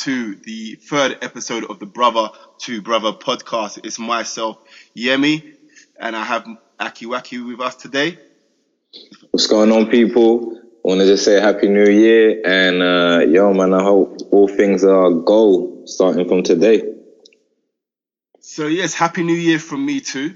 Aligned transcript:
to 0.00 0.34
the 0.34 0.76
third 0.76 1.18
episode 1.20 1.64
of 1.68 1.78
the 1.78 1.84
Brother 1.84 2.30
to 2.60 2.80
Brother 2.80 3.12
podcast. 3.12 3.80
It's 3.84 3.98
myself, 3.98 4.56
Yemi, 4.96 5.44
and 5.98 6.16
I 6.16 6.24
have 6.24 6.46
Akiwaki 6.80 7.46
with 7.46 7.60
us 7.60 7.76
today. 7.76 8.16
What's 9.30 9.46
going 9.46 9.70
on, 9.70 9.90
people? 9.90 10.56
I 10.56 10.88
want 10.88 11.00
to 11.00 11.06
just 11.06 11.26
say 11.26 11.38
Happy 11.38 11.68
New 11.68 11.84
Year, 11.84 12.40
and 12.46 12.82
uh, 12.82 13.26
yo, 13.26 13.52
man, 13.52 13.74
I 13.74 13.82
hope 13.82 14.16
all 14.30 14.48
things 14.48 14.84
are 14.84 15.10
go 15.10 15.82
starting 15.84 16.26
from 16.26 16.44
today. 16.44 16.82
So 18.40 18.68
yes, 18.68 18.94
Happy 18.94 19.22
New 19.22 19.34
Year 19.34 19.58
from 19.58 19.84
me 19.84 20.00
too, 20.00 20.32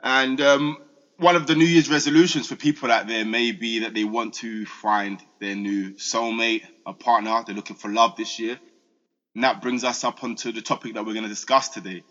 and 0.00 0.40
um, 0.40 0.76
one 1.16 1.34
of 1.34 1.48
the 1.48 1.56
New 1.56 1.64
Year's 1.64 1.90
resolutions 1.90 2.46
for 2.46 2.54
people 2.54 2.92
out 2.92 3.08
there 3.08 3.24
may 3.24 3.50
be 3.50 3.80
that 3.80 3.94
they 3.94 4.04
want 4.04 4.34
to 4.34 4.64
find 4.64 5.20
their 5.40 5.56
new 5.56 5.94
soulmate, 5.94 6.62
a 6.86 6.92
partner. 6.92 7.42
They're 7.44 7.56
looking 7.56 7.74
for 7.74 7.90
love 7.90 8.14
this 8.16 8.38
year. 8.38 8.60
And 9.34 9.44
that 9.44 9.62
brings 9.62 9.84
us 9.84 10.04
up 10.04 10.24
onto 10.24 10.52
the 10.52 10.62
topic 10.62 10.94
that 10.94 11.06
we're 11.06 11.14
going 11.14 11.24
to 11.24 11.28
discuss 11.30 11.70
today. 11.70 12.04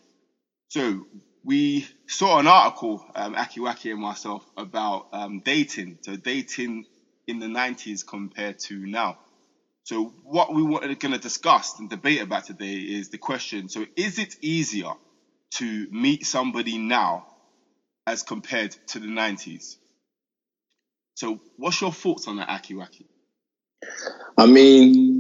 So 0.70 1.06
we 1.44 1.88
saw 2.08 2.40
an 2.40 2.48
article, 2.48 3.04
um, 3.16 3.36
Akiwaki 3.36 3.92
and 3.92 4.02
myself, 4.02 4.46
about 4.58 5.08
um, 5.14 5.42
dating. 5.46 6.00
So 6.04 6.18
dating 6.18 6.86
in 7.28 7.40
the 7.40 7.48
90s 7.48 8.02
compared 8.08 8.58
to 8.68 8.86
now. 8.88 9.18
So 9.86 10.14
what 10.24 10.54
we 10.54 10.64
wanted 10.64 11.00
going 11.00 11.14
to 11.14 11.20
discuss 11.20 11.76
and 11.80 11.90
debate 11.90 12.22
about 12.22 12.46
today 12.46 12.76
is 12.78 13.10
the 13.10 13.20
question. 13.20 13.70
So 13.70 13.86
is 13.98 14.20
it 14.20 14.36
easier 14.42 14.92
to 15.56 15.88
meet 15.92 16.26
somebody 16.26 16.78
now 16.78 17.24
as 18.08 18.24
compared 18.24 18.76
to 18.88 19.00
the 19.00 19.08
90s. 19.08 19.78
So, 21.16 21.40
what's 21.58 21.82
your 21.82 21.92
thoughts 21.94 22.28
on 22.28 22.38
that, 22.38 22.50
Akiwaki? 22.50 23.08
I 24.38 24.48
mean, 24.48 25.11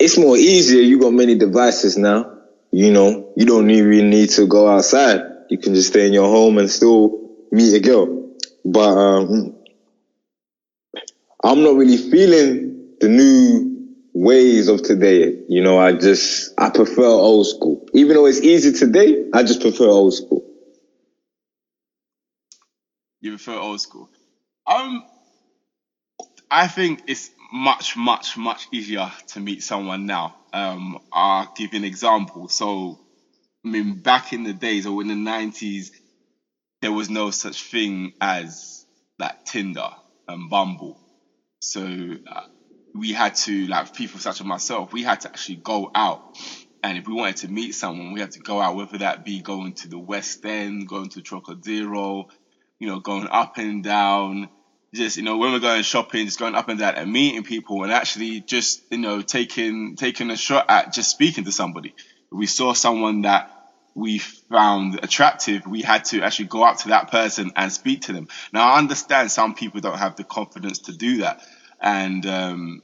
it's 0.00 0.18
more 0.18 0.36
easier. 0.36 0.82
You 0.82 0.98
got 1.00 1.12
many 1.12 1.36
devices 1.36 1.96
now. 1.98 2.38
You 2.72 2.90
know, 2.92 3.32
you 3.36 3.46
don't 3.46 3.70
even 3.70 4.10
need 4.10 4.30
to 4.30 4.46
go 4.46 4.68
outside. 4.68 5.20
You 5.50 5.58
can 5.58 5.74
just 5.74 5.88
stay 5.88 6.06
in 6.06 6.12
your 6.12 6.28
home 6.28 6.58
and 6.58 6.70
still 6.70 7.30
meet 7.52 7.74
a 7.74 7.80
girl. 7.80 8.34
But 8.64 8.88
um, 8.90 9.56
I'm 11.44 11.62
not 11.62 11.76
really 11.76 11.96
feeling 11.98 12.96
the 13.00 13.08
new 13.08 13.94
ways 14.14 14.68
of 14.68 14.82
today. 14.82 15.34
You 15.48 15.62
know, 15.62 15.78
I 15.78 15.92
just 15.92 16.54
I 16.58 16.70
prefer 16.70 17.04
old 17.04 17.46
school. 17.46 17.86
Even 17.94 18.14
though 18.16 18.26
it's 18.26 18.40
easy 18.40 18.72
today, 18.72 19.24
I 19.34 19.42
just 19.42 19.60
prefer 19.60 19.86
old 19.88 20.14
school. 20.14 20.44
You 23.20 23.32
prefer 23.32 23.58
old 23.58 23.80
school. 23.80 24.08
Um, 24.66 25.04
I 26.50 26.68
think 26.68 27.02
it's 27.06 27.30
much, 27.52 27.96
much, 27.96 28.36
much 28.36 28.68
easier 28.72 29.10
to 29.28 29.40
meet 29.40 29.62
someone 29.62 30.06
now. 30.06 30.36
Um, 30.52 30.98
I'll 31.12 31.52
give 31.56 31.72
you 31.72 31.78
an 31.78 31.84
example. 31.84 32.48
So, 32.48 32.98
I 33.64 33.68
mean, 33.68 34.00
back 34.00 34.32
in 34.32 34.44
the 34.44 34.52
days 34.52 34.86
or 34.86 35.02
in 35.02 35.08
the 35.08 35.16
nineties, 35.16 35.92
there 36.80 36.92
was 36.92 37.10
no 37.10 37.30
such 37.30 37.62
thing 37.64 38.14
as 38.20 38.86
like 39.18 39.44
Tinder 39.44 39.90
and 40.28 40.48
Bumble. 40.48 40.98
So 41.60 41.82
uh, 41.82 42.40
we 42.94 43.12
had 43.12 43.34
to, 43.36 43.66
like 43.66 43.94
people 43.94 44.18
such 44.18 44.40
as 44.40 44.46
myself, 44.46 44.92
we 44.92 45.02
had 45.02 45.20
to 45.22 45.28
actually 45.28 45.56
go 45.56 45.90
out. 45.94 46.38
And 46.82 46.96
if 46.96 47.06
we 47.06 47.12
wanted 47.12 47.36
to 47.38 47.48
meet 47.48 47.74
someone, 47.74 48.12
we 48.12 48.20
had 48.20 48.30
to 48.32 48.40
go 48.40 48.60
out, 48.60 48.74
whether 48.76 48.98
that 48.98 49.24
be 49.24 49.42
going 49.42 49.74
to 49.74 49.88
the 49.88 49.98
West 49.98 50.44
End, 50.46 50.88
going 50.88 51.10
to 51.10 51.20
Trocadero, 51.20 52.28
you 52.78 52.88
know, 52.88 53.00
going 53.00 53.28
up 53.28 53.58
and 53.58 53.84
down, 53.84 54.48
just 54.94 55.16
you 55.16 55.22
know, 55.22 55.38
when 55.38 55.52
we're 55.52 55.60
going 55.60 55.82
shopping, 55.82 56.26
just 56.26 56.38
going 56.38 56.54
up 56.54 56.68
and 56.68 56.80
down 56.80 56.96
and 56.96 57.12
meeting 57.12 57.44
people, 57.44 57.82
and 57.84 57.92
actually 57.92 58.40
just 58.40 58.82
you 58.90 58.98
know 58.98 59.22
taking 59.22 59.96
taking 59.96 60.30
a 60.30 60.36
shot 60.36 60.66
at 60.68 60.92
just 60.92 61.10
speaking 61.10 61.44
to 61.44 61.52
somebody. 61.52 61.94
We 62.32 62.46
saw 62.46 62.72
someone 62.72 63.22
that 63.22 63.50
we 63.94 64.18
found 64.18 65.00
attractive, 65.02 65.66
we 65.66 65.82
had 65.82 66.04
to 66.06 66.22
actually 66.22 66.46
go 66.46 66.62
up 66.62 66.78
to 66.78 66.88
that 66.88 67.10
person 67.10 67.52
and 67.56 67.72
speak 67.72 68.02
to 68.02 68.12
them. 68.12 68.28
Now 68.52 68.72
I 68.72 68.78
understand 68.78 69.30
some 69.30 69.54
people 69.54 69.80
don't 69.80 69.98
have 69.98 70.16
the 70.16 70.24
confidence 70.24 70.80
to 70.80 70.92
do 70.92 71.18
that, 71.18 71.40
and 71.80 72.26
um, 72.26 72.82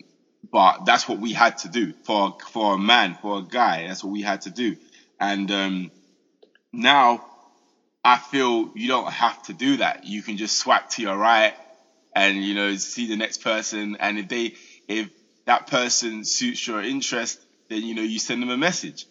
but 0.52 0.84
that's 0.84 1.08
what 1.08 1.19
we 1.19 1.32
had 1.32 1.58
to 1.58 1.69
do 1.69 1.92
for 2.04 2.36
for 2.52 2.75
a 2.75 2.78
man, 2.78 3.19
for 3.20 3.38
a 3.38 3.42
guy. 3.42 3.86
That's 3.86 4.04
what 4.04 4.12
we 4.12 4.22
had 4.22 4.42
to 4.42 4.50
do, 4.50 4.76
and 5.19 5.50
um, 5.50 5.91
now 6.72 7.25
I 8.04 8.19
feel 8.19 8.70
you 8.76 8.86
don't 8.86 9.10
have 9.10 9.42
to 9.44 9.52
do 9.52 9.78
that. 9.78 10.04
You 10.04 10.22
can 10.22 10.36
just 10.36 10.56
swipe 10.58 10.91
to 10.91 11.02
your 11.02 11.16
right 11.16 11.54
and 12.16 12.44
you 12.44 12.54
know 12.54 12.77
see 12.77 13.09
the 13.09 13.16
next 13.16 13.44
person 13.44 13.99
and 14.00 14.19
if 14.19 14.28
they 14.28 14.54
if 14.88 15.10
that 15.47 15.69
person 15.69 16.25
suits 16.25 16.66
your 16.66 16.82
interest 16.82 17.41
then 17.71 17.82
you 17.82 17.94
know 17.94 18.03
you 18.03 18.21
send 18.21 18.43
them 18.43 18.50
a 18.50 18.59
message. 18.59 19.06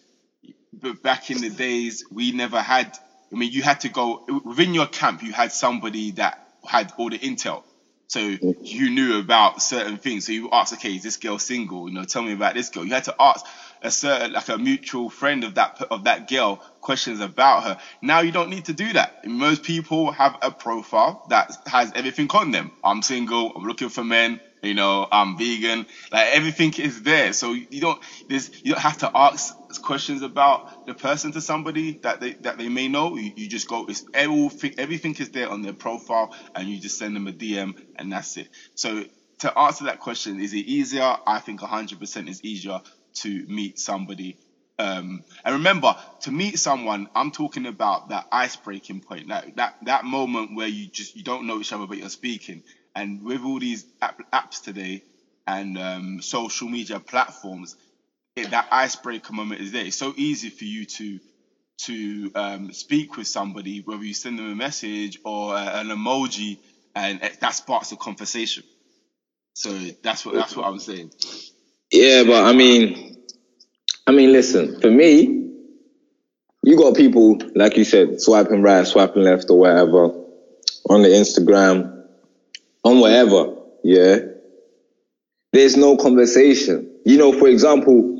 But 0.74 1.02
back 1.02 1.30
in 1.30 1.40
the 1.40 1.50
days 1.50 2.04
we 2.10 2.32
never 2.32 2.60
had 2.60 2.98
i 3.32 3.36
mean 3.36 3.52
you 3.52 3.62
had 3.62 3.80
to 3.82 3.90
go 3.90 4.24
within 4.44 4.74
your 4.74 4.86
camp 4.88 5.22
you 5.22 5.32
had 5.32 5.52
somebody 5.52 6.12
that 6.12 6.38
had 6.66 6.92
all 6.98 7.10
the 7.10 7.18
intel 7.20 7.64
so 8.08 8.36
you 8.60 8.90
knew 8.90 9.18
about 9.18 9.62
certain 9.62 9.98
things 9.98 10.26
so 10.26 10.32
you 10.32 10.50
asked 10.52 10.72
okay 10.74 10.94
is 10.96 11.02
this 11.02 11.16
girl 11.18 11.38
single 11.38 11.88
you 11.88 11.94
know 11.94 12.04
tell 12.04 12.22
me 12.22 12.32
about 12.32 12.54
this 12.54 12.70
girl 12.70 12.84
you 12.84 12.92
had 12.94 13.04
to 13.04 13.14
ask 13.20 13.44
a 13.82 13.90
certain 13.90 14.32
like 14.32 14.48
a 14.48 14.58
mutual 14.58 15.08
friend 15.10 15.44
of 15.44 15.54
that 15.54 15.78
of 15.90 16.04
that 16.04 16.26
girl 16.26 16.60
questions 16.80 17.20
about 17.20 17.64
her. 17.64 17.76
Now 18.02 18.20
you 18.20 18.32
don't 18.32 18.50
need 18.50 18.66
to 18.66 18.74
do 18.74 18.92
that. 18.94 19.10
Most 19.24 19.62
people 19.62 20.12
have 20.12 20.36
a 20.42 20.50
profile 20.50 21.20
that 21.28 21.50
has 21.66 21.92
everything 21.94 22.28
on 22.32 22.50
them. 22.50 22.72
I'm 22.82 23.02
single. 23.02 23.52
I'm 23.56 23.64
looking 23.64 23.88
for 23.88 24.04
men. 24.04 24.40
You 24.62 24.74
know, 24.74 25.06
I'm 25.12 25.36
vegan. 25.38 25.86
Like 26.12 26.28
everything 26.34 26.74
is 26.78 27.02
there. 27.02 27.32
So 27.32 27.54
you 27.54 27.80
don't 27.80 28.00
there's 28.28 28.50
you 28.64 28.72
don't 28.72 28.82
have 28.82 28.98
to 28.98 29.10
ask 29.14 29.54
questions 29.82 30.22
about 30.22 30.62
the 30.86 30.94
person 30.94 31.32
to 31.32 31.42
somebody 31.42 31.98
that 32.02 32.20
they 32.20 32.34
that 32.40 32.58
they 32.58 32.68
may 32.68 32.88
know. 32.88 33.16
You, 33.16 33.32
you 33.36 33.48
just 33.48 33.68
go. 33.68 33.86
It's 33.86 34.04
everything. 34.14 34.74
Everything 34.78 35.16
is 35.18 35.30
there 35.30 35.50
on 35.50 35.62
their 35.62 35.74
profile, 35.74 36.32
and 36.54 36.68
you 36.68 36.80
just 36.80 36.98
send 36.98 37.16
them 37.16 37.28
a 37.28 37.32
DM, 37.32 37.74
and 37.96 38.12
that's 38.12 38.36
it. 38.36 38.48
So 38.76 39.04
to 39.40 39.58
answer 39.58 39.84
that 39.86 40.00
question, 40.00 40.40
is 40.40 40.54
it 40.54 40.66
easier? 40.66 41.16
I 41.26 41.40
think 41.40 41.60
100% 41.60 42.28
is 42.30 42.44
easier 42.44 42.80
to 43.16 43.46
meet 43.48 43.78
somebody. 43.78 44.38
Um, 44.78 45.22
and 45.44 45.54
remember, 45.56 45.94
to 46.22 46.32
meet 46.32 46.58
someone, 46.58 47.08
I'm 47.14 47.32
talking 47.32 47.66
about 47.66 48.08
that 48.10 48.26
ice 48.32 48.56
breaking 48.56 49.02
point, 49.02 49.28
that, 49.30 49.46
that 49.56 49.74
that 49.82 50.04
moment 50.04 50.54
where 50.54 50.68
you 50.68 50.88
just 50.90 51.16
you 51.16 51.24
don't 51.24 51.46
know 51.46 51.60
each 51.60 51.72
other 51.72 51.86
but 51.88 51.98
you're 51.98 52.10
speaking. 52.10 52.62
And 52.96 53.22
with 53.22 53.44
all 53.44 53.60
these 53.60 53.86
app, 54.02 54.20
apps 54.32 54.62
today 54.62 55.04
and 55.46 55.78
um, 55.78 56.22
social 56.22 56.68
media 56.68 56.98
platforms, 56.98 57.76
it, 58.36 58.50
that 58.50 58.68
icebreaker 58.72 59.34
moment 59.34 59.60
is 59.60 59.72
there. 59.72 59.84
It's 59.84 59.98
so 59.98 60.14
easy 60.16 60.50
for 60.50 60.64
you 60.64 60.86
to 60.86 61.20
to 61.78 62.30
um, 62.34 62.72
speak 62.72 63.18
with 63.18 63.26
somebody, 63.28 63.82
whether 63.84 64.02
you 64.02 64.14
send 64.14 64.38
them 64.38 64.50
a 64.50 64.54
message 64.54 65.18
or 65.24 65.54
an 65.54 65.88
emoji, 65.88 66.58
and 66.94 67.20
that 67.40 67.54
sparks 67.54 67.92
a 67.92 67.96
conversation. 67.96 68.64
So 69.54 69.70
that's 70.02 70.24
what 70.24 70.34
that's 70.34 70.56
what 70.56 70.66
I'm 70.66 70.78
saying. 70.78 71.12
Yeah, 71.92 72.24
but 72.24 72.44
I 72.44 72.52
mean, 72.54 73.24
I 74.06 74.12
mean, 74.12 74.32
listen, 74.32 74.80
for 74.80 74.90
me, 74.90 75.52
you 76.62 76.76
got 76.76 76.96
people, 76.96 77.38
like 77.54 77.76
you 77.76 77.84
said, 77.84 78.20
swiping 78.20 78.62
right, 78.62 78.86
swiping 78.86 79.22
left 79.22 79.50
or 79.50 79.58
whatever 79.58 80.06
on 80.88 81.02
the 81.02 81.08
Instagram, 81.08 81.95
on 82.86 83.00
whatever, 83.00 83.56
yeah. 83.82 84.18
There's 85.52 85.76
no 85.76 85.96
conversation. 85.96 87.00
You 87.04 87.18
know, 87.18 87.32
for 87.32 87.48
example, 87.48 88.14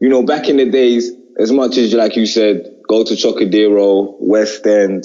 you 0.00 0.08
know, 0.08 0.24
back 0.24 0.48
in 0.48 0.56
the 0.56 0.68
days, 0.68 1.12
as 1.38 1.52
much 1.52 1.76
as, 1.76 1.94
like 1.94 2.16
you 2.16 2.26
said, 2.26 2.80
go 2.88 3.04
to 3.04 3.14
Trocadero, 3.14 4.16
West 4.18 4.66
End, 4.66 5.04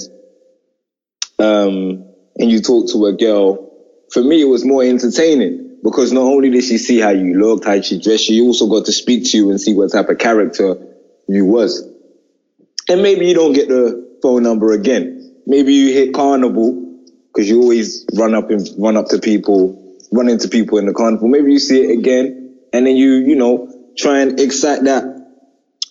um, 1.38 2.09
and 2.38 2.51
you 2.51 2.59
talk 2.62 2.91
to 2.91 3.06
a 3.06 3.13
girl, 3.13 3.69
for 4.12 4.24
me, 4.24 4.41
it 4.41 4.47
was 4.47 4.66
more 4.66 4.84
entertaining 4.84 5.78
because 5.84 6.12
not 6.12 6.22
only 6.22 6.50
did 6.50 6.63
she 6.63 6.80
see 6.80 7.00
how 7.00 7.09
you 7.09 7.39
looked, 7.39 7.66
how 7.66 7.80
she 7.81 8.00
dressed, 8.00 8.24
she 8.24 8.42
also 8.42 8.68
got 8.68 8.86
to 8.86 8.92
speak 8.92 9.25
to 9.25 9.38
you 9.38 9.51
and 9.51 9.62
see 9.62 9.75
what 9.75 9.92
type 9.92 10.09
of 10.09 10.18
character 10.18 10.75
you 11.27 11.45
was. 11.45 11.88
And 12.89 13.04
maybe 13.04 13.27
you 13.27 13.36
don't 13.36 13.54
get 13.54 13.68
the 13.68 14.18
phone 14.24 14.42
number 14.42 14.71
again. 14.71 15.36
Maybe 15.45 15.74
you 15.74 15.94
hit 15.94 16.16
carnival 16.16 16.82
because 17.33 17.50
you 17.50 17.62
always 17.62 18.06
run 18.15 18.35
up 18.35 18.50
and 18.51 18.68
run 18.77 18.97
up 18.97 19.07
to 19.09 19.19
people, 19.19 19.75
run 20.13 20.30
into 20.30 20.50
people 20.50 20.77
in 20.80 20.85
the 20.88 20.94
carnival. 20.94 21.30
Maybe 21.30 21.53
you 21.53 21.59
see 21.59 21.83
it 21.83 22.00
again 22.00 22.56
and 22.74 22.88
then 22.88 22.97
you, 22.97 23.13
you 23.15 23.35
know, 23.35 23.69
try 23.97 24.19
and 24.19 24.39
excite 24.39 24.83
that 24.85 25.06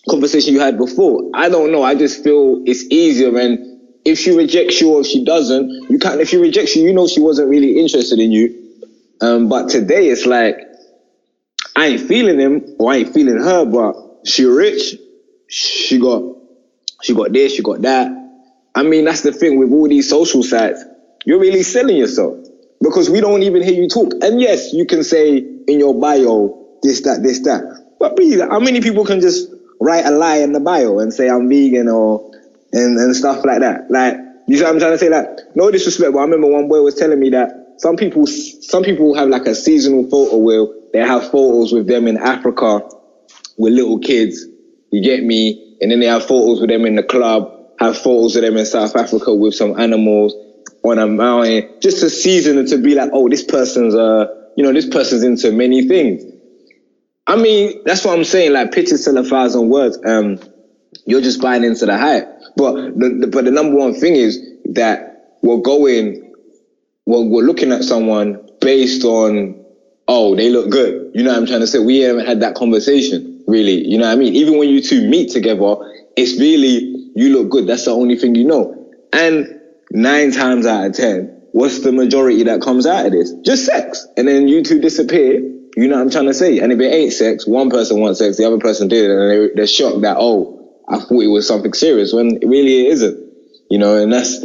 conversation 0.09 0.53
you 0.53 0.61
had 0.61 0.77
before. 0.77 1.31
I 1.35 1.49
don't 1.49 1.71
know. 1.71 1.83
I 1.83 1.95
just 1.95 2.23
feel 2.23 2.61
it's 2.65 2.85
easier 2.91 3.37
and 3.37 3.59
if 4.05 4.19
she 4.19 4.35
rejects 4.35 4.81
you 4.81 4.93
or 4.93 5.01
if 5.01 5.07
she 5.07 5.23
doesn't, 5.25 5.69
you 5.89 5.99
can't, 5.99 6.21
if 6.21 6.29
she 6.29 6.37
rejects 6.37 6.75
you, 6.75 6.83
you 6.85 6.93
know 6.93 7.07
she 7.07 7.21
wasn't 7.21 7.49
really 7.49 7.79
interested 7.79 8.19
in 8.19 8.31
you 8.31 8.49
um, 9.21 9.49
but 9.49 9.69
today 9.69 10.07
it's 10.09 10.25
like, 10.25 10.57
I 11.75 11.87
ain't 11.87 12.01
feeling 12.01 12.39
him 12.39 12.75
or 12.79 12.91
I 12.91 12.97
ain't 12.97 13.13
feeling 13.13 13.39
her, 13.39 13.65
but 13.65 13.95
she 14.25 14.45
rich. 14.45 14.95
She 15.49 15.99
got, 15.99 16.23
she 17.03 17.15
got 17.15 17.33
this, 17.33 17.55
she 17.55 17.63
got 17.63 17.81
that. 17.83 18.09
I 18.75 18.83
mean, 18.83 19.05
that's 19.05 19.21
the 19.21 19.31
thing 19.31 19.59
with 19.59 19.71
all 19.71 19.87
these 19.89 20.09
social 20.09 20.43
sites. 20.43 20.83
You're 21.25 21.39
really 21.39 21.63
selling 21.63 21.97
yourself 21.97 22.37
because 22.81 23.09
we 23.09 23.21
don't 23.21 23.43
even 23.43 23.63
hear 23.63 23.73
you 23.73 23.87
talk. 23.87 24.13
And 24.21 24.41
yes, 24.41 24.73
you 24.73 24.85
can 24.85 25.03
say 25.03 25.37
in 25.37 25.79
your 25.79 25.99
bio, 25.99 26.77
this, 26.83 27.01
that, 27.03 27.23
this, 27.23 27.39
that. 27.41 27.63
But 27.99 28.15
please, 28.15 28.41
how 28.41 28.59
many 28.59 28.81
people 28.81 29.05
can 29.05 29.21
just 29.21 29.49
write 29.79 30.05
a 30.05 30.11
lie 30.11 30.37
in 30.37 30.51
the 30.51 30.59
bio 30.59 30.99
and 30.99 31.13
say 31.13 31.29
I'm 31.29 31.47
vegan 31.47 31.87
or 31.87 32.29
and, 32.73 32.97
and 32.97 33.15
stuff 33.15 33.45
like 33.45 33.61
that? 33.61 33.89
Like, 33.89 34.17
you 34.47 34.57
see 34.57 34.63
what 34.63 34.73
I'm 34.73 34.79
trying 34.79 34.91
to 34.91 34.97
say? 34.97 35.09
Like, 35.09 35.27
no 35.55 35.71
disrespect, 35.71 36.11
but 36.11 36.19
I 36.19 36.23
remember 36.23 36.47
one 36.47 36.67
boy 36.67 36.81
was 36.81 36.95
telling 36.95 37.19
me 37.19 37.29
that 37.29 37.75
some 37.77 37.95
people, 37.95 38.27
some 38.27 38.83
people 38.83 39.15
have 39.15 39.29
like 39.29 39.45
a 39.45 39.55
seasonal 39.55 40.09
photo 40.09 40.37
where 40.37 40.65
they 40.91 40.99
have 40.99 41.31
photos 41.31 41.71
with 41.71 41.87
them 41.87 42.07
in 42.07 42.17
Africa 42.17 42.81
with 43.57 43.73
little 43.73 43.99
kids. 43.99 44.45
You 44.91 45.01
get 45.01 45.23
me? 45.23 45.77
And 45.81 45.89
then 45.89 46.01
they 46.01 46.07
have 46.07 46.25
photos 46.25 46.59
with 46.59 46.69
them 46.69 46.85
in 46.85 46.95
the 46.95 47.03
club, 47.03 47.49
have 47.79 47.97
photos 47.97 48.35
of 48.35 48.41
them 48.41 48.57
in 48.57 48.65
South 48.65 48.95
Africa 48.95 49.33
with 49.33 49.55
some 49.55 49.79
animals 49.79 50.33
on 50.83 50.99
a 50.99 51.07
mountain, 51.07 51.79
just 51.81 51.99
to 52.01 52.09
season 52.09 52.57
it 52.57 52.67
to 52.67 52.77
be 52.77 52.95
like, 52.95 53.09
oh, 53.13 53.29
this 53.29 53.43
person's, 53.43 53.95
uh, 53.95 54.25
you 54.55 54.63
know, 54.63 54.73
this 54.73 54.87
person's 54.87 55.23
into 55.23 55.51
many 55.51 55.87
things. 55.87 56.23
I 57.25 57.37
mean, 57.37 57.81
that's 57.85 58.03
what 58.03 58.17
I'm 58.17 58.25
saying. 58.25 58.53
Like 58.53 58.71
pictures 58.73 59.05
tell 59.05 59.17
a 59.17 59.23
thousand 59.23 59.69
words. 59.69 59.97
Um, 60.05 60.39
you're 61.05 61.21
just 61.21 61.41
buying 61.41 61.63
into 61.63 61.85
the 61.85 61.97
hype. 61.97 62.27
But 62.55 62.73
the, 62.99 63.17
the, 63.21 63.27
but 63.27 63.45
the 63.45 63.51
number 63.51 63.77
one 63.77 63.93
thing 63.93 64.15
is 64.15 64.39
that 64.73 65.37
we're 65.41 65.61
going, 65.61 66.33
we're, 67.05 67.25
we're 67.25 67.43
looking 67.43 67.71
at 67.71 67.83
someone 67.83 68.39
based 68.59 69.03
on, 69.05 69.63
oh, 70.07 70.35
they 70.35 70.49
look 70.49 70.69
good. 70.69 71.11
You 71.13 71.23
know 71.23 71.31
what 71.31 71.39
I'm 71.39 71.45
trying 71.45 71.61
to 71.61 71.67
say? 71.67 71.79
We 71.79 71.99
haven't 71.99 72.25
had 72.25 72.41
that 72.41 72.55
conversation 72.55 73.43
really. 73.47 73.87
You 73.87 73.97
know 73.97 74.05
what 74.05 74.13
I 74.13 74.15
mean? 74.15 74.35
Even 74.35 74.57
when 74.57 74.69
you 74.69 74.81
two 74.81 75.07
meet 75.09 75.31
together, 75.31 75.75
it's 76.17 76.39
really, 76.39 77.11
you 77.15 77.29
look 77.29 77.49
good. 77.49 77.67
That's 77.67 77.85
the 77.85 77.91
only 77.91 78.17
thing 78.17 78.35
you 78.35 78.45
know. 78.45 78.93
And 79.11 79.61
nine 79.93 80.31
times 80.31 80.65
out 80.65 80.87
of 80.87 80.93
10, 80.93 81.43
what's 81.51 81.81
the 81.81 81.91
majority 81.91 82.43
that 82.43 82.61
comes 82.61 82.85
out 82.85 83.05
of 83.05 83.11
this? 83.13 83.31
Just 83.45 83.65
sex. 83.65 84.05
And 84.17 84.27
then 84.27 84.47
you 84.47 84.63
two 84.63 84.81
disappear. 84.81 85.35
You 85.75 85.87
know 85.87 85.95
what 85.95 86.01
I'm 86.01 86.09
trying 86.09 86.25
to 86.25 86.33
say? 86.33 86.59
And 86.59 86.71
if 86.71 86.79
it 86.79 86.93
ain't 86.93 87.13
sex, 87.13 87.47
one 87.47 87.69
person 87.69 87.99
wants 87.99 88.19
sex, 88.19 88.37
the 88.37 88.45
other 88.45 88.59
person 88.59 88.87
did, 88.87 89.09
and 89.09 89.31
they, 89.31 89.55
they're 89.55 89.67
shocked 89.67 90.01
that, 90.01 90.17
oh, 90.19 90.59
I 90.89 90.99
thought 90.99 91.23
it 91.23 91.27
was 91.27 91.47
something 91.47 91.73
serious 91.73 92.11
when 92.11 92.39
really 92.43 92.87
it 92.87 92.91
isn't. 92.91 93.33
You 93.69 93.79
know, 93.79 93.95
and 93.95 94.11
that's 94.11 94.39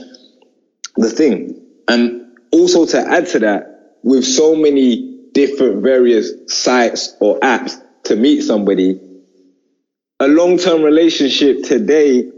the 0.96 1.10
thing. 1.10 1.60
And 1.88 2.38
also 2.52 2.86
to 2.86 3.00
add 3.00 3.26
to 3.28 3.40
that, 3.40 3.96
with 4.02 4.24
so 4.24 4.54
many 4.54 5.28
different 5.32 5.82
various 5.82 6.30
sites 6.46 7.14
or 7.20 7.38
apps 7.40 7.74
to 8.04 8.16
meet 8.16 8.42
somebody, 8.42 9.00
a 10.20 10.28
long-term 10.28 10.82
relationship 10.82 11.62
today 11.64 12.30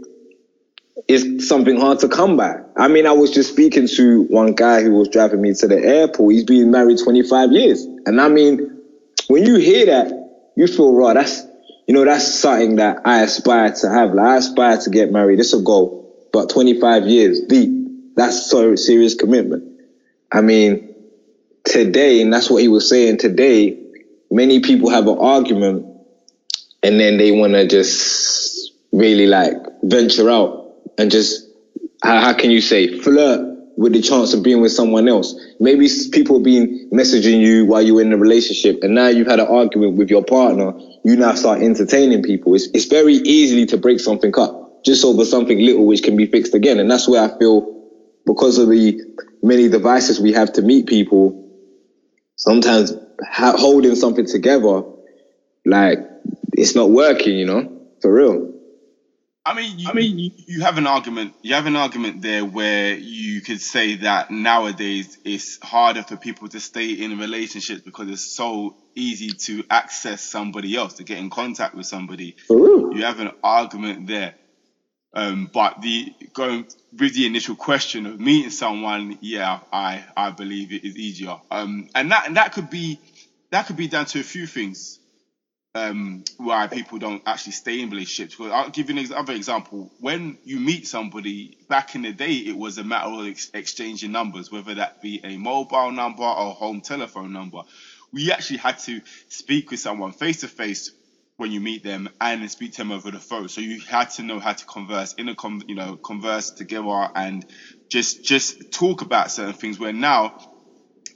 is 1.09 1.49
something 1.49 1.79
hard 1.79 1.99
to 2.01 2.09
come 2.09 2.37
by. 2.37 2.61
I 2.77 2.89
mean, 2.89 3.07
I 3.07 3.13
was 3.13 3.31
just 3.31 3.53
speaking 3.53 3.89
to 3.97 4.23
one 4.25 4.55
guy 4.55 4.83
who 4.83 4.93
was 4.93 5.09
driving 5.09 5.41
me 5.41 5.55
to 5.55 5.69
the 5.69 5.79
airport. 5.79 6.35
He's 6.35 6.45
been 6.45 6.71
married 6.71 6.99
25 7.03 7.53
years. 7.53 7.85
And 8.07 8.21
I 8.21 8.29
mean, 8.29 8.81
when 9.29 9.47
you 9.47 9.57
hear 9.57 9.87
that, 9.87 10.13
you 10.57 10.67
feel 10.67 10.93
raw. 10.93 11.15
That's 11.15 11.47
you 11.87 11.95
know, 11.95 12.05
that's 12.05 12.33
something 12.33 12.77
that 12.77 13.01
I 13.05 13.23
aspire 13.23 13.73
to 13.73 13.91
have. 13.91 14.15
Like 14.15 14.27
I 14.27 14.37
aspire 14.37 14.79
to 14.79 14.91
get 14.91 15.11
married. 15.11 15.41
It's 15.41 15.53
a 15.53 15.61
goal, 15.61 16.29
but 16.33 16.49
25 16.51 17.07
years 17.07 17.41
deep. 17.41 18.15
That's 18.15 18.49
so 18.49 18.77
serious 18.77 19.15
commitment. 19.15 19.81
I 20.31 20.41
mean, 20.41 20.95
today, 21.65 22.23
and 22.23 22.33
that's 22.33 22.49
what 22.49 22.63
he 22.63 22.69
was 22.69 22.89
saying 22.89 23.19
today, 23.19 23.77
many 24.31 24.61
people 24.61 24.91
have 24.91 25.09
an 25.09 25.19
argument 25.19 25.87
and 26.83 26.99
then 26.99 27.19
they 27.19 27.33
want 27.33 27.55
to 27.55 27.67
just 27.67 28.73
really 28.93 29.27
like 29.27 29.57
venture 29.83 30.31
out 30.31 30.60
and 30.99 31.11
just, 31.11 31.49
how, 32.03 32.21
how 32.21 32.33
can 32.35 32.51
you 32.51 32.61
say, 32.61 32.99
flirt 33.01 33.51
with 33.81 33.95
the 33.95 34.03
chance 34.03 34.35
of 34.35 34.43
being 34.43 34.61
with 34.61 34.73
someone 34.73 35.09
else. 35.09 35.35
Maybe 35.59 35.89
people 36.13 36.41
been 36.41 36.91
messaging 36.93 37.41
you 37.41 37.65
while 37.65 37.81
you're 37.81 38.03
in 38.03 38.13
a 38.13 38.17
relationship 38.19 38.83
and 38.83 38.95
now 38.95 39.09
you've 39.09 39.27
had 39.27 39.41
an 39.41 39.47
argument 39.47 39.97
with 39.97 40.11
your 40.11 40.23
partner. 40.23 40.75
You 41.03 41.17
now 41.17 41.35
start 41.35 41.63
entertaining 41.63 42.23
people. 42.23 42.55
It's, 42.55 42.69
it's 42.75 42.85
very 42.85 43.15
easily 43.15 43.65
to 43.67 43.79
break 43.79 43.99
something 44.01 44.39
up 44.39 44.85
just 44.85 45.03
over 45.03 45.25
something 45.25 45.59
little 45.59 45.87
which 45.87 46.03
can 46.03 46.15
be 46.15 46.27
fixed 46.27 46.55
again. 46.55 46.79
And 46.79 46.91
that's 46.91 47.09
where 47.09 47.23
I 47.23 47.39
feel 47.39 47.81
because 48.27 48.59
of 48.59 48.69
the 48.69 49.01
many 49.43 49.71
devices 49.71 50.21
we 50.21 50.33
have 50.33 50.53
to 50.55 50.63
meet 50.63 50.87
people, 50.87 51.51
sometimes 52.37 52.93
ha- 53.27 53.57
holding 53.57 53.95
something 53.95 54.27
together, 54.27 54.83
like 55.65 56.01
it's 56.53 56.75
not 56.75 56.91
working, 56.91 57.39
you 57.39 57.47
know, 57.47 57.81
for 58.03 58.13
real. 58.13 58.60
I 59.45 59.55
mean, 59.55 59.79
you, 59.79 59.89
I 59.89 59.95
mean, 59.95 60.19
you, 60.19 60.31
you 60.47 60.63
have 60.63 60.79
an 60.79 60.87
argument. 60.87 61.35
You 61.43 61.55
have 61.55 61.67
an 61.67 61.77
argument 61.77 62.23
there 62.23 62.45
where 62.45 62.95
you 62.95 63.43
could 63.43 63.61
say 63.61 63.97
that 63.97 64.31
nowadays 64.31 65.19
it's 65.25 65.59
harder 65.63 66.03
for 66.05 66.17
people 66.17 66.49
to 66.51 66.61
stay 66.61 66.93
in 66.93 67.19
relationships 67.19 67.83
because 67.85 68.09
it's 68.09 68.25
so 68.35 68.77
easy 68.95 69.31
to 69.47 69.65
access 69.71 70.23
somebody 70.23 70.77
else, 70.77 70.95
to 70.95 71.05
get 71.05 71.19
in 71.19 71.31
contact 71.31 71.75
with 71.75 71.87
somebody. 71.87 72.37
Ooh. 72.53 72.91
You 72.95 73.05
have 73.05 73.21
an 73.21 73.33
argument 73.43 74.07
there. 74.07 74.35
Um, 75.15 75.51
but 75.53 75.75
the 75.81 76.13
going 76.35 76.67
with 76.93 77.15
the 77.15 77.27
initial 77.27 77.57
question 77.57 78.07
of 78.07 78.21
meeting 78.21 78.51
someone, 78.51 79.17
yeah, 79.21 79.61
I 79.73 80.05
I 80.17 80.31
believe 80.31 80.73
it 80.73 80.85
is 80.85 80.97
easier. 80.97 81.37
Um, 81.51 81.89
and 81.95 82.13
that 82.13 82.29
and 82.29 82.37
that 82.37 82.53
could 82.53 82.71
be 82.71 83.01
that 83.51 83.67
could 83.67 83.77
be 83.77 83.89
down 83.89 84.07
to 84.07 84.21
a 84.21 84.25
few 84.25 84.47
things 84.47 85.01
um, 85.75 86.25
why 86.39 86.69
people 86.69 86.99
don't 86.99 87.23
actually 87.27 87.55
stay 87.55 87.81
in 87.83 87.91
relationships. 87.91 88.37
I'll 88.41 88.71
give 88.71 88.91
you 88.91 88.99
another 89.01 89.35
example. 89.35 89.93
When 90.01 90.39
you 90.45 90.61
meet 90.61 90.87
somebody, 90.89 91.59
back 91.71 91.97
in 91.97 92.03
the 92.03 92.13
day, 92.13 92.35
it 92.35 92.57
was 92.59 92.79
a 92.79 92.85
matter 92.85 93.09
of 93.11 93.27
ex- 93.29 93.51
exchanging 93.55 94.13
numbers, 94.13 94.53
whether 94.53 94.75
that 94.77 95.01
be 95.01 95.23
a 95.25 95.39
mobile 95.39 95.93
number 95.93 96.25
or 96.25 96.55
home 96.55 96.83
telephone 96.83 97.33
number. 97.33 97.63
We 98.13 98.33
actually 98.33 98.59
had 98.59 98.79
to 98.81 99.03
speak 99.31 99.73
with 99.73 99.81
someone 99.81 100.13
face 100.13 100.43
to 100.43 100.49
face 100.49 100.93
when 101.39 101.53
you 101.53 101.61
meet 101.63 101.85
them 101.85 102.11
and 102.21 102.51
speak 102.53 102.75
to 102.75 102.79
them 102.79 102.93
over 102.93 103.11
the 103.11 103.21
phone. 103.21 103.49
So 103.49 103.63
you 103.63 103.81
had 103.89 104.11
to 104.13 104.25
know 104.25 104.41
how 104.41 104.53
to 104.55 104.67
converse 104.67 105.15
in 105.19 105.31
a 105.31 105.35
you 105.69 105.77
know 105.77 105.99
converse 106.05 106.53
together 106.53 107.09
and 107.17 107.47
just 107.91 108.25
just 108.25 108.71
talk 108.73 109.03
about 109.03 109.33
certain 109.33 109.55
things. 109.55 109.81
Where 109.81 109.95
now 109.95 110.31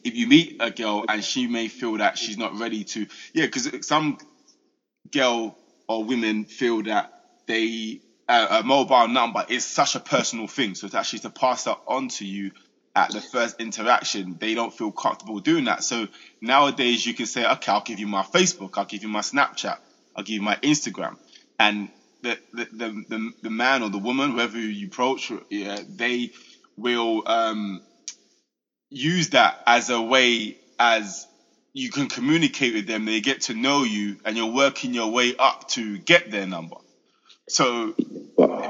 if 0.04 0.16
you 0.16 0.26
meet 0.26 0.56
a 0.60 0.70
girl 0.70 1.04
and 1.08 1.22
she 1.24 1.46
may 1.46 1.68
feel 1.68 1.98
that 1.98 2.18
she's 2.18 2.38
not 2.38 2.58
ready 2.58 2.84
to 2.84 3.06
yeah 3.34 3.46
because 3.46 3.68
some 3.86 4.16
girl 5.12 5.58
or 5.88 6.04
women 6.04 6.46
feel 6.46 6.82
that 6.84 7.10
they 7.46 8.00
uh, 8.28 8.60
a 8.62 8.64
mobile 8.64 9.08
number 9.08 9.44
is 9.48 9.66
such 9.66 9.94
a 9.96 10.00
personal 10.00 10.48
thing. 10.48 10.74
So 10.74 10.88
to 10.88 10.98
actually 10.98 11.20
to 11.20 11.30
pass 11.30 11.64
that 11.64 11.78
on 11.86 12.08
to 12.10 12.26
you 12.26 12.52
at 12.96 13.12
the 13.12 13.20
first 13.20 13.56
interaction, 13.60 14.36
they 14.40 14.54
don't 14.54 14.72
feel 14.72 14.92
comfortable 14.92 15.40
doing 15.40 15.64
that. 15.66 15.84
So 15.84 16.08
nowadays 16.40 17.06
you 17.06 17.14
can 17.14 17.26
say, 17.26 17.46
okay, 17.46 17.72
I'll 17.72 17.82
give 17.82 18.00
you 18.00 18.06
my 18.08 18.22
Facebook, 18.22 18.70
I'll 18.78 18.86
give 18.86 19.02
you 19.02 19.08
my 19.08 19.20
Snapchat, 19.20 19.76
I'll 20.16 20.24
give 20.24 20.36
you 20.36 20.42
my 20.42 20.56
Instagram, 20.62 21.14
and 21.58 21.90
the 22.22 22.38
the 22.52 22.68
the, 22.72 23.04
the, 23.08 23.32
the 23.42 23.50
man 23.50 23.82
or 23.82 23.90
the 23.90 23.98
woman, 23.98 24.32
whoever 24.32 24.58
you 24.58 24.88
approach, 24.88 25.32
yeah, 25.50 25.80
they 25.88 26.30
will 26.76 27.22
um, 27.26 27.80
use 28.90 29.30
that 29.30 29.56
as 29.66 29.90
a 29.90 30.00
way 30.00 30.56
as 30.78 31.26
you 31.74 31.90
can 31.90 32.08
communicate 32.08 32.74
with 32.74 32.86
them, 32.86 33.04
they 33.04 33.20
get 33.20 33.42
to 33.42 33.54
know 33.54 33.84
you, 33.84 34.18
and 34.24 34.36
you're 34.36 34.52
working 34.52 34.94
your 34.94 35.12
way 35.12 35.34
up 35.38 35.68
to 35.70 35.98
get 35.98 36.30
their 36.30 36.46
number. 36.46 36.76
So 37.48 37.94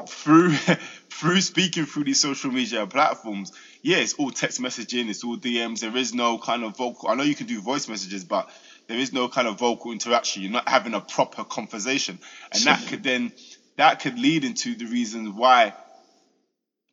through 0.08 0.52
through 1.12 1.40
speaking 1.42 1.86
through 1.86 2.04
these 2.04 2.20
social 2.20 2.50
media 2.50 2.86
platforms, 2.86 3.52
yeah, 3.82 3.98
it's 3.98 4.14
all 4.14 4.30
text 4.32 4.60
messaging, 4.60 5.08
it's 5.10 5.24
all 5.24 5.36
DMs. 5.36 5.80
There 5.80 5.96
is 5.96 6.14
no 6.14 6.38
kind 6.38 6.64
of 6.64 6.76
vocal. 6.76 7.08
I 7.10 7.14
know 7.14 7.22
you 7.24 7.36
can 7.36 7.46
do 7.46 7.62
voice 7.62 7.88
messages, 7.88 8.24
but 8.24 8.48
there 8.88 8.98
is 8.98 9.12
no 9.12 9.28
kind 9.28 9.48
of 9.48 9.58
vocal 9.58 9.92
interaction. 9.92 10.42
You're 10.42 10.52
not 10.52 10.68
having 10.68 10.94
a 10.94 11.00
proper 11.00 11.44
conversation, 11.44 12.20
and 12.52 12.64
that 12.64 12.86
could 12.88 13.04
then 13.04 13.32
that 13.76 14.00
could 14.00 14.18
lead 14.18 14.44
into 14.44 14.76
the 14.76 14.86
reasons 14.86 15.30
why 15.30 15.74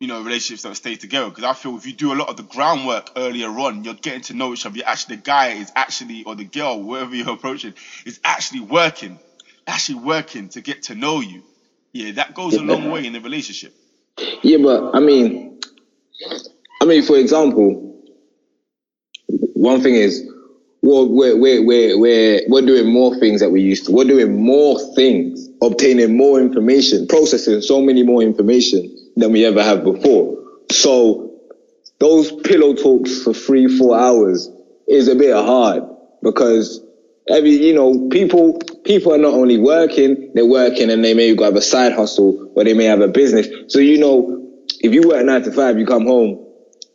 you 0.02 0.08
know, 0.08 0.20
relationships 0.24 0.64
don't 0.64 0.74
stay 0.74 0.96
together. 0.96 1.30
Because 1.30 1.44
I 1.44 1.54
feel 1.54 1.78
if 1.78 1.86
you 1.86 1.94
do 1.94 2.12
a 2.12 2.16
lot 2.16 2.28
of 2.28 2.36
the 2.36 2.44
groundwork 2.44 3.12
earlier 3.16 3.50
on, 3.50 3.84
you're 3.84 3.94
getting 3.94 4.22
to 4.22 4.34
know 4.34 4.52
each 4.52 4.66
other. 4.66 4.76
You're 4.76 4.88
actually, 4.88 5.18
the 5.18 5.22
guy 5.22 5.50
is 5.50 5.72
actually, 5.76 6.24
or 6.24 6.36
the 6.36 6.44
girl, 6.44 6.82
wherever 6.82 7.16
you're 7.16 7.30
approaching, 7.34 7.76
is 8.04 8.20
actually 8.24 8.62
working, 8.62 9.20
actually 9.68 10.00
working 10.00 10.50
to 10.50 10.62
get 10.62 10.84
to 10.84 10.96
know 10.96 11.22
you. 11.22 11.44
Yeah, 11.94 12.14
that 12.14 12.34
goes 12.34 12.56
yeah. 12.56 12.62
a 12.62 12.64
long 12.64 12.90
way 12.90 13.06
in 13.06 13.14
the 13.14 13.22
relationship. 13.22 13.76
Yeah, 14.42 14.58
but 14.58 14.96
I 14.96 15.00
mean, 15.00 15.60
I 16.82 16.86
mean, 16.86 17.04
for 17.04 17.18
example, 17.18 18.02
one 19.28 19.82
thing 19.82 19.94
is, 19.94 20.28
we're, 20.82 21.06
we're, 21.06 21.38
we're, 21.38 21.96
we're, 22.00 22.42
we're 22.48 22.66
doing 22.66 22.92
more 22.92 23.16
things 23.20 23.40
that 23.40 23.52
we 23.52 23.62
used 23.62 23.86
to. 23.86 23.92
We're 23.92 24.06
doing 24.06 24.44
more 24.44 24.80
things, 24.96 25.48
obtaining 25.62 26.18
more 26.18 26.40
information, 26.40 27.08
processing 27.08 27.62
so 27.62 27.82
many 27.82 28.02
more 28.02 28.24
information 28.24 28.98
than 29.16 29.32
we 29.32 29.46
ever 29.46 29.64
have 29.64 29.84
before. 29.84 30.38
So 30.72 31.40
those 32.00 32.32
pillow 32.32 32.74
talks 32.74 33.24
for 33.24 33.34
three, 33.34 33.68
four 33.78 33.98
hours 33.98 34.50
is 34.88 35.08
a 35.08 35.16
bit 35.16 35.34
hard 35.34 35.84
because 36.24 36.84
every, 37.28 37.52
you 37.52 37.74
know, 37.74 38.10
people, 38.10 38.60
people 38.84 39.14
are 39.14 39.18
not 39.18 39.34
only 39.34 39.58
working, 39.58 40.32
they're 40.34 40.46
working 40.46 40.90
and 40.90 41.04
they 41.04 41.14
may 41.14 41.36
have 41.36 41.56
a 41.56 41.62
side 41.62 41.94
hustle 41.94 42.52
or 42.56 42.64
they 42.64 42.74
may 42.74 42.86
have 42.86 43.02
a 43.02 43.08
business. 43.08 43.48
So, 43.68 43.80
you 43.80 44.00
know, 44.00 44.48
if 44.80 44.94
you 44.94 45.08
work 45.08 45.24
nine 45.26 45.44
to 45.44 45.52
five, 45.52 45.78
you 45.78 45.86
come 45.86 46.06
home, 46.06 46.46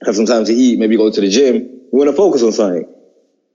have 0.05 0.17
some 0.17 0.27
time 0.27 0.45
to 0.45 0.53
eat, 0.53 0.79
maybe 0.79 0.97
go 0.97 1.11
to 1.11 1.21
the 1.21 1.29
gym, 1.29 1.55
you 1.57 1.89
want 1.93 2.11
to 2.11 2.17
focus 2.17 2.43
on 2.43 2.53
something. 2.53 2.93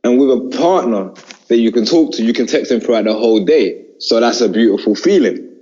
And 0.04 0.20
with 0.20 0.30
a 0.32 0.58
partner, 0.58 1.14
that 1.52 1.60
you 1.60 1.74
can 1.74 1.84
talk 1.84 2.14
to, 2.14 2.24
you 2.24 2.32
can 2.32 2.48
text 2.48 2.70
them 2.70 2.80
throughout 2.80 3.04
the 3.04 3.14
whole 3.14 3.44
day. 3.44 3.84
So 4.00 4.22
that's 4.22 4.40
a 4.40 4.48
beautiful 4.48 4.96
feeling. 4.96 5.54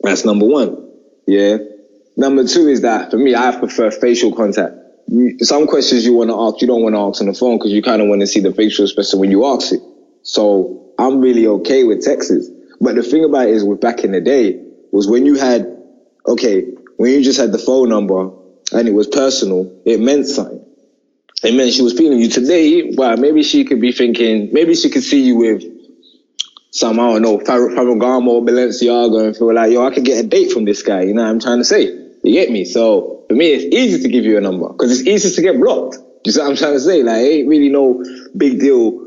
That's 0.00 0.24
number 0.24 0.46
one. 0.46 0.90
Yeah. 1.26 1.58
Number 2.18 2.44
two 2.44 2.66
is 2.66 2.80
that 2.80 3.12
for 3.12 3.16
me, 3.16 3.36
I 3.36 3.56
prefer 3.56 3.92
facial 3.92 4.34
contact. 4.34 4.74
Some 5.40 5.68
questions 5.68 6.04
you 6.04 6.14
want 6.14 6.30
to 6.30 6.36
ask, 6.36 6.60
you 6.60 6.66
don't 6.66 6.82
want 6.82 6.96
to 6.96 6.98
ask 6.98 7.20
on 7.20 7.28
the 7.28 7.32
phone 7.32 7.58
because 7.58 7.70
you 7.70 7.80
kind 7.80 8.02
of 8.02 8.08
want 8.08 8.22
to 8.22 8.26
see 8.26 8.40
the 8.40 8.52
facial 8.52 8.84
expression 8.84 9.20
when 9.20 9.30
you 9.30 9.46
ask 9.46 9.72
it. 9.72 9.80
So 10.22 10.92
I'm 10.98 11.20
really 11.20 11.46
okay 11.46 11.84
with 11.84 12.04
texts. 12.04 12.50
But 12.80 12.96
the 12.96 13.04
thing 13.04 13.24
about 13.24 13.46
it 13.46 13.54
is 13.54 13.62
with 13.62 13.80
back 13.80 14.02
in 14.02 14.10
the 14.10 14.20
day 14.20 14.60
was 14.90 15.08
when 15.08 15.26
you 15.26 15.36
had, 15.36 15.64
okay, 16.26 16.64
when 16.96 17.12
you 17.12 17.22
just 17.22 17.38
had 17.38 17.52
the 17.52 17.58
phone 17.58 17.88
number 17.88 18.32
and 18.72 18.88
it 18.88 18.92
was 18.92 19.06
personal, 19.06 19.80
it 19.86 20.00
meant 20.00 20.26
something. 20.26 20.64
It 21.44 21.54
meant 21.54 21.72
she 21.72 21.82
was 21.82 21.96
feeling 21.96 22.18
you 22.18 22.28
today, 22.28 22.94
well, 22.96 23.16
maybe 23.16 23.44
she 23.44 23.64
could 23.64 23.80
be 23.80 23.92
thinking, 23.92 24.48
maybe 24.52 24.74
she 24.74 24.90
could 24.90 25.04
see 25.04 25.22
you 25.22 25.36
with 25.36 25.62
some, 26.72 26.98
I 26.98 27.12
don't 27.12 27.22
know, 27.22 27.38
Ferragamo 27.38 28.26
or 28.26 28.42
Balenciaga 28.42 29.26
and 29.26 29.36
feel 29.36 29.54
like, 29.54 29.70
yo, 29.70 29.86
I 29.86 29.94
could 29.94 30.04
get 30.04 30.24
a 30.24 30.26
date 30.26 30.50
from 30.50 30.64
this 30.64 30.82
guy. 30.82 31.02
You 31.02 31.14
know 31.14 31.22
what 31.22 31.30
I'm 31.30 31.38
trying 31.38 31.58
to 31.58 31.64
say? 31.64 32.07
You 32.22 32.32
get 32.32 32.50
me? 32.50 32.64
So 32.64 33.24
for 33.28 33.34
me, 33.34 33.52
it's 33.52 33.74
easy 33.74 34.02
to 34.02 34.08
give 34.08 34.24
you 34.24 34.38
a 34.38 34.40
number 34.40 34.68
because 34.68 34.98
it's 34.98 35.08
easy 35.08 35.34
to 35.34 35.42
get 35.42 35.60
blocked. 35.60 35.98
You 36.24 36.32
see 36.32 36.40
what 36.40 36.50
I'm 36.50 36.56
trying 36.56 36.74
to 36.74 36.80
say? 36.80 37.02
Like, 37.02 37.22
it 37.22 37.28
ain't 37.28 37.48
really 37.48 37.68
no 37.68 38.04
big 38.36 38.60
deal 38.60 39.06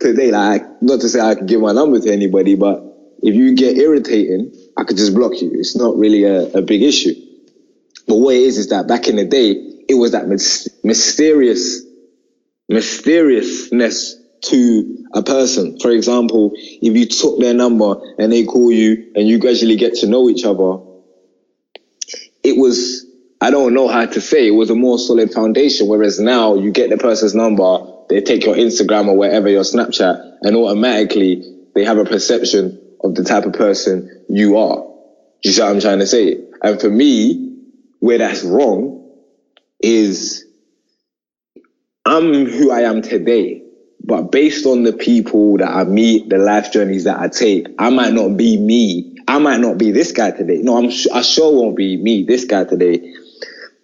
today. 0.00 0.30
Like, 0.30 0.64
not 0.82 1.00
to 1.00 1.08
say 1.08 1.20
I 1.20 1.34
can 1.34 1.46
give 1.46 1.60
my 1.60 1.72
number 1.72 2.00
to 2.00 2.12
anybody, 2.12 2.54
but 2.54 2.82
if 3.22 3.34
you 3.34 3.54
get 3.54 3.76
irritating, 3.76 4.52
I 4.76 4.84
could 4.84 4.96
just 4.96 5.14
block 5.14 5.40
you. 5.40 5.50
It's 5.54 5.76
not 5.76 5.96
really 5.96 6.24
a, 6.24 6.44
a 6.52 6.62
big 6.62 6.82
issue. 6.82 7.14
But 8.06 8.16
what 8.16 8.34
it 8.34 8.42
is, 8.42 8.58
is 8.58 8.68
that 8.68 8.88
back 8.88 9.06
in 9.08 9.16
the 9.16 9.24
day, 9.24 9.50
it 9.88 9.94
was 9.94 10.12
that 10.12 10.26
mysterious, 10.82 11.82
mysteriousness 12.68 14.16
to 14.42 15.06
a 15.14 15.22
person. 15.22 15.78
For 15.80 15.90
example, 15.90 16.52
if 16.54 16.96
you 16.96 17.06
took 17.06 17.38
their 17.38 17.54
number 17.54 17.94
and 18.18 18.32
they 18.32 18.44
call 18.44 18.72
you 18.72 19.12
and 19.14 19.28
you 19.28 19.38
gradually 19.38 19.76
get 19.76 19.94
to 19.96 20.06
know 20.06 20.28
each 20.28 20.44
other, 20.44 20.78
it 22.52 22.58
was, 22.58 23.06
I 23.40 23.50
don't 23.50 23.74
know 23.74 23.88
how 23.88 24.06
to 24.06 24.20
say, 24.20 24.46
it 24.46 24.52
was 24.52 24.70
a 24.70 24.74
more 24.74 24.98
solid 24.98 25.32
foundation. 25.32 25.88
Whereas 25.88 26.20
now 26.20 26.54
you 26.54 26.70
get 26.70 26.90
the 26.90 26.98
person's 26.98 27.34
number, 27.34 27.78
they 28.08 28.20
take 28.20 28.44
your 28.44 28.54
Instagram 28.56 29.08
or 29.08 29.16
wherever 29.16 29.48
your 29.48 29.62
Snapchat 29.62 30.38
and 30.42 30.56
automatically 30.56 31.42
they 31.74 31.84
have 31.84 31.98
a 31.98 32.04
perception 32.04 32.78
of 33.02 33.14
the 33.14 33.24
type 33.24 33.46
of 33.46 33.54
person 33.54 34.24
you 34.28 34.58
are. 34.58 34.76
Do 34.76 35.48
you 35.48 35.52
see 35.52 35.62
what 35.62 35.70
I'm 35.70 35.80
trying 35.80 35.98
to 36.00 36.06
say? 36.06 36.38
And 36.62 36.80
for 36.80 36.90
me, 36.90 37.58
where 38.00 38.18
that's 38.18 38.44
wrong 38.44 39.10
is 39.80 40.44
I'm 42.04 42.46
who 42.46 42.70
I 42.70 42.82
am 42.82 43.02
today, 43.02 43.62
but 44.04 44.30
based 44.32 44.66
on 44.66 44.82
the 44.82 44.92
people 44.92 45.56
that 45.58 45.70
I 45.70 45.84
meet, 45.84 46.28
the 46.28 46.38
life 46.38 46.72
journeys 46.72 47.04
that 47.04 47.18
I 47.18 47.28
take, 47.28 47.68
I 47.78 47.90
might 47.90 48.12
not 48.12 48.36
be 48.36 48.56
me. 48.58 49.11
I 49.32 49.38
might 49.38 49.60
not 49.60 49.78
be 49.78 49.92
this 49.92 50.12
guy 50.12 50.30
today. 50.30 50.58
No, 50.58 50.76
I'm 50.76 50.90
I 51.10 51.22
sure 51.22 51.54
won't 51.54 51.74
be 51.74 51.96
me, 51.96 52.22
this 52.22 52.44
guy 52.44 52.64
today, 52.64 53.14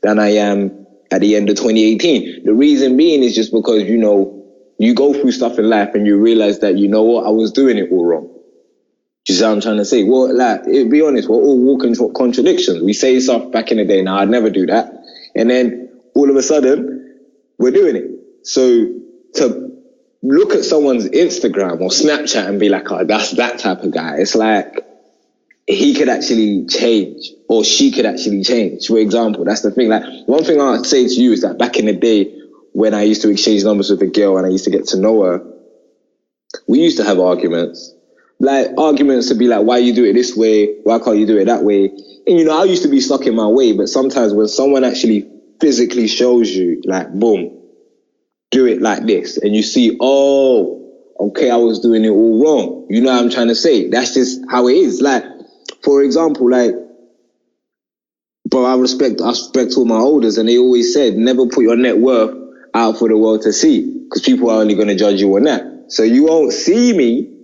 than 0.02 0.18
I 0.18 0.32
am 0.34 0.86
at 1.10 1.22
the 1.22 1.36
end 1.36 1.48
of 1.48 1.56
2018. 1.56 2.44
The 2.44 2.52
reason 2.52 2.98
being 2.98 3.22
is 3.22 3.34
just 3.34 3.50
because, 3.50 3.84
you 3.84 3.96
know, 3.96 4.44
you 4.78 4.92
go 4.92 5.14
through 5.14 5.32
stuff 5.32 5.58
in 5.58 5.70
life 5.70 5.94
and 5.94 6.06
you 6.06 6.18
realize 6.18 6.58
that, 6.58 6.76
you 6.76 6.86
know 6.86 7.02
what, 7.02 7.26
I 7.26 7.30
was 7.30 7.50
doing 7.50 7.78
it 7.78 7.90
all 7.90 8.04
wrong. 8.04 8.28
You 9.26 9.34
see 9.34 9.42
what 9.42 9.52
I'm 9.52 9.60
trying 9.62 9.78
to 9.78 9.86
say? 9.86 10.04
Well, 10.04 10.36
like, 10.36 10.66
it, 10.66 10.90
be 10.90 11.00
honest, 11.00 11.30
we're 11.30 11.36
all 11.36 11.58
walking 11.58 11.96
contradictions. 12.14 12.82
We 12.82 12.92
say 12.92 13.18
stuff 13.18 13.50
back 13.50 13.70
in 13.70 13.78
the 13.78 13.86
day. 13.86 14.02
Now, 14.02 14.18
I'd 14.18 14.28
never 14.28 14.50
do 14.50 14.66
that. 14.66 15.02
And 15.34 15.48
then 15.48 15.98
all 16.14 16.28
of 16.28 16.36
a 16.36 16.42
sudden, 16.42 17.20
we're 17.56 17.70
doing 17.70 17.96
it. 17.96 18.04
So 18.42 18.60
to 19.36 19.72
look 20.22 20.52
at 20.52 20.64
someone's 20.64 21.08
Instagram 21.08 21.80
or 21.80 21.88
Snapchat 21.88 22.46
and 22.46 22.60
be 22.60 22.68
like, 22.68 22.92
oh, 22.92 23.04
that's 23.04 23.30
that 23.32 23.60
type 23.60 23.82
of 23.82 23.92
guy. 23.92 24.16
It's 24.18 24.34
like, 24.34 24.84
he 25.68 25.94
could 25.94 26.08
actually 26.08 26.66
change 26.66 27.30
or 27.48 27.62
she 27.62 27.92
could 27.92 28.06
actually 28.06 28.42
change. 28.42 28.86
For 28.86 28.98
example, 28.98 29.44
that's 29.44 29.62
the 29.62 29.70
thing. 29.70 29.88
Like 29.88 30.02
one 30.26 30.42
thing 30.42 30.60
I'd 30.60 30.86
say 30.86 31.06
to 31.06 31.14
you 31.14 31.32
is 31.32 31.42
that 31.42 31.58
back 31.58 31.76
in 31.76 31.86
the 31.86 31.92
day 31.92 32.34
when 32.72 32.94
I 32.94 33.02
used 33.02 33.22
to 33.22 33.30
exchange 33.30 33.64
numbers 33.64 33.90
with 33.90 34.02
a 34.02 34.06
girl 34.06 34.36
and 34.36 34.46
I 34.46 34.50
used 34.50 34.64
to 34.64 34.70
get 34.70 34.86
to 34.88 34.98
know 34.98 35.22
her, 35.22 35.44
we 36.66 36.80
used 36.80 36.96
to 36.96 37.04
have 37.04 37.20
arguments 37.20 37.94
like 38.40 38.68
arguments 38.78 39.28
to 39.28 39.34
be 39.34 39.48
like, 39.48 39.64
why 39.64 39.78
you 39.78 39.92
do 39.92 40.04
it 40.04 40.12
this 40.12 40.36
way? 40.36 40.76
Why 40.84 40.98
can't 40.98 41.18
you 41.18 41.26
do 41.26 41.38
it 41.38 41.46
that 41.46 41.64
way? 41.64 41.86
And 42.26 42.38
you 42.38 42.44
know, 42.44 42.60
I 42.60 42.64
used 42.64 42.82
to 42.82 42.88
be 42.88 43.00
stuck 43.00 43.26
in 43.26 43.34
my 43.34 43.46
way, 43.46 43.72
but 43.72 43.88
sometimes 43.88 44.32
when 44.32 44.48
someone 44.48 44.84
actually 44.84 45.28
physically 45.60 46.06
shows 46.06 46.50
you, 46.50 46.80
like, 46.84 47.12
boom, 47.12 47.60
do 48.50 48.66
it 48.66 48.80
like 48.80 49.06
this, 49.06 49.38
and 49.38 49.54
you 49.56 49.62
see, 49.62 49.96
oh, 50.00 50.74
okay, 51.18 51.50
I 51.50 51.56
was 51.56 51.80
doing 51.80 52.04
it 52.04 52.10
all 52.10 52.42
wrong. 52.42 52.86
You 52.88 53.02
know 53.02 53.12
what 53.12 53.22
I'm 53.22 53.30
trying 53.30 53.48
to 53.48 53.54
say? 53.54 53.88
That's 53.88 54.14
just 54.14 54.40
how 54.48 54.68
it 54.68 54.74
is. 54.74 55.00
Like, 55.00 55.24
for 55.82 56.02
example, 56.02 56.50
like, 56.50 56.72
but 58.50 58.64
I 58.64 58.76
respect, 58.76 59.20
I 59.20 59.30
respect 59.30 59.74
all 59.76 59.84
my 59.84 59.98
elders, 59.98 60.38
and 60.38 60.48
they 60.48 60.58
always 60.58 60.94
said, 60.94 61.14
never 61.14 61.46
put 61.46 61.64
your 61.64 61.76
net 61.76 61.98
worth 61.98 62.36
out 62.74 62.98
for 62.98 63.08
the 63.08 63.16
world 63.16 63.42
to 63.42 63.52
see, 63.52 64.04
because 64.04 64.22
people 64.22 64.50
are 64.50 64.60
only 64.60 64.74
going 64.74 64.88
to 64.88 64.96
judge 64.96 65.20
you 65.20 65.34
on 65.36 65.44
that. 65.44 65.86
So 65.88 66.02
you 66.02 66.24
won't 66.24 66.52
see 66.52 66.96
me 66.96 67.34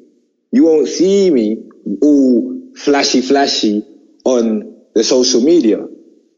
you 0.55 0.65
won't 0.67 0.87
see 0.87 1.33
me 1.33 1.69
all 2.01 2.71
flashy, 2.77 3.23
flashy 3.23 3.85
on 4.25 4.77
the 4.95 5.03
social 5.03 5.41
media. 5.41 5.85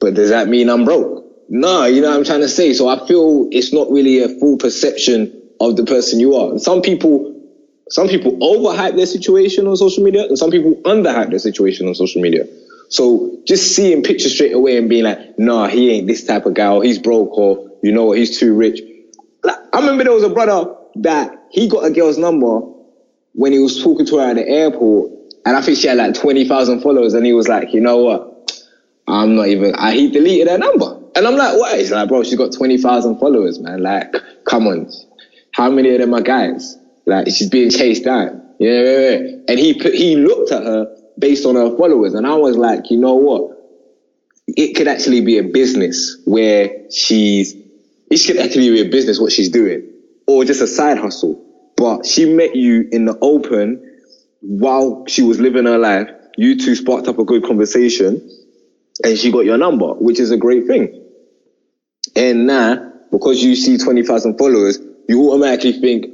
But 0.01 0.15
does 0.15 0.31
that 0.31 0.49
mean 0.49 0.71
I'm 0.71 0.87
broke? 0.87 1.27
No, 1.51 1.85
you 1.85 2.01
know 2.01 2.09
what 2.09 2.17
I'm 2.17 2.25
trying 2.25 2.41
to 2.41 2.49
say. 2.49 2.73
So 2.73 2.89
I 2.89 3.07
feel 3.07 3.49
it's 3.53 3.75
not 3.75 3.91
really 3.91 4.23
a 4.23 4.29
full 4.41 4.57
perception 4.57 5.51
of 5.61 5.77
the 5.77 5.85
person 5.85 6.19
you 6.19 6.35
are. 6.35 6.59
some 6.59 6.81
people, 6.81 7.36
some 7.89 8.09
people 8.09 8.33
overhype 8.39 8.97
their 8.97 9.07
situation 9.07 9.67
on 9.67 9.77
social 9.77 10.03
media, 10.03 10.27
and 10.27 10.39
some 10.39 10.51
people 10.51 10.75
underhype 10.83 11.31
their 11.31 11.39
situation 11.39 11.87
on 11.89 11.95
social 11.95 12.21
media. 12.21 12.45
So 12.89 13.41
just 13.47 13.75
seeing 13.75 14.03
pictures 14.03 14.35
straight 14.35 14.53
away 14.53 14.77
and 14.77 14.89
being 14.89 15.05
like, 15.05 15.39
nah, 15.39 15.67
he 15.67 15.91
ain't 15.91 16.07
this 16.07 16.25
type 16.25 16.47
of 16.47 16.55
guy, 16.55 16.69
or 16.69 16.83
he's 16.83 16.99
broke, 16.99 17.37
or 17.37 17.71
you 17.83 17.93
know 17.93 18.07
what, 18.07 18.19
he's 18.19 18.39
too 18.39 18.55
rich. 18.55 18.81
Like, 19.43 19.59
I 19.73 19.81
remember 19.81 20.05
there 20.05 20.13
was 20.13 20.25
a 20.25 20.29
brother 20.29 20.75
that 20.97 21.47
he 21.51 21.69
got 21.69 21.85
a 21.85 21.91
girl's 21.91 22.19
number 22.19 22.61
when 23.33 23.53
he 23.53 23.59
was 23.59 23.83
talking 23.83 24.07
to 24.07 24.19
her 24.19 24.31
at 24.31 24.37
the 24.37 24.49
airport, 24.49 25.13
and 25.45 25.57
I 25.57 25.63
think 25.63 25.79
she 25.79 25.89
had 25.89 25.99
like 25.99 26.15
20,000 26.15 26.81
followers, 26.81 27.15
and 27.15 27.25
he 27.25 27.33
was 27.33 27.49
like, 27.49 27.73
you 27.73 27.81
know 27.81 27.99
what? 27.99 28.33
I'm 29.09 29.37
not 29.37 29.47
even, 29.47 29.75
I, 29.77 29.93
he 29.93 30.11
deleted 30.11 30.49
her 30.49 30.59
number. 30.59 31.01
And 31.15 31.27
I'm 31.27 31.37
like, 31.37 31.57
what? 31.57 31.79
He's 31.79 31.93
like, 31.93 32.09
bro, 32.09 32.25
she's 32.25 32.37
got 32.37 32.53
20,000 32.53 33.19
followers, 33.19 33.59
man. 33.61 33.83
Like, 33.83 34.13
come 34.45 34.67
on. 34.67 34.91
How 35.53 35.71
many 35.71 35.95
of 35.95 36.01
them 36.01 36.13
are 36.15 36.21
guys? 36.21 36.77
Like, 37.07 37.29
she's 37.29 37.51
being 37.51 37.71
chased 37.71 38.05
down. 38.05 38.43
Yeah, 38.59 38.81
yeah, 38.81 38.99
yeah. 38.99 39.37
And 39.49 39.59
he 39.59 39.75
put, 39.75 39.95
he 39.95 40.17
looked 40.17 40.53
at 40.53 40.63
her 40.63 40.97
based 41.19 41.47
on 41.47 41.55
her 41.55 41.77
followers. 41.77 42.15
And 42.15 42.27
I 42.27 42.35
was 42.35 42.57
like, 42.57 42.91
you 42.91 42.99
know 42.99 43.15
what? 43.15 43.53
It 44.49 44.77
could 44.77 44.89
actually 44.89 45.23
be 45.23 45.39
a 45.39 45.43
business 45.43 46.21
where 46.25 46.91
she's, 46.91 47.55
it 48.11 48.17
should 48.19 48.39
actually 48.39 48.71
be 48.71 48.81
a 48.81 48.89
business 48.89 49.21
what 49.21 49.33
she's 49.33 49.51
doing 49.51 49.91
or 50.27 50.45
just 50.45 50.61
a 50.61 50.67
side 50.67 50.99
hustle 50.99 51.47
but 51.77 52.07
she 52.07 52.25
met 52.25 52.57
you 52.57 52.89
in 52.91 53.05
the 53.05 53.17
open 53.21 54.01
while 54.41 55.05
she 55.07 55.23
was 55.23 55.39
living 55.39 55.67
her 55.67 55.79
life. 55.79 56.09
You 56.39 56.59
two 56.59 56.75
sparked 56.75 57.07
up 57.07 57.19
a 57.19 57.25
good 57.25 57.45
conversation 57.45 58.31
and 59.05 59.19
she 59.19 59.31
got 59.31 59.45
your 59.45 59.59
number, 59.59 59.93
which 59.95 60.19
is 60.19 60.31
a 60.31 60.37
great 60.37 60.67
thing. 60.67 61.03
And 62.15 62.47
now, 62.47 62.93
because 63.11 63.43
you 63.43 63.55
see 63.55 63.77
20,000 63.77 64.39
followers, 64.39 64.79
you 65.09 65.31
automatically 65.31 65.73
think, 65.81 66.07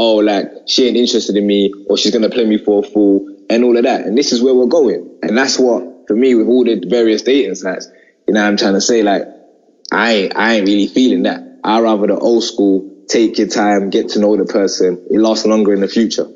oh, 0.00 0.16
like, 0.16 0.50
she 0.66 0.86
ain't 0.86 0.96
interested 0.96 1.36
in 1.36 1.46
me 1.46 1.70
or 1.86 1.98
she's 1.98 2.10
going 2.10 2.22
to 2.22 2.30
play 2.30 2.46
me 2.46 2.56
for 2.56 2.82
a 2.82 2.88
fool 2.88 3.28
and 3.50 3.62
all 3.62 3.76
of 3.76 3.82
that. 3.84 4.06
And 4.06 4.16
this 4.16 4.32
is 4.32 4.42
where 4.42 4.54
we're 4.54 4.64
going. 4.64 5.18
And 5.22 5.36
that's 5.36 5.58
what, 5.58 6.06
for 6.08 6.16
me, 6.16 6.34
with 6.34 6.46
all 6.46 6.64
the 6.64 6.82
various 6.88 7.20
dating 7.20 7.54
sites, 7.56 7.86
you 8.26 8.32
know, 8.32 8.42
I'm 8.42 8.56
trying 8.56 8.72
to 8.72 8.80
say, 8.80 9.02
like, 9.02 9.24
I 9.92 10.12
ain't, 10.12 10.36
I 10.36 10.54
ain't 10.54 10.66
really 10.66 10.86
feeling 10.86 11.24
that. 11.24 11.42
I 11.62 11.80
rather 11.80 12.06
the 12.06 12.18
old 12.18 12.44
school 12.44 13.04
take 13.08 13.36
your 13.36 13.48
time, 13.48 13.90
get 13.90 14.08
to 14.10 14.20
know 14.20 14.34
the 14.38 14.46
person. 14.46 15.06
It 15.10 15.18
lasts 15.18 15.44
longer 15.44 15.74
in 15.74 15.80
the 15.80 15.88
future. 15.88 16.28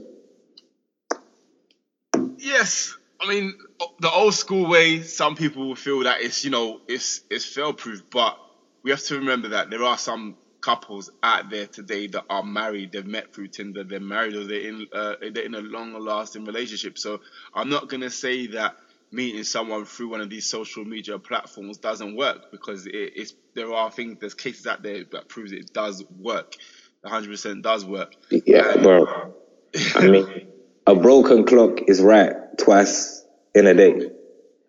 Yes, 2.36 2.94
I 3.18 3.28
mean 3.28 3.54
the 4.00 4.10
old 4.10 4.34
school 4.34 4.68
way. 4.68 5.00
Some 5.02 5.36
people 5.36 5.68
will 5.68 5.76
feel 5.76 6.00
that 6.00 6.20
it's 6.20 6.44
you 6.44 6.50
know 6.50 6.80
it's 6.86 7.22
it's 7.30 7.46
fail 7.46 7.72
proof, 7.72 8.02
but 8.10 8.38
we 8.82 8.90
have 8.90 9.02
to 9.04 9.16
remember 9.16 9.48
that 9.48 9.70
there 9.70 9.82
are 9.82 9.96
some 9.96 10.36
couples 10.64 11.10
out 11.22 11.50
there 11.50 11.66
today 11.66 12.06
that 12.06 12.24
are 12.30 12.42
married. 12.42 12.92
They've 12.92 13.06
met 13.06 13.34
through 13.34 13.48
Tinder. 13.48 13.84
They're 13.84 14.00
married 14.00 14.34
or 14.34 14.44
they're 14.44 14.60
in 14.60 14.86
uh, 14.92 15.16
they're 15.20 15.44
in 15.44 15.54
a 15.54 15.60
long 15.60 15.92
lasting 15.92 16.46
relationship. 16.46 16.96
So 16.96 17.20
I'm 17.54 17.68
not 17.68 17.90
gonna 17.90 18.08
say 18.08 18.46
that 18.48 18.76
meeting 19.12 19.44
someone 19.44 19.84
through 19.84 20.08
one 20.08 20.22
of 20.22 20.30
these 20.30 20.46
social 20.46 20.82
media 20.84 21.18
platforms 21.18 21.76
doesn't 21.76 22.16
work 22.16 22.50
because 22.50 22.86
it, 22.86 22.94
it's 22.94 23.34
there 23.54 23.74
are 23.74 23.90
things 23.90 24.16
there's 24.20 24.32
cases 24.32 24.66
out 24.66 24.82
there 24.82 25.04
that 25.12 25.28
proves 25.28 25.52
it 25.52 25.72
does 25.72 26.02
work 26.18 26.56
100% 27.04 27.62
does 27.62 27.84
work 27.84 28.16
yeah 28.44 28.66
um, 28.70 28.82
bro 28.82 29.34
i 29.94 30.08
mean 30.08 30.48
a 30.86 30.96
broken 30.96 31.44
clock 31.44 31.82
is 31.86 32.00
right 32.00 32.32
twice 32.58 33.24
in 33.54 33.68
a 33.68 33.74
day 33.74 34.10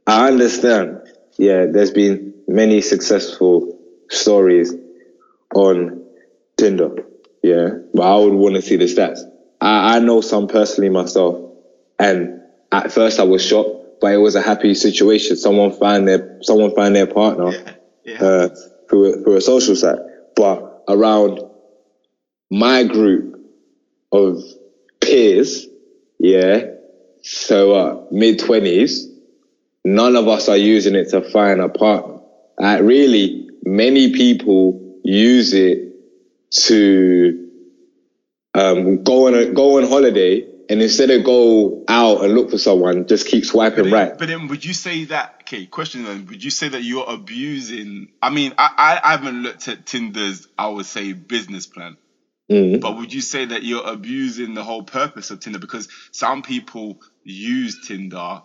i 0.05 0.27
understand 0.27 1.01
yeah 1.39 1.65
there's 1.65 1.91
been 1.91 2.35
many 2.47 2.81
successful 2.81 3.79
stories 4.09 4.75
on 5.53 6.03
tinder 6.57 7.05
yeah 7.43 7.69
but 7.93 8.03
i 8.03 8.17
would 8.17 8.33
want 8.33 8.55
to 8.55 8.61
see 8.61 8.75
the 8.75 8.85
stats 8.85 9.19
I, 9.61 9.95
I 9.95 9.99
know 9.99 10.21
some 10.21 10.47
personally 10.47 10.89
myself, 10.89 11.51
and 11.97 12.41
at 12.71 12.91
first 12.91 13.19
I 13.19 13.23
was 13.23 13.43
shocked, 13.43 14.01
but 14.01 14.13
it 14.13 14.17
was 14.17 14.35
a 14.35 14.41
happy 14.41 14.75
situation. 14.75 15.37
Someone 15.37 15.71
found 15.71 16.07
their 16.07 16.39
someone 16.43 16.75
found 16.75 16.95
their 16.95 17.07
partner 17.07 17.51
Yeah, 17.51 17.73
yeah. 18.03 18.23
uh, 18.23 18.49
through 18.89 19.13
a, 19.13 19.23
through 19.23 19.37
a 19.37 19.41
social 19.41 19.75
site, 19.75 19.97
but 20.35 20.83
around 20.87 21.39
my 22.51 22.83
group 22.83 23.39
of 24.11 24.43
peers, 25.01 25.65
yeah, 26.19 26.65
so 27.23 27.73
uh, 27.73 28.05
mid 28.11 28.39
twenties, 28.39 29.07
none 29.83 30.15
of 30.15 30.27
us 30.27 30.49
are 30.49 30.57
using 30.57 30.95
it 30.95 31.09
to 31.09 31.21
find 31.21 31.61
a 31.61 31.69
partner. 31.69 32.19
Uh, 32.61 32.79
really, 32.83 33.49
many 33.63 34.11
people 34.13 34.84
use 35.05 35.53
it 35.53 35.93
to 36.51 37.49
um, 38.53 39.03
go 39.03 39.27
on 39.27 39.35
a, 39.35 39.45
go 39.45 39.77
on 39.77 39.87
holiday, 39.87 40.47
and 40.69 40.81
instead 40.81 41.11
of 41.11 41.23
go 41.23 41.83
out 41.87 42.23
and 42.23 42.33
look 42.33 42.49
for 42.49 42.57
someone, 42.57 43.07
just 43.07 43.27
keep 43.27 43.45
swiping 43.45 43.91
right. 43.91 44.17
But 44.17 44.27
then, 44.29 44.47
would 44.47 44.65
you 44.65 44.73
say 44.73 45.05
that? 45.05 45.41
Okay, 45.41 45.67
question 45.67 46.03
then. 46.03 46.25
Would 46.27 46.43
you 46.43 46.49
say 46.49 46.69
that 46.69 46.83
you're 46.83 47.05
abusing? 47.07 48.09
I 48.21 48.31
mean, 48.31 48.53
I, 48.57 48.69
I, 48.77 49.01
I 49.03 49.11
haven't 49.11 49.43
looked 49.43 49.67
at 49.67 49.85
Tinder's, 49.85 50.47
I 50.57 50.67
would 50.67 50.87
say, 50.87 51.13
business 51.13 51.67
plan. 51.67 51.97
Mm. 52.51 52.81
But 52.81 52.97
would 52.97 53.13
you 53.13 53.21
say 53.21 53.45
that 53.45 53.63
you're 53.63 53.87
abusing 53.87 54.53
the 54.53 54.63
whole 54.63 54.83
purpose 54.83 55.31
of 55.31 55.39
Tinder? 55.39 55.59
Because 55.59 55.87
some 56.11 56.41
people 56.41 56.99
use 57.23 57.87
Tinder 57.87 58.41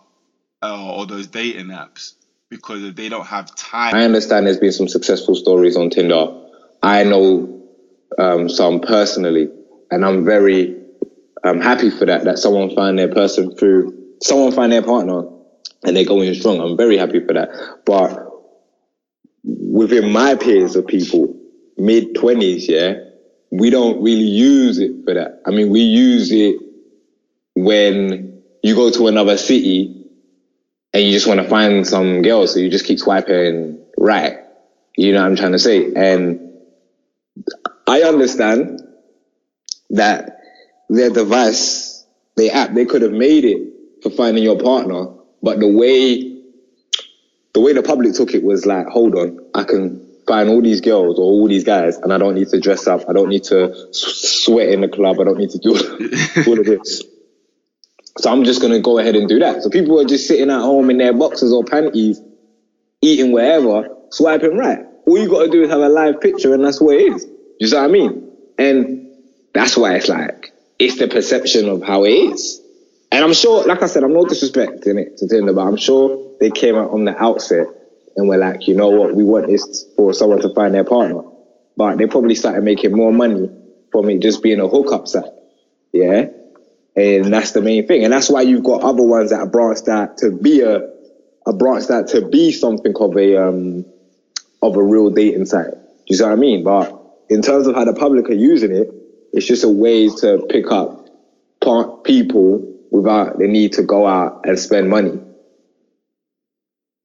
uh, 0.63 0.93
or 0.93 1.05
those 1.05 1.27
dating 1.27 1.67
apps 1.67 2.13
because 2.49 2.93
they 2.93 3.09
don't 3.09 3.25
have 3.25 3.55
time. 3.55 3.95
I 3.95 4.03
understand 4.03 4.45
there's 4.45 4.57
been 4.57 4.71
some 4.71 4.87
successful 4.87 5.35
stories 5.35 5.77
on 5.77 5.89
Tinder. 5.89 6.40
I 6.81 7.03
know 7.03 7.63
um, 8.17 8.49
some 8.49 8.81
personally, 8.81 9.49
and 9.91 10.05
I'm 10.05 10.25
very 10.25 10.75
um, 11.43 11.59
happy 11.59 11.89
for 11.89 12.05
that. 12.05 12.23
That 12.23 12.39
someone 12.39 12.73
find 12.75 12.97
their 12.97 13.13
person 13.13 13.55
through 13.55 13.97
someone 14.21 14.51
find 14.51 14.71
their 14.71 14.83
partner, 14.83 15.23
and 15.83 15.95
they're 15.95 16.05
going 16.05 16.33
strong. 16.33 16.59
I'm 16.59 16.77
very 16.77 16.97
happy 16.97 17.19
for 17.25 17.33
that. 17.33 17.49
But 17.85 18.27
within 19.43 20.11
my 20.11 20.35
peers 20.35 20.75
of 20.75 20.87
people, 20.87 21.35
mid 21.77 22.15
twenties, 22.15 22.67
yeah, 22.67 22.95
we 23.51 23.69
don't 23.69 24.01
really 24.01 24.21
use 24.21 24.79
it 24.79 24.91
for 25.05 25.13
that. 25.13 25.41
I 25.45 25.51
mean, 25.51 25.69
we 25.69 25.81
use 25.81 26.31
it 26.31 26.55
when 27.55 28.41
you 28.63 28.75
go 28.75 28.91
to 28.91 29.07
another 29.07 29.37
city 29.37 29.97
and 30.93 31.03
you 31.03 31.11
just 31.11 31.27
want 31.27 31.39
to 31.39 31.47
find 31.47 31.87
some 31.87 32.21
girl, 32.21 32.47
so 32.47 32.59
you 32.59 32.69
just 32.69 32.85
keep 32.85 32.99
swiping 32.99 33.79
right. 33.97 34.37
You 34.97 35.13
know 35.13 35.21
what 35.21 35.27
I'm 35.27 35.35
trying 35.35 35.53
to 35.53 35.59
say? 35.59 35.91
And 35.95 36.50
I 37.87 38.01
understand 38.03 38.81
that 39.91 40.37
their 40.89 41.09
device, 41.09 42.05
their 42.35 42.53
app, 42.53 42.73
they 42.73 42.85
could 42.85 43.01
have 43.01 43.11
made 43.11 43.45
it 43.45 43.73
for 44.03 44.09
finding 44.09 44.43
your 44.43 44.59
partner, 44.59 45.07
but 45.41 45.59
the 45.59 45.67
way 45.67 46.31
the 47.53 47.59
way 47.59 47.73
the 47.73 47.83
public 47.83 48.13
took 48.13 48.33
it 48.33 48.43
was 48.43 48.65
like, 48.65 48.87
hold 48.87 49.15
on, 49.15 49.39
I 49.53 49.63
can 49.63 50.07
find 50.25 50.49
all 50.49 50.61
these 50.61 50.79
girls 50.79 51.19
or 51.19 51.23
all 51.23 51.47
these 51.47 51.65
guys, 51.65 51.97
and 51.97 52.13
I 52.13 52.17
don't 52.17 52.35
need 52.35 52.47
to 52.49 52.59
dress 52.59 52.87
up, 52.87 53.01
I 53.09 53.13
don't 53.13 53.27
need 53.27 53.43
to 53.45 53.87
sweat 53.91 54.69
in 54.69 54.81
the 54.81 54.87
club, 54.87 55.19
I 55.19 55.25
don't 55.25 55.37
need 55.37 55.49
to 55.49 55.57
do 55.57 55.71
all 56.47 56.59
of 56.59 56.65
this. 56.65 57.03
So 58.17 58.31
I'm 58.31 58.43
just 58.43 58.61
gonna 58.61 58.79
go 58.79 58.99
ahead 58.99 59.15
and 59.15 59.27
do 59.27 59.39
that. 59.39 59.63
So 59.63 59.69
people 59.69 59.99
are 59.99 60.05
just 60.05 60.27
sitting 60.27 60.49
at 60.49 60.61
home 60.61 60.89
in 60.89 60.97
their 60.97 61.13
boxes 61.13 61.51
or 61.51 61.63
panties, 61.63 62.21
eating 63.01 63.31
wherever, 63.31 63.89
swiping 64.11 64.57
right. 64.57 64.85
All 65.05 65.17
you 65.17 65.29
gotta 65.29 65.49
do 65.49 65.63
is 65.63 65.69
have 65.69 65.81
a 65.81 65.89
live 65.89 66.21
picture, 66.21 66.53
and 66.53 66.63
that's 66.63 66.79
what 66.81 66.95
it 66.95 67.13
is. 67.13 67.27
You 67.59 67.67
see 67.67 67.75
what 67.75 67.85
I 67.85 67.87
mean? 67.87 68.31
And 68.57 69.11
that's 69.53 69.77
why 69.77 69.95
it's 69.95 70.09
like 70.09 70.53
it's 70.79 70.97
the 70.97 71.07
perception 71.07 71.69
of 71.69 71.83
how 71.83 72.05
it 72.05 72.11
is. 72.11 72.61
And 73.11 73.23
I'm 73.23 73.33
sure, 73.33 73.65
like 73.65 73.83
I 73.83 73.87
said, 73.87 74.03
I'm 74.03 74.13
not 74.13 74.27
disrespecting 74.27 74.97
it 74.99 75.17
to 75.17 75.27
Tinder, 75.27 75.53
but 75.53 75.67
I'm 75.67 75.77
sure 75.77 76.37
they 76.39 76.49
came 76.49 76.75
out 76.75 76.91
on 76.91 77.05
the 77.05 77.15
outset 77.21 77.67
and 78.15 78.27
were 78.27 78.37
like, 78.37 78.67
you 78.67 78.75
know 78.75 78.89
what, 78.89 79.13
we 79.13 79.23
want 79.23 79.47
this 79.47 79.85
for 79.95 80.13
someone 80.13 80.41
to 80.41 80.53
find 80.53 80.73
their 80.73 80.83
partner. 80.83 81.21
But 81.75 81.97
they 81.97 82.07
probably 82.07 82.35
started 82.35 82.63
making 82.63 82.95
more 82.95 83.11
money 83.11 83.49
from 83.91 84.09
it 84.09 84.21
just 84.21 84.41
being 84.41 84.59
a 84.59 84.67
hookup 84.67 85.07
site. 85.07 85.25
Yeah. 85.91 86.27
And 86.95 87.33
that's 87.33 87.51
the 87.51 87.61
main 87.61 87.85
thing. 87.87 88.03
And 88.03 88.13
that's 88.13 88.29
why 88.29 88.41
you've 88.41 88.63
got 88.63 88.81
other 88.81 89.03
ones 89.03 89.29
that 89.29 89.39
are 89.39 89.47
branched 89.47 89.87
out 89.87 90.17
to 90.19 90.31
be 90.31 90.61
a, 90.61 90.89
a 91.45 91.53
branched 91.53 91.89
out 91.89 92.07
to 92.09 92.27
be 92.27 92.51
something 92.51 92.93
of 92.95 93.15
a, 93.17 93.37
um, 93.37 93.85
of 94.61 94.77
a 94.77 94.83
real 94.83 95.09
dating 95.09 95.45
site. 95.45 95.71
Do 95.71 95.77
you 96.09 96.17
see 96.17 96.23
what 96.23 96.33
I 96.33 96.35
mean? 96.37 96.63
But 96.63 96.93
in 97.29 97.41
terms 97.41 97.67
of 97.67 97.75
how 97.75 97.85
the 97.85 97.93
public 97.93 98.29
are 98.29 98.33
using 98.35 98.71
it, 98.71 98.89
it's 99.33 99.47
just 99.47 99.63
a 99.63 99.69
way 99.69 100.09
to 100.09 100.45
pick 100.49 100.71
up 100.71 100.97
people 102.05 102.67
without 102.91 103.37
the 103.39 103.47
need 103.47 103.73
to 103.73 103.83
go 103.83 104.07
out 104.07 104.41
and 104.45 104.59
spend 104.59 104.89
money. 104.89 105.13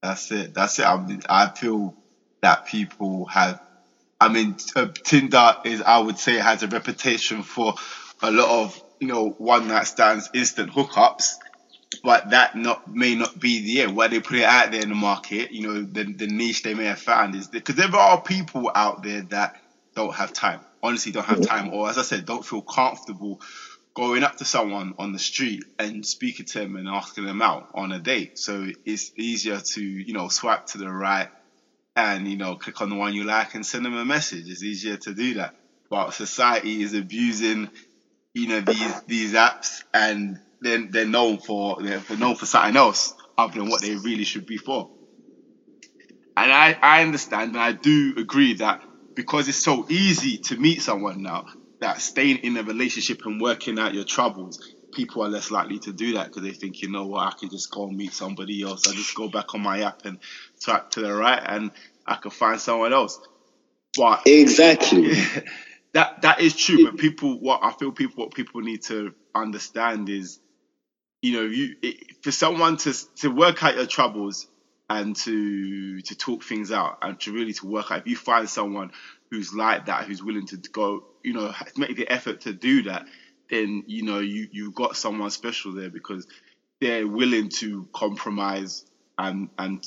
That's 0.01 0.31
it. 0.31 0.53
That's 0.53 0.79
it. 0.79 0.85
I, 0.85 0.99
I 1.29 1.49
feel 1.55 1.95
that 2.41 2.65
people 2.65 3.25
have. 3.27 3.59
I 4.19 4.29
mean, 4.29 4.55
Tinder 5.05 5.55
is. 5.65 5.81
I 5.81 5.99
would 5.99 6.17
say 6.17 6.35
has 6.37 6.63
a 6.63 6.67
reputation 6.67 7.43
for 7.43 7.75
a 8.21 8.31
lot 8.31 8.63
of 8.63 8.79
you 8.99 9.07
know 9.07 9.35
one 9.37 9.67
night 9.67 9.87
stands, 9.87 10.29
instant 10.33 10.71
hookups, 10.71 11.37
but 12.03 12.29
that 12.31 12.55
not 12.55 12.87
may 12.87 13.15
not 13.15 13.39
be 13.39 13.61
the 13.61 13.81
end. 13.81 13.95
Why 13.95 14.07
they 14.07 14.19
put 14.19 14.37
it 14.37 14.43
out 14.43 14.71
there 14.71 14.81
in 14.81 14.89
the 14.89 14.95
market, 14.95 15.51
you 15.51 15.67
know, 15.67 15.81
the 15.81 16.03
the 16.03 16.27
niche 16.27 16.63
they 16.63 16.73
may 16.73 16.85
have 16.85 16.99
found 16.99 17.35
is 17.35 17.47
because 17.47 17.75
there 17.75 17.95
are 17.95 18.21
people 18.21 18.71
out 18.73 19.03
there 19.03 19.21
that 19.29 19.55
don't 19.95 20.13
have 20.13 20.33
time. 20.33 20.61
Honestly, 20.83 21.11
don't 21.11 21.25
have 21.25 21.41
time, 21.41 21.73
or 21.73 21.89
as 21.89 21.97
I 21.97 22.03
said, 22.03 22.25
don't 22.25 22.45
feel 22.45 22.61
comfortable 22.61 23.39
going 23.95 24.23
up 24.23 24.37
to 24.37 24.45
someone 24.45 24.93
on 24.99 25.11
the 25.11 25.17
street 25.17 25.63
and 25.79 26.05
speaking 26.05 26.45
to 26.45 26.59
them 26.59 26.75
and 26.75 26.87
asking 26.87 27.25
them 27.25 27.41
out 27.41 27.67
on 27.73 27.91
a 27.91 27.99
date. 27.99 28.37
So 28.37 28.67
it's 28.85 29.11
easier 29.17 29.59
to, 29.59 29.81
you 29.81 30.13
know, 30.13 30.27
swipe 30.27 30.67
to 30.67 30.77
the 30.77 30.87
right 30.87 31.29
and, 31.95 32.27
you 32.27 32.37
know, 32.37 32.57
click 32.57 32.79
on 32.79 32.89
the 32.91 32.95
one 32.95 33.15
you 33.15 33.23
like 33.23 33.55
and 33.55 33.65
send 33.65 33.83
them 33.83 33.95
a 33.95 34.05
message. 34.05 34.43
It's 34.47 34.61
easier 34.63 34.97
to 34.97 35.15
do 35.15 35.33
that. 35.35 35.55
But 35.89 36.13
society 36.13 36.83
is 36.83 36.93
abusing, 36.93 37.69
you 38.35 38.47
know, 38.47 38.61
these 38.61 39.01
these 39.07 39.33
apps 39.33 39.81
and 39.95 40.37
then 40.61 40.89
they're 40.91 41.05
known 41.05 41.39
for 41.39 41.77
they're 41.81 42.01
known 42.17 42.35
for 42.35 42.45
something 42.45 42.75
else 42.77 43.13
other 43.37 43.59
than 43.59 43.69
what 43.69 43.81
they 43.81 43.95
really 43.95 44.23
should 44.25 44.45
be 44.45 44.57
for. 44.57 44.89
And 46.37 46.51
I, 46.51 46.77
I 46.81 47.01
understand 47.03 47.51
and 47.55 47.59
I 47.61 47.73
do 47.73 48.13
agree 48.17 48.55
that 48.55 48.79
because 49.15 49.47
it's 49.47 49.63
so 49.63 49.85
easy 49.89 50.39
to 50.45 50.57
meet 50.57 50.81
someone 50.81 51.21
now, 51.21 51.45
that 51.81 52.01
staying 52.01 52.37
in 52.37 52.57
a 52.57 52.63
relationship 52.63 53.19
and 53.25 53.41
working 53.41 53.79
out 53.79 53.93
your 53.93 54.05
troubles, 54.05 54.57
people 54.93 55.23
are 55.23 55.29
less 55.29 55.51
likely 55.51 55.79
to 55.79 55.93
do 55.93 56.13
that 56.13 56.27
because 56.27 56.43
they 56.43 56.53
think, 56.53 56.81
you 56.81 56.89
know 56.91 57.05
what, 57.07 57.27
I 57.27 57.31
can 57.39 57.49
just 57.49 57.71
go 57.71 57.87
and 57.87 57.97
meet 57.97 58.13
somebody 58.13 58.63
else. 58.63 58.87
I 58.87 58.93
just 58.93 59.15
go 59.15 59.29
back 59.29 59.53
on 59.53 59.61
my 59.61 59.81
app 59.81 59.97
and 60.05 60.19
tap 60.61 60.89
to 60.91 61.01
the 61.01 61.13
right 61.13 61.41
and 61.45 61.71
I 62.07 62.15
can 62.15 62.31
find 62.31 62.59
someone 62.59 62.93
else. 62.93 63.19
But 63.95 64.21
Exactly. 64.25 65.15
that 65.93 66.21
that 66.21 66.41
is 66.41 66.55
true. 66.55 66.83
But 66.83 66.97
people, 66.97 67.39
what 67.39 67.61
I 67.63 67.71
feel 67.73 67.91
people, 67.91 68.25
what 68.25 68.33
people 68.33 68.61
need 68.61 68.81
to 68.87 69.11
understand 69.35 70.09
is, 70.09 70.39
you 71.21 71.33
know, 71.33 71.43
you 71.43 71.75
it, 71.81 72.23
for 72.23 72.31
someone 72.31 72.77
to 72.77 72.93
to 73.17 73.29
work 73.29 73.63
out 73.63 73.75
your 73.75 73.87
troubles 73.87 74.47
and 74.89 75.15
to 75.15 76.01
to 76.01 76.15
talk 76.15 76.43
things 76.43 76.71
out 76.71 76.99
and 77.01 77.19
to 77.21 77.33
really 77.33 77.53
to 77.53 77.67
work 77.67 77.91
out. 77.91 77.99
If 77.99 78.07
you 78.07 78.15
find 78.15 78.49
someone 78.49 78.91
who's 79.31 79.53
like 79.53 79.87
that, 79.87 80.05
who's 80.05 80.23
willing 80.23 80.47
to 80.47 80.57
go, 80.57 81.05
you 81.23 81.33
know, 81.33 81.53
make 81.75 81.95
the 81.95 82.09
effort 82.09 82.41
to 82.41 82.53
do 82.53 82.83
that, 82.83 83.05
then 83.49 83.83
you 83.87 84.03
know 84.03 84.19
you 84.19 84.47
you've 84.51 84.75
got 84.75 84.95
someone 84.95 85.29
special 85.31 85.73
there 85.73 85.89
because 85.89 86.27
they're 86.79 87.07
willing 87.07 87.49
to 87.49 87.87
compromise 87.93 88.85
and 89.17 89.49
and 89.57 89.85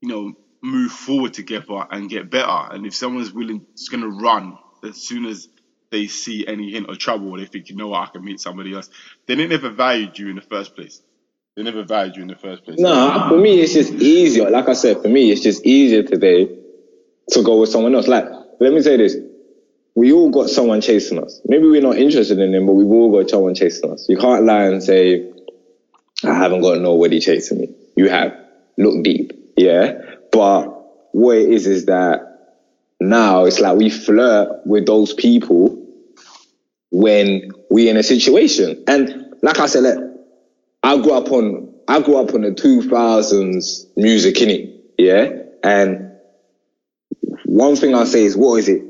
you 0.00 0.08
know 0.08 0.32
move 0.62 0.90
forward 0.90 1.34
together 1.34 1.86
and 1.90 2.10
get 2.10 2.30
better. 2.30 2.72
And 2.72 2.86
if 2.86 2.94
someone's 2.94 3.32
willing, 3.32 3.66
is 3.74 3.88
going 3.88 4.02
to 4.02 4.08
run 4.08 4.58
as 4.84 4.96
soon 4.96 5.26
as 5.26 5.48
they 5.90 6.06
see 6.06 6.46
any 6.46 6.70
hint 6.70 6.88
of 6.88 6.98
trouble, 6.98 7.30
or 7.30 7.38
they 7.38 7.46
think, 7.46 7.68
you 7.70 7.76
know 7.76 7.88
what, 7.88 8.08
I 8.08 8.10
can 8.12 8.24
meet 8.24 8.40
somebody 8.40 8.74
else, 8.74 8.88
They 9.26 9.34
didn't 9.34 9.52
ever 9.52 9.70
value 9.70 10.08
you 10.14 10.28
in 10.28 10.36
the 10.36 10.42
first 10.42 10.74
place. 10.74 11.02
They 11.56 11.64
never 11.64 11.82
valued 11.82 12.16
you 12.16 12.22
in 12.22 12.28
the 12.28 12.36
first 12.36 12.64
place. 12.64 12.78
No, 12.78 13.26
for 13.28 13.36
me, 13.36 13.60
it's 13.60 13.72
just 13.72 13.92
easier. 13.94 14.48
Like 14.48 14.68
I 14.68 14.74
said, 14.74 15.02
for 15.02 15.08
me, 15.08 15.32
it's 15.32 15.40
just 15.40 15.66
easier 15.66 16.04
today 16.04 16.46
to 17.30 17.42
go 17.42 17.60
with 17.60 17.70
someone 17.70 17.94
else. 17.96 18.06
Like, 18.06 18.26
let 18.60 18.72
me 18.72 18.80
say 18.80 18.96
this. 18.96 19.16
We 19.96 20.12
all 20.12 20.30
got 20.30 20.50
someone 20.50 20.80
chasing 20.80 21.18
us. 21.20 21.40
Maybe 21.46 21.66
we're 21.66 21.82
not 21.82 21.96
interested 21.98 22.38
in 22.38 22.52
them, 22.52 22.66
but 22.66 22.74
we've 22.74 22.86
all 22.86 23.10
got 23.10 23.28
someone 23.28 23.56
chasing 23.56 23.90
us. 23.90 24.06
You 24.08 24.16
can't 24.16 24.44
lie 24.44 24.66
and 24.66 24.80
say, 24.80 25.32
I 26.22 26.34
haven't 26.34 26.60
got 26.60 26.80
nobody 26.80 27.18
chasing 27.18 27.58
me. 27.58 27.74
You 27.96 28.08
have. 28.08 28.36
Look 28.76 29.02
deep. 29.02 29.32
Yeah. 29.56 30.00
But 30.30 30.68
what 31.10 31.38
it 31.38 31.50
is, 31.50 31.66
is 31.66 31.86
that 31.86 32.27
now 33.00 33.44
it's 33.44 33.60
like 33.60 33.76
we 33.76 33.90
flirt 33.90 34.66
with 34.66 34.86
those 34.86 35.14
people 35.14 35.84
when 36.90 37.50
we 37.70 37.88
in 37.88 37.96
a 37.96 38.02
situation. 38.02 38.84
And 38.86 39.34
like 39.42 39.58
I 39.58 39.66
said, 39.66 39.84
like, 39.84 39.98
I 40.82 40.96
grew 41.00 41.12
up 41.12 41.30
on 41.30 41.74
I 41.86 42.00
grew 42.00 42.18
up 42.18 42.34
on 42.34 42.42
the 42.42 42.52
two 42.52 42.82
thousands 42.82 43.86
music 43.96 44.40
in 44.42 44.50
it, 44.50 44.84
yeah. 44.98 45.30
And 45.62 46.12
one 47.46 47.76
thing 47.76 47.94
I 47.94 48.04
say 48.04 48.24
is, 48.24 48.36
what 48.36 48.56
is 48.56 48.68
it? 48.68 48.82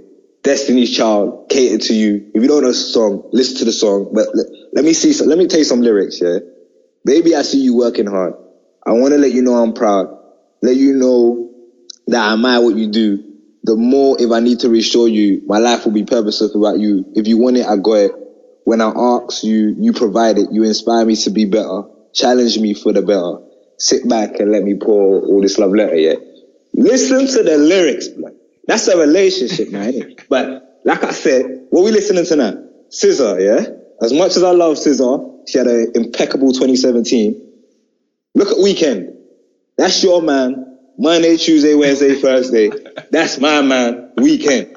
Destiny's 0.43 0.97
Child, 0.97 1.49
catered 1.49 1.83
to 1.83 1.95
you. 1.95 2.31
If 2.35 2.43
you 2.43 2.49
don't 2.49 2.63
know 2.63 2.69
the 2.69 2.75
song, 2.75 3.29
listen 3.33 3.59
to 3.59 3.65
the 3.65 3.73
song. 3.73 4.11
But 4.13 4.29
let, 4.35 4.47
let 4.73 4.85
me 4.85 4.95
see. 4.95 5.13
Some, 5.13 5.29
let 5.29 5.39
me 5.39 5.47
tell 5.47 5.59
you 5.59 5.65
some 5.65 5.81
lyrics. 5.81 6.21
Yeah, 6.21 6.39
baby, 7.05 7.37
I 7.37 7.43
see 7.43 7.61
you 7.63 7.77
working 7.77 8.07
hard. 8.07 8.35
I 8.85 8.93
want 8.93 9.13
to 9.13 9.19
let 9.19 9.33
you 9.33 9.43
know 9.43 9.55
I'm 9.55 9.75
proud. 9.75 10.09
Let 10.63 10.77
you 10.77 10.95
know 10.95 11.53
that 12.09 12.21
I 12.21 12.33
admire 12.33 12.63
what 12.63 12.77
you 12.77 12.91
do. 12.91 13.28
The 13.69 13.77
more, 13.77 14.17
if 14.19 14.31
I 14.31 14.41
need 14.41 14.61
to 14.61 14.71
reassure 14.71 15.09
you, 15.09 15.43
my 15.45 15.59
life 15.59 15.85
will 15.85 15.93
be 15.93 16.03
purposeful 16.03 16.57
about 16.57 16.81
you. 16.81 17.05
If 17.15 17.29
you 17.29 17.37
want 17.37 17.59
it, 17.59 17.67
I 17.67 17.77
got 17.77 17.97
it. 17.97 18.13
When 18.65 18.81
I 18.81 18.89
ask 18.97 19.45
you, 19.45 19.77
you 19.79 19.93
provide 19.93 20.39
it. 20.39 20.51
You 20.51 20.65
inspire 20.65 21.05
me 21.05 21.17
to 21.17 21.29
be 21.29 21.45
better. 21.45 21.83
Challenge 22.15 22.59
me 22.61 22.73
for 22.73 22.95
the 22.95 23.03
better. 23.03 23.41
Sit 23.77 24.09
back 24.09 24.41
and 24.41 24.51
let 24.53 24.63
me 24.63 24.79
pour 24.81 25.21
all 25.21 25.43
this 25.43 25.59
love 25.59 25.73
letter. 25.73 25.97
Yeah. 25.97 26.15
Listen 26.73 27.27
to 27.27 27.43
the 27.43 27.59
lyrics, 27.59 28.09
man. 28.17 28.35
That's 28.67 28.89
a 28.89 28.97
relationship, 28.97 29.71
man. 29.71 30.15
but 30.31 30.81
like 30.87 31.05
I 31.05 31.11
said, 31.11 31.67
what 31.69 31.85
we 31.85 31.91
listening 31.91 32.25
to 32.25 32.37
now? 32.37 32.53
SZA, 32.89 33.45
yeah? 33.45 33.67
As 34.01 34.15
much 34.15 34.35
as 34.39 34.45
I 34.45 34.53
love 34.53 34.79
SZA, 34.79 35.47
she 35.47 35.59
had 35.59 35.67
an 35.67 35.93
impeccable 35.95 36.55
2017. 36.55 37.39
Look 38.35 38.49
at 38.49 38.63
Weekend. 38.63 39.15
That's 39.77 40.03
your 40.03 40.23
man. 40.23 40.78
Monday, 40.99 41.37
Tuesday, 41.37 41.75
Wednesday, 41.75 42.17
Thursday. 42.21 42.71
That's 43.13 43.39
my 43.39 43.63
man, 43.63 44.13
Weekend. 44.17 44.77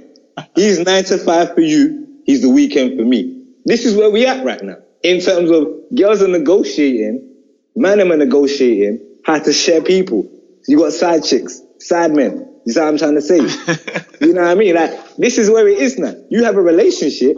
He's 0.55 0.79
nine 0.79 1.03
to 1.05 1.17
five 1.17 1.55
for 1.55 1.61
you. 1.61 2.21
He's 2.25 2.43
the 2.43 2.49
weekend 2.49 2.99
for 2.99 3.05
me. 3.05 3.45
This 3.65 3.85
is 3.85 3.95
where 3.97 4.09
we 4.11 4.27
at 4.27 4.45
right 4.45 4.61
now. 4.63 4.77
In 5.03 5.19
terms 5.21 5.49
of 5.49 5.67
girls 5.95 6.21
are 6.21 6.27
negotiating, 6.27 7.35
men 7.75 7.99
are 8.01 8.17
negotiating 8.17 8.99
how 9.25 9.39
to 9.39 9.51
share 9.51 9.81
people. 9.81 10.29
You 10.67 10.77
got 10.77 10.93
side 10.93 11.23
chicks, 11.23 11.61
side 11.79 12.11
men. 12.13 12.47
You 12.65 12.73
see 12.73 12.79
what 12.79 12.89
I'm 12.89 12.97
trying 12.99 13.15
to 13.15 13.21
say? 13.21 13.37
you 14.21 14.33
know 14.33 14.41
what 14.43 14.51
I 14.51 14.55
mean? 14.55 14.75
Like, 14.75 15.15
this 15.17 15.39
is 15.39 15.49
where 15.49 15.67
it 15.67 15.79
is 15.79 15.97
now. 15.97 16.13
You 16.29 16.43
have 16.43 16.55
a 16.55 16.61
relationship, 16.61 17.35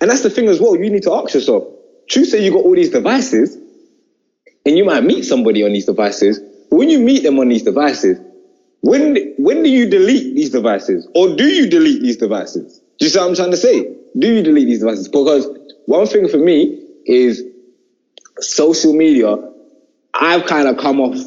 and 0.00 0.10
that's 0.10 0.22
the 0.22 0.30
thing 0.30 0.48
as 0.48 0.60
well. 0.60 0.74
You 0.76 0.90
need 0.90 1.04
to 1.04 1.12
ask 1.14 1.34
yourself. 1.34 1.64
True 2.10 2.24
say 2.24 2.44
you 2.44 2.52
got 2.52 2.64
all 2.64 2.74
these 2.74 2.90
devices, 2.90 3.56
and 4.66 4.76
you 4.76 4.84
might 4.84 5.04
meet 5.04 5.24
somebody 5.24 5.64
on 5.64 5.72
these 5.72 5.86
devices. 5.86 6.40
When 6.70 6.90
you 6.90 6.98
meet 6.98 7.22
them 7.22 7.38
on 7.38 7.48
these 7.48 7.62
devices, 7.62 8.18
when 8.80 9.34
when 9.38 9.62
do 9.62 9.70
you 9.70 9.88
delete 9.88 10.34
these 10.34 10.50
devices, 10.50 11.08
or 11.14 11.34
do 11.34 11.44
you 11.44 11.68
delete 11.68 12.02
these 12.02 12.16
devices? 12.16 12.80
Do 12.98 13.06
you 13.06 13.10
see 13.10 13.18
what 13.18 13.28
I'm 13.28 13.34
trying 13.34 13.50
to 13.52 13.56
say? 13.56 13.96
Do 14.18 14.28
you 14.28 14.42
delete 14.42 14.66
these 14.66 14.80
devices? 14.80 15.08
Because 15.08 15.46
one 15.86 16.06
thing 16.06 16.28
for 16.28 16.38
me 16.38 16.86
is 17.06 17.42
social 18.40 18.92
media. 18.92 19.36
I've 20.14 20.46
kind 20.46 20.68
of 20.68 20.76
come 20.78 21.00
off 21.00 21.18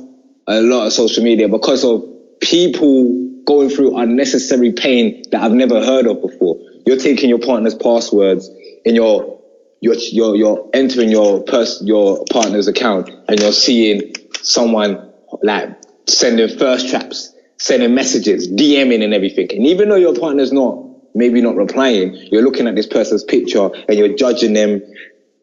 a 0.47 0.61
lot 0.61 0.87
of 0.87 0.93
social 0.93 1.23
media 1.23 1.49
because 1.49 1.83
of 1.83 2.03
people 2.41 3.27
going 3.45 3.69
through 3.69 3.97
unnecessary 3.97 4.71
pain 4.71 5.23
that 5.31 5.41
I've 5.41 5.53
never 5.53 5.83
heard 5.83 6.05
of 6.05 6.21
before. 6.21 6.57
You're 6.85 6.97
taking 6.97 7.29
your 7.29 7.39
partner's 7.39 7.75
passwords 7.75 8.49
and 8.85 8.95
you're 8.95 9.39
you're 9.81 9.95
you're, 9.95 10.35
you're 10.35 10.69
entering 10.73 11.09
your 11.09 11.43
pers- 11.43 11.81
your 11.83 12.23
partner's 12.31 12.67
account 12.67 13.09
and 13.27 13.39
you're 13.39 13.51
seeing 13.51 14.13
someone 14.41 15.06
like 15.41 15.69
sending 16.07 16.47
thirst 16.57 16.89
traps, 16.89 17.33
sending 17.57 17.93
messages, 17.93 18.51
DMing 18.51 19.03
and 19.03 19.13
everything. 19.13 19.51
And 19.51 19.65
even 19.65 19.89
though 19.89 19.95
your 19.95 20.15
partner's 20.15 20.51
not 20.51 20.83
maybe 21.15 21.41
not 21.41 21.55
replying, 21.55 22.13
you're 22.31 22.43
looking 22.43 22.67
at 22.67 22.75
this 22.75 22.85
person's 22.85 23.23
picture 23.23 23.69
and 23.87 23.97
you're 23.97 24.15
judging 24.15 24.53
them. 24.53 24.81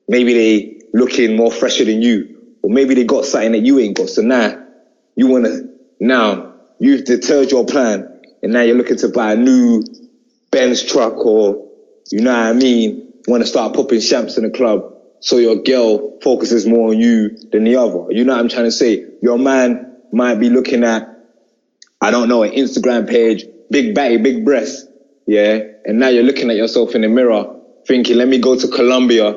Maybe 0.09 0.33
they 0.35 0.81
looking 0.93 1.37
more 1.37 1.51
fresher 1.51 1.85
than 1.85 2.01
you, 2.01 2.57
or 2.63 2.71
maybe 2.71 2.95
they 2.95 3.05
got 3.05 3.25
something 3.25 3.53
that 3.53 3.63
you 3.63 3.79
ain't 3.81 3.97
got. 3.97 4.09
So 4.09 4.23
now 4.23 4.65
you 5.17 5.27
wanna 5.27 5.63
now 6.01 6.55
you've 6.79 7.05
deterred 7.05 7.51
your 7.51 7.65
plan 7.67 8.21
and 8.43 8.53
now 8.53 8.63
you're 8.63 8.77
looking 8.77 8.99
to 8.99 9.09
buy 9.09 9.33
a 9.33 9.37
new 9.37 9.83
Benz 10.51 10.83
truck 10.85 11.17
or, 11.17 11.69
you 12.13 12.21
know 12.21 12.33
what 12.33 12.47
I 12.47 12.53
mean, 12.53 13.13
want 13.27 13.43
to 13.43 13.47
start 13.49 13.75
popping 13.75 14.01
champs 14.01 14.37
in 14.37 14.45
the 14.45 14.51
club 14.51 14.94
so 15.25 15.39
your 15.39 15.57
girl 15.57 16.19
focuses 16.23 16.67
more 16.67 16.91
on 16.91 16.99
you 16.99 17.37
than 17.51 17.65
the 17.65 17.77
other. 17.77 18.07
You 18.11 18.25
know 18.25 18.35
what 18.35 18.41
I'm 18.41 18.49
trying 18.49 18.67
to 18.67 18.73
say? 18.73 19.05
Your 19.23 19.39
man 19.39 20.03
might 20.13 20.37
be 20.37 20.51
looking 20.51 20.85
at, 20.85 21.09
I 22.01 22.11
don't 22.11 22.29
know, 22.29 22.43
an 22.43 22.53
Instagram 22.53 23.09
page, 23.09 23.45
big 23.71 23.95
batty, 23.95 24.19
big 24.19 24.45
breasts, 24.45 24.87
yeah? 25.27 25.61
And 25.85 25.99
now 25.99 26.09
you're 26.09 26.25
looking 26.25 26.51
at 26.51 26.57
yourself 26.57 26.95
in 26.95 27.03
the 27.03 27.09
mirror 27.09 27.61
thinking, 27.87 28.17
let 28.17 28.29
me 28.29 28.39
go 28.39 28.55
to 28.59 28.69
Colombia 28.69 29.31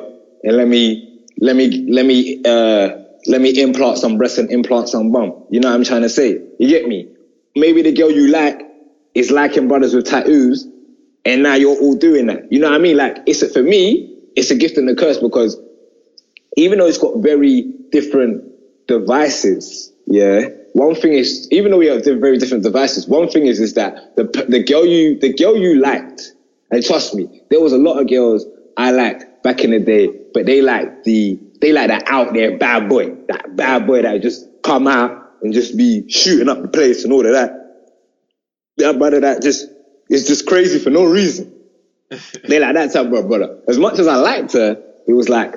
and 0.44 0.56
let 0.56 0.68
me, 0.68 1.24
let 1.40 1.56
me, 1.56 1.86
let 1.90 2.06
me, 2.06 2.42
uh, 2.44 2.90
let 3.26 3.40
me 3.40 3.50
implant 3.60 3.98
some 3.98 4.18
breasts 4.18 4.38
and 4.38 4.50
implant 4.50 4.88
some 4.88 5.10
bum. 5.10 5.46
You 5.50 5.60
know 5.60 5.68
what 5.68 5.74
I'm 5.74 5.84
trying 5.84 6.02
to 6.02 6.08
say? 6.08 6.40
You 6.58 6.68
get 6.68 6.86
me? 6.86 7.08
maybe 7.58 7.82
the 7.82 7.92
girl 7.92 8.10
you 8.10 8.28
like 8.28 8.60
is 9.14 9.30
liking 9.30 9.68
brothers 9.68 9.94
with 9.94 10.06
tattoos, 10.06 10.66
and 11.24 11.42
now 11.42 11.54
you're 11.54 11.76
all 11.78 11.94
doing 11.94 12.26
that. 12.26 12.50
You 12.52 12.60
know 12.60 12.68
what 12.68 12.76
I 12.76 12.78
mean? 12.78 12.96
Like 12.96 13.18
it's 13.26 13.42
a, 13.42 13.48
for 13.48 13.62
me, 13.62 14.16
it's 14.36 14.50
a 14.50 14.54
gift 14.54 14.76
and 14.76 14.88
a 14.88 14.94
curse 14.94 15.18
because 15.18 15.60
even 16.58 16.78
though 16.78 16.86
it's 16.86 16.98
got 16.98 17.18
very 17.18 17.72
different 17.92 18.44
devices, 18.88 19.92
yeah. 20.06 20.48
One 20.72 20.94
thing 20.94 21.12
is, 21.12 21.48
even 21.50 21.70
though 21.70 21.78
we 21.78 21.86
have 21.86 22.04
very 22.04 22.38
different 22.38 22.64
devices, 22.64 23.06
one 23.06 23.28
thing 23.28 23.46
is 23.46 23.60
is 23.60 23.74
that 23.74 24.16
the 24.16 24.24
the 24.48 24.62
girl 24.62 24.84
you 24.84 25.18
the 25.18 25.32
girl 25.32 25.56
you 25.56 25.80
liked, 25.80 26.32
and 26.70 26.84
trust 26.84 27.14
me, 27.14 27.42
there 27.50 27.60
was 27.60 27.72
a 27.72 27.78
lot 27.78 27.98
of 28.00 28.08
girls 28.08 28.44
I 28.76 28.90
liked 28.90 29.42
back 29.42 29.64
in 29.64 29.70
the 29.70 29.78
day, 29.78 30.08
but 30.34 30.46
they 30.46 30.60
like 30.60 31.04
the 31.04 31.38
they 31.60 31.72
like 31.72 31.88
that 31.88 32.04
out 32.06 32.34
there 32.34 32.58
bad 32.58 32.88
boy, 32.88 33.14
that 33.28 33.56
bad 33.56 33.86
boy 33.86 34.02
that 34.02 34.20
just 34.22 34.46
come 34.62 34.86
out 34.86 35.34
and 35.42 35.52
just 35.52 35.76
be 35.76 36.08
shooting 36.10 36.48
up 36.48 36.60
the 36.60 36.68
place 36.68 37.04
and 37.04 37.12
all 37.12 37.24
of 37.24 37.32
that. 37.32 37.54
That 38.78 38.98
brother 38.98 39.20
that 39.20 39.42
just 39.42 39.66
is 40.10 40.26
just 40.26 40.46
crazy 40.46 40.78
for 40.78 40.90
no 40.90 41.04
reason. 41.04 41.52
they 42.48 42.58
like 42.58 42.74
that 42.74 42.92
type 42.92 43.12
of 43.12 43.28
brother. 43.28 43.60
As 43.68 43.78
much 43.78 43.98
as 43.98 44.06
I 44.06 44.16
liked 44.16 44.52
her, 44.54 44.82
it 45.06 45.12
was 45.12 45.28
like, 45.28 45.54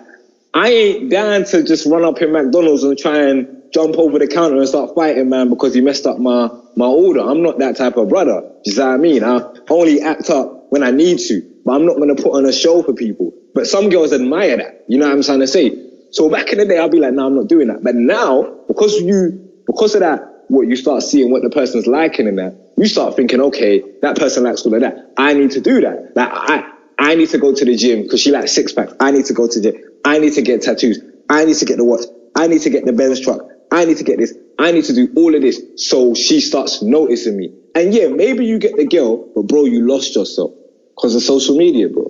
I 0.54 0.70
ain't 0.70 1.10
down 1.10 1.46
to 1.46 1.64
just 1.64 1.86
run 1.86 2.04
up 2.04 2.22
in 2.22 2.32
McDonald's 2.32 2.84
and 2.84 2.98
try 2.98 3.18
and 3.30 3.64
jump 3.74 3.96
over 3.98 4.20
the 4.20 4.28
counter 4.28 4.58
and 4.58 4.68
start 4.68 4.94
fighting, 4.96 5.30
man, 5.30 5.50
because 5.50 5.76
you 5.76 5.82
messed 5.82 6.06
up 6.06 6.18
my, 6.20 6.50
my 6.76 6.88
order. 6.88 7.22
I'm 7.22 7.42
not 7.42 7.60
that 7.60 7.78
type 7.78 7.96
of 7.96 8.10
brother. 8.10 8.42
Do 8.42 8.58
You 8.66 8.74
see 8.74 8.82
what 8.82 8.90
I 8.90 8.98
mean? 8.98 9.24
I 9.24 9.42
only 9.70 10.02
act 10.02 10.30
up 10.30 10.68
when 10.70 10.84
I 10.84 10.92
need 10.92 11.20
to, 11.20 11.42
but 11.66 11.74
I'm 11.74 11.86
not 11.86 11.96
going 11.96 12.14
to 12.14 12.22
put 12.22 12.34
on 12.34 12.46
a 12.46 12.52
show 12.52 12.84
for 12.84 12.94
people. 12.94 13.32
But 13.54 13.68
some 13.68 13.90
girls 13.90 14.12
admire 14.12 14.58
that. 14.58 14.86
You 14.90 14.98
know 14.98 15.08
what 15.08 15.16
I'm 15.16 15.24
trying 15.24 15.40
to 15.40 15.48
say? 15.48 15.88
So 16.12 16.30
back 16.30 16.52
in 16.52 16.58
the 16.58 16.66
day, 16.66 16.78
I'll 16.78 16.90
be 16.90 17.00
like, 17.00 17.14
no, 17.14 17.28
I'm 17.28 17.36
not 17.36 17.48
doing 17.48 17.68
that. 17.68 17.84
But 17.84 17.96
now, 17.96 18.44
because 18.68 18.94
you 19.00 19.50
because 19.66 19.96
of 19.96 20.02
that, 20.02 20.46
what 20.50 20.68
you 20.68 20.76
start 20.76 21.04
seeing 21.04 21.32
what 21.32 21.44
the 21.44 21.50
person's 21.50 21.88
liking 21.88 22.28
in 22.28 22.36
that, 22.36 22.74
you 22.78 22.88
start 22.88 23.16
thinking, 23.16 23.40
okay, 23.40 23.82
that 24.02 24.18
person 24.18 24.44
likes 24.44 24.66
all 24.66 24.74
of 24.74 24.82
that. 24.82 25.14
I 25.18 25.34
need 25.34 25.52
to 25.52 25.62
do 25.62 25.80
that. 25.82 26.12
Like 26.16 26.30
I, 26.30 26.70
I 27.00 27.16
need 27.16 27.30
to 27.30 27.38
go 27.38 27.54
to 27.56 27.64
the 27.64 27.76
gym 27.78 28.04
because 28.04 28.22
she 28.22 28.32
likes 28.32 28.52
six 28.52 28.74
packs. 28.74 28.94
I 29.00 29.12
need 29.12 29.26
to 29.26 29.34
go 29.34 29.48
to 29.48 29.60
the 29.62 29.72
gym. 29.72 29.91
I 30.06 30.20
need 30.20 30.34
to 30.34 30.42
get 30.42 30.62
tattoos. 30.64 31.00
I 31.30 31.46
need 31.46 31.58
to 31.58 31.66
get 31.66 31.78
the 31.78 31.86
watch. 31.86 32.06
I 32.36 32.48
need 32.48 32.62
to 32.64 32.70
get 32.70 32.86
the 32.86 32.94
Benz 32.94 33.22
truck. 33.22 33.42
I 33.72 33.86
need 33.86 33.98
to 33.98 34.04
get 34.04 34.20
this. 34.20 34.34
I 34.60 34.72
need 34.72 34.86
to 34.86 34.94
do 34.94 35.10
all 35.16 35.36
of 35.36 35.42
this. 35.42 35.62
So 35.78 36.14
she 36.14 36.42
starts 36.42 36.82
noticing 36.84 37.38
me. 37.38 37.52
And 37.76 37.94
yeah, 37.94 38.08
maybe 38.08 38.46
you 38.46 38.60
get 38.60 38.76
the 38.78 38.86
girl, 38.86 39.32
but 39.36 39.44
bro, 39.44 39.66
you 39.66 39.88
lost 39.88 40.16
yourself 40.16 40.52
because 40.96 41.16
of 41.16 41.24
social 41.24 41.58
media, 41.58 41.90
bro. 41.90 42.08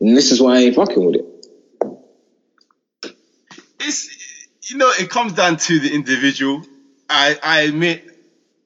And 0.00 0.16
this 0.16 0.32
is 0.32 0.40
why 0.40 0.56
I 0.56 0.58
ain't 0.60 0.76
fucking 0.76 1.04
with 1.04 1.16
it. 1.16 1.24
It's, 3.80 4.08
you 4.70 4.76
know, 4.78 4.90
it 4.98 5.10
comes 5.10 5.34
down 5.34 5.56
to 5.58 5.80
the 5.80 5.94
individual. 5.94 6.62
I, 7.08 7.36
I 7.42 7.60
admit 7.62 8.02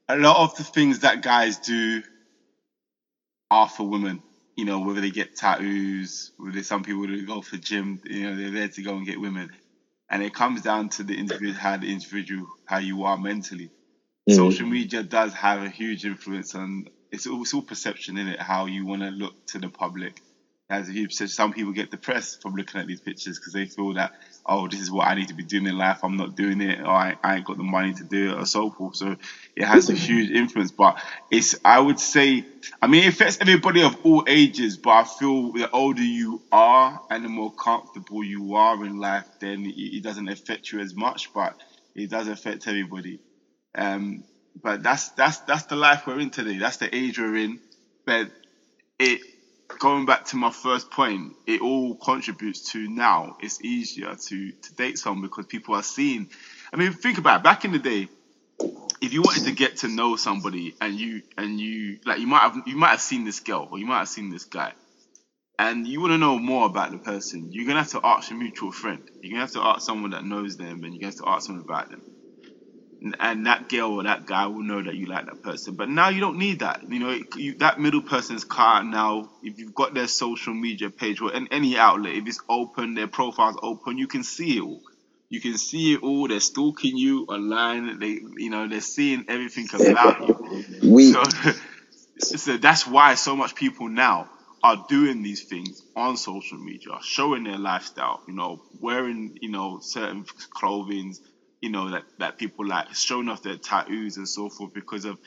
a 0.09 0.17
lot 0.17 0.45
of 0.45 0.55
the 0.57 0.65
things 0.65 1.01
that 1.01 1.23
guys 1.23 1.59
do 1.59 2.03
are 3.51 3.69
for 3.69 3.89
women. 3.89 4.23
You 4.57 4.64
know, 4.64 4.81
whether 4.81 5.01
they 5.01 5.11
get 5.11 5.35
tattoos, 5.35 6.33
whether 6.37 6.62
some 6.62 6.83
people 6.83 7.07
who 7.07 7.27
go 7.27 7.40
for 7.40 7.57
gym, 7.57 8.01
you 8.05 8.31
know, 8.31 8.37
they're 8.37 8.51
there 8.51 8.69
to 8.69 8.83
go 8.83 8.97
and 8.97 9.07
get 9.07 9.21
women. 9.21 9.51
And 10.11 10.23
it 10.23 10.35
comes 10.35 10.62
down 10.62 10.90
to 10.90 11.03
the 11.03 11.19
individual, 11.19 11.55
how 11.55 11.77
the 11.77 11.90
individual, 11.90 12.47
how 12.67 12.79
you 12.79 13.05
are 13.05 13.19
mentally. 13.19 13.71
Mm-hmm. 14.29 14.37
Social 14.37 14.67
media 14.67 15.03
does 15.03 15.33
have 15.35 15.62
a 15.62 15.71
huge 15.71 16.05
influence 16.05 16.55
on. 16.55 16.87
It's 17.11 17.27
all, 17.27 17.43
it's 17.43 17.55
all 17.55 17.62
perception 17.62 18.19
in 18.19 18.29
it, 18.29 18.40
how 18.40 18.67
you 18.67 18.87
want 18.87 19.03
to 19.03 19.11
look 19.11 19.35
to 19.49 19.59
the 19.59 19.69
public 19.69 20.21
as 20.81 21.35
some 21.35 21.53
people 21.53 21.73
get 21.73 21.91
depressed 21.91 22.43
from 22.43 22.55
looking 22.55 22.81
at 22.81 22.87
these 22.87 23.01
pictures 23.01 23.39
because 23.39 23.53
they 23.55 23.67
feel 23.67 23.95
that 23.95 24.13
oh 24.47 24.69
this 24.69 24.81
is 24.81 24.91
what 24.91 25.09
I 25.09 25.15
need 25.15 25.29
to 25.29 25.35
be 25.35 25.45
doing 25.45 25.67
in 25.67 25.79
life. 25.79 26.01
I'm 26.05 26.17
not 26.17 26.37
doing 26.37 26.61
it. 26.61 26.81
Or 26.81 26.89
I, 26.91 27.17
I 27.25 27.37
ain't 27.37 27.47
got 27.47 27.59
the 27.59 27.65
money 27.65 27.95
to 27.95 28.05
do 28.05 28.33
it 28.33 28.39
or 28.39 28.47
so 28.47 28.71
forth. 28.71 28.97
So 28.97 29.17
it 29.57 29.65
has 29.65 29.91
a 29.91 29.95
huge 29.95 30.31
influence. 30.31 30.73
But 30.73 30.99
it's 31.31 31.57
I 31.65 31.81
would 31.81 32.01
say 32.01 32.47
I 32.83 32.89
mean 32.89 33.05
it 33.05 33.09
affects 33.15 33.39
everybody 33.41 33.83
of 33.83 33.97
all 34.05 34.25
ages 34.29 34.79
but 34.79 34.91
I 34.91 35.05
feel 35.05 35.53
the 35.53 35.71
older 35.71 36.03
you 36.05 36.43
are 36.53 37.01
and 37.11 37.25
the 37.25 37.31
more 37.31 37.53
comfortable 37.55 38.25
you 38.25 38.55
are 38.55 38.85
in 38.85 38.99
life 38.99 39.27
then 39.41 39.67
it, 39.67 39.75
it 39.77 40.03
doesn't 40.05 40.29
affect 40.29 40.73
you 40.73 40.81
as 40.81 40.95
much 40.95 41.33
but 41.35 41.57
it 41.95 42.11
does 42.11 42.29
affect 42.29 42.69
everybody. 42.69 43.21
Um 43.77 44.25
but 44.63 44.83
that's 44.83 45.11
that's 45.11 45.41
that's 45.41 45.65
the 45.67 45.77
life 45.77 46.07
we're 46.07 46.21
in 46.21 46.31
today. 46.31 46.59
That's 46.59 46.79
the 46.79 46.95
age 46.95 47.19
we're 47.19 47.37
in. 47.37 47.61
But 48.07 48.31
it 48.99 49.21
going 49.79 50.07
back 50.07 50.27
to 50.27 50.37
my 50.37 50.50
first 50.50 50.90
point, 50.90 51.35
it 51.46 51.61
all 51.61 51.96
contributes 51.96 52.72
to 52.72 52.88
now 52.88 53.37
it's 53.40 53.62
easier 53.62 54.14
to 54.14 54.53
to 54.53 54.74
date 54.74 54.98
someone 54.98 55.22
because 55.22 55.46
people 55.46 55.74
are 55.74 55.83
seeing. 55.83 56.29
I 56.72 56.77
mean, 56.77 56.92
think 56.92 57.18
about 57.18 57.40
it. 57.40 57.44
back 57.44 57.64
in 57.64 57.72
the 57.72 57.79
day, 57.79 58.09
if 59.00 59.12
you 59.12 59.22
wanted 59.22 59.44
to 59.44 59.53
get 59.53 59.79
to 59.79 59.88
know 59.88 60.16
somebody 60.16 60.74
and 60.81 60.94
you 60.94 61.22
and 61.37 61.61
you 61.61 61.98
like 62.05 62.20
you 62.20 62.27
might 62.27 62.40
have 62.40 62.62
you 62.66 62.77
might 62.77 62.90
have 62.90 63.00
seen 63.00 63.24
this 63.24 63.40
girl 63.40 63.68
or 63.70 63.79
you 63.79 63.87
might 63.87 63.98
have 63.98 64.09
seen 64.09 64.31
this 64.31 64.44
guy 64.44 64.72
and 65.59 65.87
you 65.87 66.00
want 66.00 66.12
to 66.12 66.18
know 66.18 66.38
more 66.38 66.66
about 66.66 66.90
the 66.90 66.98
person, 66.98 67.53
you're 67.53 67.66
gonna 67.66 67.81
have 67.81 67.90
to 67.90 68.00
ask 68.03 68.31
a 68.31 68.35
mutual 68.35 68.72
friend. 68.72 69.09
You're 69.20 69.33
gonna 69.33 69.42
have 69.42 69.53
to 69.53 69.62
ask 69.62 69.83
someone 69.83 70.11
that 70.11 70.24
knows 70.24 70.57
them, 70.57 70.83
and 70.83 70.94
you're 70.94 71.00
gonna 71.00 71.12
have 71.12 71.24
to 71.24 71.29
ask 71.29 71.46
someone 71.46 71.64
about 71.64 71.90
them. 71.90 72.03
And, 73.21 73.47
that 73.47 73.69
girl 73.69 73.93
or 73.93 74.03
that 74.05 74.25
guy 74.25 74.47
will 74.47 74.62
know 74.62 74.83
that 74.83 74.95
you 74.95 75.07
like 75.07 75.27
that 75.27 75.43
person. 75.43 75.75
But 75.75 75.90
now 75.90 76.09
you 76.09 76.21
don't 76.21 76.38
need 76.38 76.61
that. 76.61 76.83
You 76.88 76.99
know, 76.99 77.19
you, 77.37 77.55
that 77.59 77.79
middle 77.79 78.01
person's 78.01 78.45
car 78.45 78.83
now. 78.83 79.31
If 79.43 79.59
you've 79.59 79.75
got 79.75 79.93
their 79.93 80.07
social 80.07 80.55
media 80.55 80.88
page 80.88 81.21
or 81.21 81.33
in 81.33 81.49
any 81.49 81.77
outlet, 81.77 82.14
if 82.14 82.27
it's 82.27 82.40
open, 82.49 82.95
their 82.95 83.09
profile's 83.09 83.59
open, 83.62 83.99
you 83.99 84.07
can 84.07 84.23
see 84.23 84.57
it 84.57 84.62
all. 84.62 84.81
You 85.29 85.40
can 85.40 85.59
see 85.59 85.95
it 85.95 86.03
all. 86.03 86.29
They're 86.29 86.40
stalking 86.40 86.97
you 86.97 87.25
online. 87.25 87.99
They, 87.99 88.21
you 88.37 88.51
know, 88.51 88.69
they're 88.69 88.81
seeing 88.81 89.27
everything 89.29 89.69
about 89.75 90.29
you. 90.29 90.64
We. 90.83 91.12
So, 91.12 91.23
so 92.19 92.57
that's 92.57 92.87
why 92.87 93.14
so 93.17 93.37
much 93.37 93.55
people 93.55 93.88
now 93.88 94.31
are 94.64 94.87
doing 94.88 95.23
these 95.23 95.43
things 95.43 95.83
on 95.95 96.17
social 96.17 96.57
media, 96.57 96.93
showing 97.03 97.45
their 97.45 97.59
lifestyle, 97.59 98.23
you 98.27 98.33
know, 98.33 98.62
wearing, 98.81 99.38
you 99.43 99.51
know, 99.51 99.79
certain 99.81 100.25
clothing, 100.51 101.14
you 101.64 101.70
know, 101.70 101.90
that, 101.92 102.05
that 102.18 102.37
people 102.37 102.66
like, 102.66 102.94
showing 102.94 103.31
off 103.31 103.42
their 103.42 103.57
tattoos 103.57 104.18
and 104.18 104.29
so 104.29 104.50
forth 104.50 104.74
because 104.74 105.07
of 105.07 105.18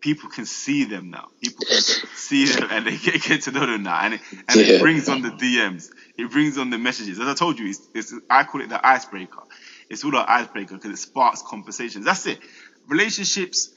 people 0.00 0.28
can 0.28 0.46
see 0.46 0.82
them 0.82 1.10
now. 1.10 1.28
People 1.40 1.64
can 1.64 1.80
see 2.16 2.46
them 2.46 2.68
and 2.72 2.88
they 2.88 2.96
get, 2.96 3.22
get 3.22 3.42
to 3.42 3.52
know 3.52 3.64
them 3.64 3.84
now. 3.84 4.00
And, 4.00 4.14
it, 4.14 4.20
and 4.48 4.60
yeah. 4.60 4.74
it 4.74 4.80
brings 4.80 5.08
on 5.08 5.22
the 5.22 5.30
DMs. 5.30 5.90
It 6.18 6.28
brings 6.32 6.58
on 6.58 6.70
the 6.70 6.78
messages. 6.78 7.20
As 7.20 7.28
I 7.28 7.34
told 7.34 7.60
you, 7.60 7.68
it's, 7.68 7.88
it's 7.94 8.14
I 8.28 8.42
call 8.42 8.62
it 8.62 8.68
the 8.68 8.84
icebreaker. 8.84 9.44
It's 9.88 10.04
all 10.04 10.16
an 10.16 10.24
icebreaker 10.26 10.74
because 10.74 10.90
it 10.90 10.96
sparks 10.96 11.40
conversations. 11.42 12.04
That's 12.04 12.26
it. 12.26 12.40
Relationships 12.88 13.70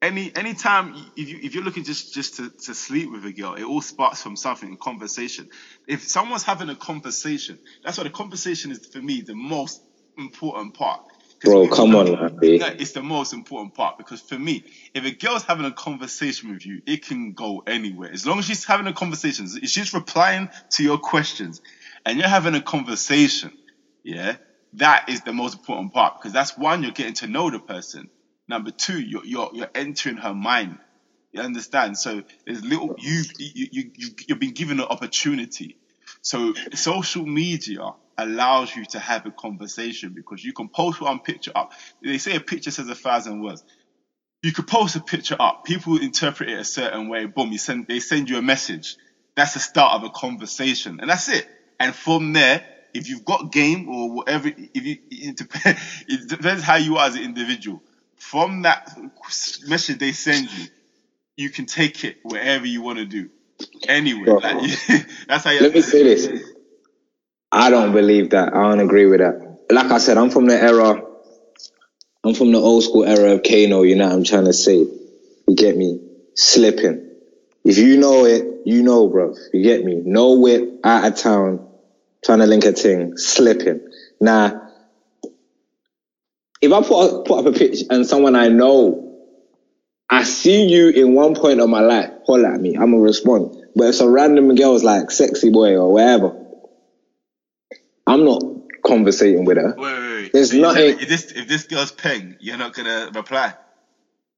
any 0.00 0.32
anytime 0.36 0.94
if 1.16 1.28
you 1.28 1.40
if 1.42 1.56
you're 1.56 1.64
looking 1.64 1.82
just 1.82 2.14
just 2.14 2.36
to, 2.36 2.50
to 2.50 2.74
sleep 2.74 3.10
with 3.10 3.24
a 3.24 3.32
girl, 3.32 3.54
it 3.54 3.64
all 3.64 3.80
sparks 3.80 4.22
from 4.22 4.36
something, 4.36 4.76
conversation. 4.76 5.48
If 5.88 6.08
someone's 6.08 6.44
having 6.44 6.68
a 6.68 6.76
conversation, 6.76 7.58
that's 7.82 7.98
why 7.98 8.04
the 8.04 8.10
conversation 8.10 8.70
is 8.70 8.86
for 8.86 9.00
me 9.00 9.22
the 9.22 9.34
most 9.34 9.82
important 10.18 10.74
part. 10.74 11.00
Bro, 11.42 11.68
come 11.68 11.94
on, 11.94 12.38
It's 12.42 12.92
the 12.92 13.02
most 13.02 13.32
important 13.32 13.74
part 13.74 13.96
because 13.96 14.20
for 14.20 14.38
me, 14.38 14.64
if 14.92 15.04
a 15.04 15.12
girl's 15.12 15.44
having 15.44 15.66
a 15.66 15.72
conversation 15.72 16.52
with 16.52 16.66
you, 16.66 16.82
it 16.84 17.06
can 17.06 17.32
go 17.32 17.62
anywhere. 17.64 18.10
As 18.10 18.26
long 18.26 18.40
as 18.40 18.46
she's 18.46 18.64
having 18.64 18.88
a 18.88 18.92
conversation, 18.92 19.46
if 19.62 19.70
she's 19.70 19.94
replying 19.94 20.48
to 20.70 20.82
your 20.82 20.98
questions 20.98 21.62
and 22.04 22.18
you're 22.18 22.28
having 22.28 22.56
a 22.56 22.60
conversation, 22.60 23.52
yeah, 24.02 24.36
that 24.74 25.08
is 25.08 25.20
the 25.22 25.32
most 25.32 25.58
important 25.58 25.94
part 25.94 26.18
because 26.18 26.32
that's 26.32 26.58
one, 26.58 26.82
you're 26.82 26.92
getting 26.92 27.14
to 27.14 27.28
know 27.28 27.50
the 27.50 27.60
person. 27.60 28.10
Number 28.48 28.72
two, 28.72 29.00
you're 29.00 29.24
you're, 29.24 29.50
you're 29.52 29.70
entering 29.74 30.16
her 30.16 30.34
mind. 30.34 30.78
You 31.32 31.42
understand? 31.42 31.96
So 31.96 32.22
there's 32.46 32.64
little 32.64 32.96
you 32.98 33.22
you 33.38 33.68
you, 33.70 33.90
you 33.94 34.10
you've 34.26 34.40
been 34.40 34.54
given 34.54 34.80
an 34.80 34.86
opportunity. 34.86 35.76
So 36.20 36.54
social 36.74 37.24
media 37.24 37.92
allows 38.18 38.74
you 38.76 38.84
to 38.86 38.98
have 38.98 39.26
a 39.26 39.32
conversation 39.32 40.12
because 40.14 40.44
you 40.44 40.52
can 40.52 40.68
post 40.68 41.00
one 41.00 41.20
picture 41.20 41.52
up. 41.54 41.72
They 42.02 42.18
say 42.18 42.36
a 42.36 42.40
picture 42.40 42.70
says 42.70 42.88
a 42.88 42.94
thousand 42.94 43.42
words. 43.42 43.64
You 44.42 44.52
could 44.52 44.68
post 44.68 44.96
a 44.96 45.00
picture 45.00 45.36
up. 45.40 45.64
People 45.64 45.98
interpret 45.98 46.50
it 46.50 46.58
a 46.60 46.64
certain 46.64 47.08
way. 47.08 47.26
Boom, 47.26 47.52
you 47.52 47.58
send 47.58 47.86
they 47.88 48.00
send 48.00 48.30
you 48.30 48.38
a 48.38 48.42
message. 48.42 48.96
That's 49.36 49.54
the 49.54 49.60
start 49.60 49.94
of 49.94 50.04
a 50.04 50.10
conversation, 50.10 50.98
and 51.00 51.10
that's 51.10 51.28
it. 51.28 51.46
And 51.80 51.94
from 51.94 52.32
there, 52.34 52.62
if 52.94 53.08
you've 53.08 53.24
got 53.24 53.52
game 53.52 53.88
or 53.88 54.12
whatever, 54.12 54.48
if 54.48 54.84
you 54.84 54.98
it 55.10 55.36
depends, 55.36 55.80
it 56.08 56.28
depends 56.28 56.62
how 56.62 56.76
you 56.76 56.96
are 56.98 57.06
as 57.06 57.16
an 57.16 57.22
individual 57.22 57.82
from 58.18 58.62
that 58.62 58.88
message 59.66 59.98
they 59.98 60.12
send 60.12 60.50
you, 60.52 60.66
you 61.36 61.50
can 61.50 61.66
take 61.66 62.04
it 62.04 62.16
wherever 62.22 62.66
you 62.66 62.82
want 62.82 62.98
to 62.98 63.06
do. 63.06 63.30
Anyway, 63.88 64.28
like, 64.42 64.56
that's 65.28 65.44
how. 65.44 65.50
You 65.50 65.62
Let 65.62 65.74
me 65.74 65.82
say 65.82 66.02
this. 66.02 66.28
I 67.52 67.70
don't 67.70 67.92
believe 67.92 68.30
that. 68.30 68.54
I 68.54 68.62
don't 68.68 68.80
agree 68.80 69.06
with 69.06 69.20
that. 69.20 69.58
Like 69.70 69.90
I 69.90 69.98
said, 69.98 70.18
I'm 70.18 70.30
from 70.30 70.46
the 70.46 70.60
era. 70.60 71.02
I'm 72.24 72.34
from 72.34 72.52
the 72.52 72.58
old 72.58 72.84
school 72.84 73.04
era 73.04 73.32
of 73.32 73.42
Kano. 73.42 73.82
You 73.82 73.96
know 73.96 74.06
what 74.06 74.14
I'm 74.14 74.24
trying 74.24 74.46
to 74.46 74.52
say? 74.52 74.76
You 74.76 75.54
get 75.56 75.76
me? 75.76 76.00
Slipping. 76.34 77.04
If 77.64 77.78
you 77.78 77.96
know 77.96 78.24
it, 78.24 78.44
you 78.66 78.82
know, 78.82 79.08
bro. 79.08 79.34
You 79.52 79.62
get 79.62 79.84
me? 79.84 79.96
Know 80.04 80.46
it 80.46 80.80
out 80.84 81.06
of 81.06 81.16
town, 81.18 81.66
trying 82.24 82.38
to 82.40 82.46
link 82.46 82.64
a 82.64 82.72
thing, 82.72 83.16
slipping. 83.16 83.80
Now, 84.20 84.68
if 86.60 86.72
I 86.72 86.82
put, 86.82 87.24
put 87.26 87.38
up 87.40 87.46
a 87.46 87.52
pitch 87.52 87.84
and 87.90 88.06
someone 88.06 88.36
I 88.36 88.48
know, 88.48 89.18
I 90.10 90.24
see 90.24 90.66
you 90.66 90.88
in 90.90 91.14
one 91.14 91.34
point 91.34 91.60
of 91.60 91.68
my 91.68 91.80
life, 91.80 92.10
holler 92.26 92.54
at 92.54 92.60
me, 92.60 92.74
I'm 92.76 92.92
gonna 92.92 93.00
respond. 93.00 93.56
But 93.76 93.88
if 93.88 93.94
some 93.96 94.08
random 94.08 94.54
girl's 94.54 94.82
like 94.84 95.10
sexy 95.10 95.50
boy 95.50 95.76
or 95.76 95.92
whatever, 95.92 96.47
I'm 98.08 98.24
not 98.24 98.42
conversating 98.84 99.44
with 99.44 99.58
her. 99.58 99.74
Wait, 99.76 99.78
wait, 99.78 100.10
wait. 100.22 100.32
There's 100.32 100.50
so 100.52 100.58
nothing. 100.58 100.98
If 100.98 101.08
this, 101.08 101.32
if 101.32 101.46
this 101.46 101.64
girl's 101.64 101.92
peng, 101.92 102.36
you're 102.40 102.56
not 102.56 102.74
gonna 102.74 103.10
reply. 103.14 103.54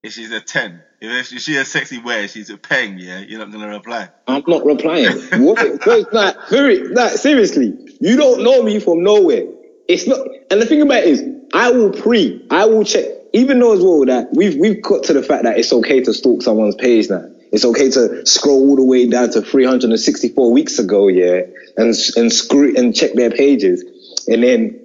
If 0.03 0.15
she's 0.15 0.33
a 0.33 0.41
10, 0.41 0.83
if 1.03 1.27
she's 1.27 1.49
a 1.57 1.65
sexy 1.65 2.01
boy, 2.01 2.27
she's 2.27 2.49
a 2.51 2.57
peng, 2.57 2.99
yeah, 2.99 3.21
you're 3.21 3.39
not 3.39 3.53
gonna 3.53 3.69
reply. 3.69 4.09
I'm 4.27 4.43
not 4.47 4.65
replying. 4.65 5.13
what? 5.45 5.87
Wait, 5.87 6.13
like, 6.13 6.37
hurry, 6.37 6.89
like, 6.89 7.13
seriously, 7.13 7.77
you 8.01 8.17
don't 8.17 8.43
know 8.43 8.63
me 8.63 8.81
from 8.81 9.03
nowhere. 9.03 9.45
It's 9.89 10.07
not, 10.07 10.27
and 10.51 10.61
the 10.61 10.67
thing 10.67 10.83
about 10.83 11.05
it 11.05 11.09
is, 11.09 11.25
I 11.53 11.71
will 11.71 11.93
pre, 11.93 12.47
I 12.51 12.65
will 12.65 12.85
check, 12.85 13.05
even 13.33 13.61
though 13.61 13.75
as 13.75 13.81
well 13.81 14.05
that 14.07 14.29
we've 14.33 14.57
we've 14.57 14.83
got 14.83 15.05
to 15.05 15.13
the 15.13 15.23
fact 15.23 15.45
that 15.45 15.59
it's 15.59 15.73
okay 15.73 16.01
to 16.01 16.15
stalk 16.15 16.43
someone's 16.43 16.77
page 16.77 17.11
now. 17.11 17.29
It's 17.53 17.65
okay 17.65 17.91
to 17.91 18.27
scroll 18.27 18.71
all 18.71 18.77
the 18.77 18.85
way 18.85 19.09
down 19.09 19.31
to 19.31 19.43
364 19.43 20.53
weeks 20.53 20.79
ago, 20.79 21.09
yeah, 21.09 21.43
and 21.77 21.95
and 22.17 22.33
screw 22.33 22.75
and 22.77 22.95
check 22.95 23.15
their 23.15 23.31
pages, 23.31 23.85
and 24.29 24.43
then 24.43 24.81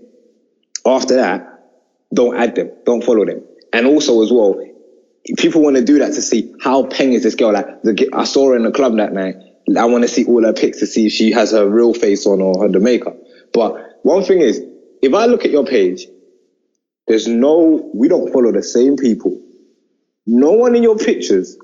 after 0.85 1.15
that, 1.15 1.69
don't 2.13 2.35
add 2.37 2.55
them, 2.55 2.71
don't 2.85 3.03
follow 3.03 3.25
them, 3.25 3.43
and 3.73 3.85
also 3.87 4.23
as 4.23 4.31
well, 4.31 4.59
people 5.37 5.61
want 5.61 5.75
to 5.75 5.83
do 5.83 5.99
that 5.99 6.13
to 6.13 6.21
see 6.21 6.55
how 6.61 6.85
peng 6.85 7.13
is 7.13 7.23
this 7.23 7.35
girl. 7.35 7.53
Like 7.53 7.83
the, 7.83 8.09
I 8.13 8.23
saw 8.23 8.49
her 8.49 8.55
in 8.55 8.63
the 8.63 8.71
club 8.71 8.97
that 8.97 9.13
night. 9.13 9.35
I 9.77 9.85
want 9.85 10.03
to 10.03 10.07
see 10.07 10.25
all 10.25 10.43
her 10.43 10.53
pics 10.53 10.79
to 10.79 10.87
see 10.87 11.07
if 11.07 11.11
she 11.11 11.31
has 11.31 11.51
her 11.51 11.67
real 11.67 11.93
face 11.93 12.25
on 12.27 12.41
or 12.41 12.63
her 12.63 12.69
the 12.69 12.79
makeup. 12.79 13.17
But 13.53 13.99
one 14.03 14.23
thing 14.23 14.41
is, 14.41 14.61
if 15.01 15.13
I 15.13 15.25
look 15.25 15.45
at 15.45 15.51
your 15.51 15.65
page 15.65 16.05
there's 17.07 17.27
no, 17.27 17.89
we 17.93 18.07
don't 18.07 18.31
follow 18.33 18.51
the 18.51 18.63
same 18.63 18.97
people. 18.97 19.39
No 20.25 20.51
one 20.53 20.75
in 20.75 20.83
your 20.83 20.97
pictures, 20.97 21.57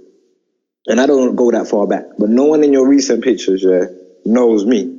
and 0.87 0.99
I 0.99 1.05
don't 1.05 1.35
go 1.35 1.51
that 1.51 1.67
far 1.67 1.87
back, 1.87 2.05
but 2.17 2.29
no 2.29 2.45
one 2.45 2.63
in 2.63 2.73
your 2.73 2.87
recent 2.87 3.23
pictures 3.23 3.63
yeah, 3.63 3.85
knows 4.25 4.65
me. 4.65 4.97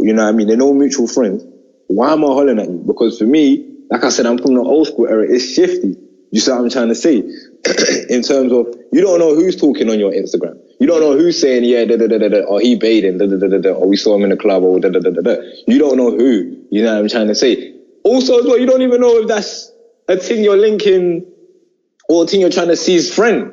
You 0.00 0.12
know 0.12 0.24
what 0.24 0.28
I 0.28 0.32
mean? 0.32 0.46
They're 0.46 0.56
no 0.56 0.72
mutual 0.72 1.08
friends. 1.08 1.44
Why 1.88 2.12
am 2.12 2.24
I 2.24 2.28
hollering 2.28 2.58
at 2.58 2.68
you? 2.68 2.84
Because 2.86 3.18
for 3.18 3.24
me, 3.24 3.76
like 3.90 4.04
I 4.04 4.10
said, 4.10 4.26
I'm 4.26 4.38
from 4.38 4.54
the 4.54 4.60
old 4.60 4.86
school 4.86 5.08
era. 5.08 5.26
It's 5.28 5.52
shifty. 5.54 5.96
You 6.30 6.40
see 6.40 6.50
what 6.50 6.60
I'm 6.60 6.70
trying 6.70 6.88
to 6.88 6.94
say? 6.94 7.16
in 8.08 8.22
terms 8.22 8.52
of, 8.52 8.74
you 8.92 9.00
don't 9.00 9.18
know 9.18 9.34
who's 9.34 9.56
talking 9.56 9.90
on 9.90 9.98
your 9.98 10.12
Instagram. 10.12 10.60
You 10.78 10.86
don't 10.86 11.00
know 11.00 11.16
who's 11.16 11.40
saying, 11.40 11.64
yeah, 11.64 11.84
da 11.86 11.96
da 11.96 12.06
da 12.06 12.18
da, 12.18 12.28
da 12.28 12.40
or 12.42 12.60
he 12.60 12.76
bathing, 12.76 13.18
da 13.18 13.26
da 13.26 13.36
da 13.36 13.48
da 13.48 13.58
da, 13.58 13.70
or 13.70 13.88
we 13.88 13.96
saw 13.96 14.14
him 14.14 14.22
in 14.24 14.30
the 14.30 14.36
club, 14.36 14.62
or 14.62 14.78
da 14.78 14.90
da 14.90 15.00
da 15.00 15.10
da 15.10 15.20
da. 15.22 15.36
You 15.66 15.78
don't 15.78 15.96
know 15.96 16.10
who. 16.10 16.66
You 16.70 16.84
know 16.84 16.94
what 16.94 17.02
I'm 17.02 17.08
trying 17.08 17.28
to 17.28 17.34
say? 17.34 17.74
Also, 18.04 18.38
as 18.38 18.46
well, 18.46 18.58
you 18.58 18.66
don't 18.66 18.82
even 18.82 19.00
know 19.00 19.18
if 19.18 19.28
that's 19.28 19.72
a 20.06 20.16
thing 20.16 20.44
you're 20.44 20.56
linking 20.56 21.26
or 22.08 22.24
a 22.24 22.26
thing 22.26 22.40
you're 22.40 22.50
trying 22.50 22.68
to 22.68 22.76
see 22.76 22.92
his 22.92 23.12
friend 23.12 23.52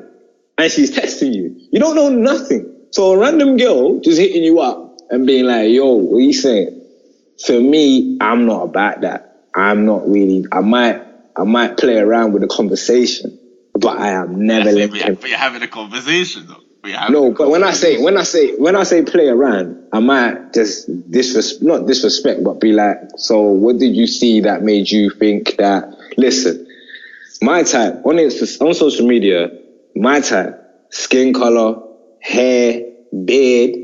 and 0.58 0.72
she's 0.72 0.96
texting 0.96 1.34
you. 1.34 1.56
You 1.72 1.80
don't 1.80 1.96
know 1.96 2.10
nothing. 2.10 2.72
So 2.92 3.14
a 3.14 3.18
random 3.18 3.58
girl 3.58 4.00
just 4.00 4.20
hitting 4.20 4.44
you 4.44 4.60
up 4.60 4.98
and 5.10 5.28
being 5.28 5.46
like, 5.46 5.70
yo, 5.70 5.94
what 5.96 6.18
are 6.18 6.22
you 6.22 6.34
saying? 6.34 6.82
For 7.46 7.60
me, 7.60 8.18
I'm 8.22 8.46
not 8.46 8.64
about 8.64 9.02
that. 9.02 9.50
I'm 9.54 9.86
not 9.86 10.08
really, 10.08 10.46
I 10.52 10.62
might, 10.62 11.02
I 11.36 11.44
might 11.44 11.78
play 11.78 11.98
around 11.98 12.34
with 12.34 12.42
the 12.42 12.48
conversation, 12.48 13.38
but 13.74 13.98
I 13.98 14.10
am 14.10 14.46
never 14.46 14.72
linking. 14.72 15.16
But 15.16 15.30
you're 15.30 15.38
having 15.38 15.62
a 15.62 15.68
conversation 15.68 16.48
though. 16.48 16.62
No, 17.10 17.32
but 17.32 17.50
when 17.50 17.64
I 17.64 17.72
say 17.72 18.02
when 18.02 18.16
I 18.16 18.22
say 18.24 18.56
when 18.58 18.76
I 18.76 18.84
say 18.84 19.02
play 19.02 19.28
around, 19.28 19.88
I 19.92 20.00
might 20.00 20.54
just 20.54 20.88
disrespect 21.10 21.64
not 21.64 21.88
disrespect, 21.88 22.44
but 22.44 22.62
be 22.62 22.74
like, 22.74 22.98
so 23.18 23.42
what 23.42 23.80
did 23.80 23.96
you 23.96 24.06
see 24.06 24.42
that 24.42 24.62
made 24.62 24.92
you 24.92 25.10
think 25.10 25.56
that? 25.58 25.90
Listen, 26.18 26.68
my 27.42 27.64
type 27.64 28.06
on 28.06 28.18
Insta, 28.18 28.62
on 28.62 28.76
social 28.76 29.08
media, 29.08 29.50
my 29.96 30.22
skin 30.92 31.34
color, 31.34 31.82
hair, 32.22 32.84
beard, 33.26 33.76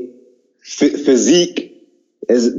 f- 0.64 1.00
physique, 1.04 1.74
is 2.28 2.54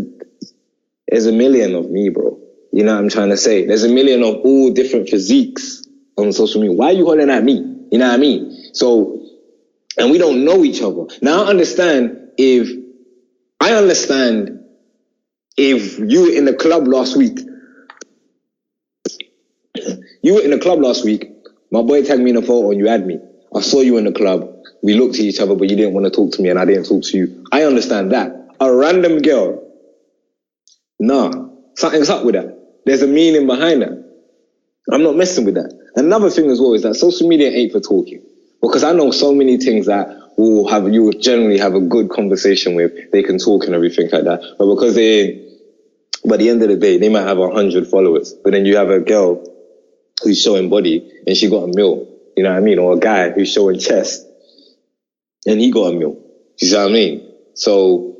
there's 1.07 1.27
a 1.27 1.31
million 1.33 1.75
of 1.75 1.89
me, 1.91 2.09
bro. 2.09 2.39
You 2.73 2.83
know 2.83 2.93
what 2.95 3.01
I'm 3.01 3.09
trying 3.09 3.29
to 3.29 3.37
say? 3.37 3.65
There's 3.67 3.83
a 3.83 3.89
million 3.89 4.23
of 4.23 4.37
all 4.45 4.71
different 4.71 5.09
physiques 5.09 5.83
on 6.17 6.33
social 6.33 6.61
media. 6.61 6.75
Why 6.77 6.87
are 6.87 6.93
you 6.93 7.05
holding 7.05 7.29
at 7.29 7.43
me? 7.43 7.53
You 7.91 7.99
know 7.99 8.07
what 8.07 8.15
I 8.15 8.17
mean? 8.17 8.71
So 8.73 9.21
and 9.97 10.11
we 10.11 10.17
don't 10.19 10.45
know 10.45 10.63
each 10.63 10.81
other. 10.81 11.05
Now 11.21 11.45
I 11.45 11.47
understand 11.49 12.31
if 12.37 12.69
I 13.61 13.73
understand 13.73 14.65
if 15.57 15.99
you 15.99 16.23
were 16.23 16.31
in 16.31 16.45
the 16.45 16.53
club 16.53 16.87
last 16.87 17.17
week, 17.17 17.39
you 20.23 20.35
were 20.35 20.41
in 20.41 20.51
the 20.51 20.59
club 20.59 20.79
last 20.81 21.05
week, 21.05 21.31
My 21.71 21.81
boy 21.83 22.03
tagged 22.03 22.21
me 22.23 22.31
in 22.31 22.37
a 22.37 22.41
photo 22.41 22.71
and 22.71 22.79
you 22.79 22.87
had 22.87 23.05
me. 23.07 23.19
I 23.55 23.61
saw 23.61 23.81
you 23.81 23.97
in 23.97 24.05
the 24.05 24.11
club. 24.11 24.49
We 24.83 24.95
looked 24.95 25.15
at 25.15 25.21
each 25.21 25.39
other, 25.39 25.55
but 25.55 25.69
you 25.69 25.75
didn't 25.75 25.93
want 25.93 26.05
to 26.05 26.11
talk 26.11 26.33
to 26.33 26.41
me 26.41 26.49
and 26.49 26.59
I 26.59 26.65
didn't 26.65 26.85
talk 26.85 27.03
to 27.03 27.17
you. 27.17 27.45
I 27.51 27.63
understand 27.63 28.11
that. 28.11 28.31
A 28.59 28.73
random 28.73 29.19
girl, 29.21 29.61
nah, 30.99 31.31
something's 31.77 32.09
up 32.09 32.25
with 32.25 32.35
that. 32.35 32.57
There's 32.85 33.01
a 33.01 33.07
meaning 33.07 33.47
behind 33.47 33.81
that. 33.81 34.03
I'm 34.91 35.03
not 35.03 35.15
messing 35.15 35.45
with 35.45 35.55
that. 35.55 35.73
Another 35.95 36.29
thing 36.29 36.49
as 36.51 36.59
well 36.59 36.73
is 36.73 36.83
that 36.83 36.95
social 36.95 37.27
media 37.27 37.49
ain't 37.49 37.71
for 37.71 37.79
talking. 37.79 38.21
Because 38.61 38.83
I 38.83 38.93
know 38.93 39.11
so 39.11 39.33
many 39.33 39.57
things 39.57 39.87
that 39.87 40.07
will 40.37 40.67
have 40.67 40.91
you 40.93 41.03
will 41.03 41.13
generally 41.13 41.57
have 41.59 41.75
a 41.75 41.81
good 41.81 42.09
conversation 42.09 42.75
with. 42.75 42.91
They 43.11 43.23
can 43.23 43.37
talk 43.37 43.65
and 43.65 43.75
everything 43.75 44.09
like 44.11 44.23
that. 44.25 44.41
But 44.57 44.73
because 44.73 44.95
they 44.95 45.41
by 46.27 46.37
the 46.37 46.49
end 46.49 46.63
of 46.63 46.69
the 46.69 46.77
day, 46.77 46.97
they 46.97 47.09
might 47.09 47.27
have 47.27 47.39
a 47.39 47.49
hundred 47.51 47.87
followers. 47.87 48.35
But 48.43 48.53
then 48.53 48.65
you 48.65 48.77
have 48.77 48.89
a 48.89 48.99
girl 48.99 49.43
who's 50.23 50.41
showing 50.41 50.69
body 50.69 51.03
and 51.27 51.35
she 51.37 51.49
got 51.49 51.63
a 51.63 51.67
mill. 51.75 52.07
You 52.35 52.43
know 52.43 52.51
what 52.51 52.57
I 52.57 52.61
mean? 52.61 52.79
Or 52.79 52.93
a 52.93 52.99
guy 52.99 53.29
who's 53.31 53.51
showing 53.51 53.79
chest 53.79 54.25
and 55.45 55.59
he 55.59 55.71
got 55.71 55.93
a 55.93 55.97
mill. 55.97 56.17
You 56.59 56.67
see 56.67 56.75
what 56.75 56.89
I 56.89 56.91
mean? 56.93 57.31
So 57.55 58.17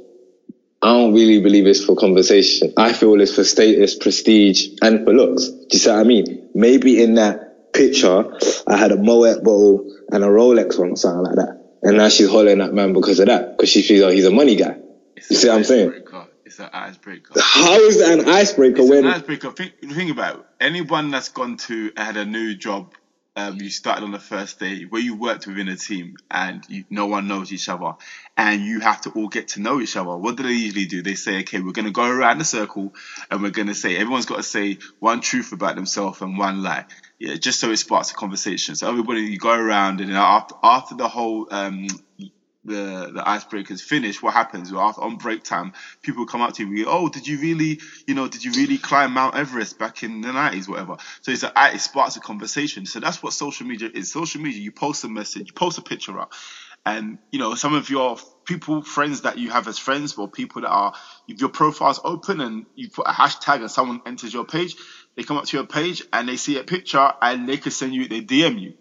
I 0.82 0.88
don't 0.88 1.13
really 1.13 1.39
believe 1.41 1.65
it's 1.65 1.84
for 1.84 1.95
conversation. 1.95 2.73
I 2.78 2.93
feel 2.93 3.19
it's 3.21 3.34
for 3.36 3.43
status, 3.43 3.95
prestige, 3.95 4.67
and 4.82 5.06
for 5.06 5.13
looks. 5.13 5.47
Do 5.49 5.67
you 5.71 5.80
see 5.80 5.89
what 5.89 5.99
I 5.99 6.04
mean? 6.04 6.49
Maybe 6.54 7.02
in 7.02 7.15
that 7.15 7.73
picture, 7.73 8.26
I 8.67 8.78
had 8.78 8.91
a 8.91 8.97
Moet 8.97 9.43
bottle 9.43 9.89
and 10.12 10.23
a 10.23 10.28
Rolex 10.28 10.80
on 10.80 10.91
or 10.91 10.95
something 10.97 11.23
like 11.23 11.36
that. 11.36 11.60
And 11.84 11.97
now 11.97 12.10
she's 12.10 12.30
hollering 12.30 12.62
at 12.62 12.73
man 12.73 12.93
because 12.93 13.19
of 13.19 13.28
that, 13.28 13.52
because 13.58 13.69
she 13.69 13.82
feels 13.82 14.04
like 14.06 14.13
he's 14.13 14.26
a 14.26 14.32
money 14.32 14.56
guy. 14.56 14.78
It's 15.15 15.30
You 15.32 15.38
see 15.38 15.47
what 15.49 15.58
I'm 15.58 15.63
saying? 15.63 15.89
icebreaker. 15.89 16.28
It's 16.45 16.60
an 16.60 16.69
icebreaker. 16.71 17.34
How 17.41 17.73
is 17.80 17.99
that 17.99 18.19
an 18.19 18.30
icebreaker 18.30 18.82
It's 18.82 18.89
when 18.89 19.06
an 19.06 19.13
icebreaker. 19.13 19.52
Think, 19.52 19.73
think 19.91 20.12
about 20.12 20.36
it. 20.39 20.45
anyone 20.60 21.10
that's 21.12 21.30
gone 21.30 21.58
to 21.58 21.91
had 21.97 22.15
a 22.17 22.26
new 22.26 22.56
job. 22.56 22.93
Um, 23.36 23.58
you 23.60 23.72
started 23.72 24.04
on 24.04 24.12
the 24.12 24.19
first 24.19 24.60
day 24.60 24.84
where 24.84 25.02
you 25.02 25.15
worked 25.17 25.48
within 25.48 25.67
a 25.67 25.76
team 25.76 26.15
and 26.30 26.63
you, 26.69 26.86
no 26.91 27.08
one 27.08 27.28
knows 27.28 27.52
each 27.52 27.67
other 27.67 27.93
and 28.38 28.62
you 28.62 28.80
have 28.82 29.02
to 29.02 29.10
all 29.12 29.28
get 29.28 29.50
to 29.50 29.62
know 29.62 29.82
each 29.82 29.98
other. 29.98 30.15
What 30.15 30.38
do 30.38 30.43
they 30.43 30.52
usually 30.54 30.86
do? 30.86 31.02
They 31.02 31.15
say, 31.15 31.39
okay, 31.39 31.60
we're 31.60 31.72
going 31.72 31.88
to 31.88 31.91
go 31.91 32.08
around 32.08 32.38
the 32.38 32.46
circle 32.46 32.93
and 33.32 33.41
we're 33.41 33.50
going 33.50 33.69
to 33.69 33.76
say, 33.76 33.96
everyone's 33.98 34.28
got 34.28 34.38
to 34.38 34.43
say 34.43 34.78
one 35.00 35.22
truth 35.22 35.52
about 35.52 35.76
themselves 35.76 36.22
and 36.22 36.38
one 36.38 36.62
lie. 36.62 36.86
Yeah, 37.19 37.36
just 37.36 37.60
so 37.60 37.72
it 37.72 37.78
sparks 37.78 38.12
a 38.12 38.15
conversation. 38.15 38.76
So 38.76 38.88
everybody, 38.89 39.22
you 39.22 39.39
go 39.39 39.54
around 39.54 40.02
and 40.02 40.12
after, 40.13 40.56
after 40.63 40.96
the 40.96 41.08
whole, 41.08 41.48
um, 41.50 41.88
the 42.65 43.12
the 43.13 43.21
icebreakers 43.26 43.82
finish, 43.82 44.21
what 44.21 44.34
happens? 44.34 44.71
Well, 44.71 44.84
after 44.84 45.02
on 45.04 45.17
break 45.17 45.43
time, 45.43 45.73
people 46.04 46.26
come 46.26 46.41
up 46.41 46.54
to 46.56 46.65
go, 46.84 46.91
"Oh, 46.91 47.10
did 47.10 47.28
you 47.28 47.39
really, 47.39 47.80
you 48.08 48.15
know, 48.15 48.28
did 48.28 48.43
you 48.43 48.52
really 48.54 48.78
climb 48.78 49.13
Mount 49.13 49.36
Everest 49.36 49.78
back 49.80 50.04
in 50.04 50.21
the 50.21 50.34
nineties, 50.34 50.69
whatever?" 50.69 50.97
So 51.23 51.32
it's 51.32 51.43
a, 51.43 51.52
it 51.73 51.82
sparks 51.82 52.17
a 52.17 52.21
conversation. 52.21 52.86
So 52.86 52.99
that's 52.99 53.23
what 53.23 53.34
social 53.34 53.67
media 53.67 53.89
is. 53.93 54.12
Social 54.12 54.41
media, 54.41 54.62
you 54.62 54.71
post 54.71 55.04
a 55.06 55.10
message, 55.10 55.47
you 55.49 55.54
post 55.56 55.78
a 55.80 55.84
picture 55.84 56.19
up, 56.19 56.32
and 56.86 57.19
you 57.32 57.39
know 57.39 57.56
some 57.56 57.76
of 57.76 57.89
your 57.89 58.17
people, 58.47 58.84
friends 58.84 59.21
that 59.21 59.38
you 59.38 59.52
have 59.52 59.67
as 59.67 59.80
friends, 59.80 60.15
or 60.17 60.30
people 60.30 60.62
that 60.63 60.69
are 60.71 60.93
if 61.28 61.39
your 61.39 61.49
profile's 61.49 61.99
open 62.04 62.41
and 62.41 62.65
you 62.76 62.89
put 62.89 63.08
a 63.08 63.12
hashtag 63.12 63.58
and 63.62 63.71
someone 63.71 64.02
enters 64.06 64.34
your 64.34 64.45
page, 64.45 64.76
they 65.15 65.23
come 65.23 65.38
up 65.38 65.45
to 65.45 65.58
your 65.58 65.65
page 65.65 66.04
and 66.12 66.28
they 66.28 66.38
see 66.38 66.58
a 66.60 66.63
picture 66.63 67.12
and 67.21 67.47
they 67.47 67.58
can 67.58 67.71
send 67.71 67.93
you, 67.93 68.08
they 68.08 68.21
DM 68.21 68.60
you. 68.60 68.73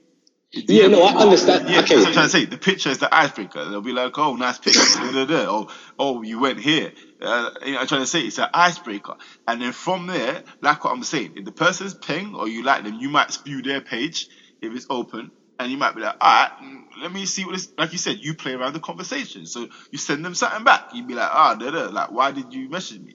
Yeah, 0.53 0.89
no, 0.89 1.03
I 1.03 1.13
understand. 1.23 1.69
Yeah, 1.69 1.81
Okay. 1.81 1.97
that's 1.97 2.05
what 2.05 2.11
I'm 2.11 2.15
trying 2.15 2.27
to 2.27 2.31
say. 2.31 2.45
The 2.47 2.59
picture 2.59 2.91
is 2.91 2.99
the 2.99 3.15
icebreaker. 3.15 3.65
They'll 3.69 3.83
be 3.83 3.93
like, 3.93 4.19
"Oh, 4.19 4.37
nice 4.37 4.59
picture." 4.59 4.87
da, 5.01 5.13
da, 5.13 5.27
da. 5.27 5.47
Oh, 5.49 5.67
oh, 5.99 6.23
you 6.23 6.41
went 6.41 6.61
here. 6.61 6.93
Uh, 7.23 7.51
you 7.65 7.73
know, 7.75 7.81
I'm 7.81 7.87
trying 7.89 8.03
to 8.03 8.07
say 8.09 8.23
it's 8.23 8.39
an 8.39 8.49
icebreaker, 8.55 9.15
and 9.47 9.63
then 9.63 9.73
from 9.73 10.07
there, 10.09 10.43
like 10.63 10.85
what 10.85 10.93
I'm 10.93 11.05
saying, 11.05 11.35
if 11.37 11.45
the 11.45 11.53
person's 11.53 11.95
ping 11.95 12.35
or 12.35 12.49
you 12.49 12.65
like 12.65 12.85
them, 12.85 12.95
you 12.95 13.11
might 13.11 13.33
spew 13.33 13.63
their 13.63 13.81
page 13.83 14.29
if 14.63 14.75
it's 14.75 14.87
open, 14.91 15.31
and 15.63 15.73
you 15.73 15.79
might 15.79 15.95
be 15.97 16.03
like, 16.03 16.17
"All 16.21 16.43
right, 16.43 16.51
mm, 16.63 16.83
let 17.03 17.13
me 17.13 17.27
see 17.27 17.47
what 17.47 17.55
this." 17.55 17.69
Like 17.79 17.93
you 17.93 17.99
said, 17.99 18.19
you 18.21 18.35
play 18.35 18.55
around 18.55 18.75
the 18.75 18.81
conversation, 18.81 19.47
so 19.47 19.69
you 19.93 19.99
send 19.99 20.25
them 20.25 20.35
something 20.35 20.65
back. 20.65 20.83
You'd 20.93 21.09
be 21.09 21.15
like, 21.15 21.31
"Ah, 21.33 21.55
da, 21.55 21.71
like 21.91 22.11
why 22.13 22.33
did 22.33 22.53
you 22.53 22.71
message 22.71 23.01
me?" 23.03 23.15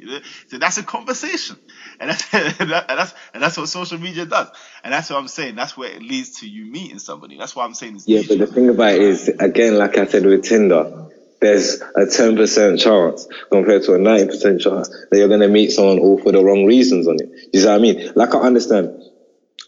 So 0.49 0.59
that's 0.59 0.77
a 0.77 0.83
conversation, 0.83 1.57
and 1.99 2.11
that's 2.11 2.33
and 2.33 2.71
that's 2.71 3.13
and 3.33 3.43
that's 3.43 3.57
what 3.57 3.69
social 3.69 3.99
media 3.99 4.25
does, 4.25 4.49
and 4.83 4.93
that's 4.93 5.09
what 5.11 5.17
I'm 5.19 5.29
saying. 5.29 5.55
That's 5.55 5.77
where 5.77 5.91
it 5.91 6.03
leads 6.03 6.39
to 6.39 6.49
you 6.49 6.65
meeting 6.71 6.99
somebody. 6.99 7.37
That's 7.37 7.55
why 7.55 7.65
I'm 7.65 7.75
saying 7.75 7.95
it's 7.97 8.07
Yeah, 8.07 8.21
but 8.27 8.39
the 8.39 8.47
thing 8.47 8.69
about 8.69 8.95
it 8.95 9.01
is, 9.01 9.29
again, 9.39 9.77
like 9.77 9.97
I 9.97 10.05
said 10.07 10.25
with 10.25 10.43
Tinder, 10.43 11.07
there's 11.41 11.81
a 11.81 12.01
10% 12.05 12.79
chance 12.79 13.27
compared 13.51 13.83
to 13.83 13.93
a 13.93 13.99
90% 13.99 14.61
chance 14.61 14.89
that 15.11 15.17
you're 15.17 15.29
going 15.29 15.41
to 15.41 15.47
meet 15.49 15.71
someone 15.71 15.99
all 15.99 16.17
for 16.19 16.31
the 16.33 16.43
wrong 16.43 16.65
reasons 16.65 17.07
on 17.07 17.15
it. 17.19 17.29
You 17.53 17.61
see 17.61 17.67
what 17.67 17.75
I 17.75 17.79
mean? 17.79 18.11
Like 18.15 18.35
I 18.35 18.39
understand. 18.39 18.91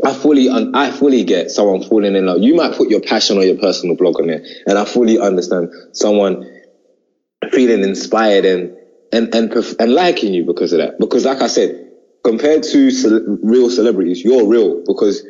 I 0.03 0.13
fully, 0.13 0.49
I 0.49 0.91
fully 0.91 1.23
get 1.23 1.51
someone 1.51 1.83
falling 1.83 2.15
in 2.15 2.25
love. 2.25 2.41
You 2.41 2.55
might 2.55 2.75
put 2.75 2.89
your 2.89 3.01
passion 3.01 3.37
or 3.37 3.43
your 3.43 3.57
personal 3.57 3.95
blog 3.95 4.19
on 4.19 4.27
there, 4.27 4.43
and 4.65 4.77
I 4.77 4.85
fully 4.85 5.19
understand 5.19 5.69
someone 5.93 6.49
feeling 7.51 7.83
inspired 7.83 8.45
and 8.45 8.75
and 9.11 9.33
and 9.35 9.53
and 9.79 9.93
liking 9.93 10.33
you 10.33 10.45
because 10.45 10.71
of 10.71 10.79
that. 10.79 10.99
Because, 10.99 11.25
like 11.25 11.41
I 11.41 11.47
said, 11.47 11.91
compared 12.23 12.63
to 12.63 13.39
real 13.43 13.69
celebrities, 13.69 14.23
you're 14.23 14.47
real 14.47 14.83
because 14.85 15.23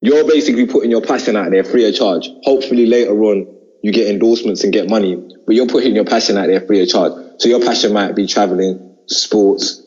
you're 0.00 0.26
basically 0.26 0.66
putting 0.66 0.90
your 0.90 1.02
passion 1.02 1.36
out 1.36 1.50
there 1.50 1.64
free 1.64 1.88
of 1.88 1.94
charge. 1.94 2.28
Hopefully 2.44 2.86
later 2.86 3.20
on 3.24 3.46
you 3.82 3.92
get 3.92 4.08
endorsements 4.08 4.62
and 4.64 4.72
get 4.72 4.88
money, 4.88 5.16
but 5.46 5.54
you're 5.54 5.66
putting 5.66 5.94
your 5.94 6.04
passion 6.04 6.36
out 6.38 6.46
there 6.46 6.60
free 6.60 6.82
of 6.82 6.88
charge. 6.88 7.12
So 7.38 7.48
your 7.48 7.60
passion 7.60 7.92
might 7.92 8.14
be 8.14 8.26
traveling, 8.26 8.96
sports, 9.06 9.82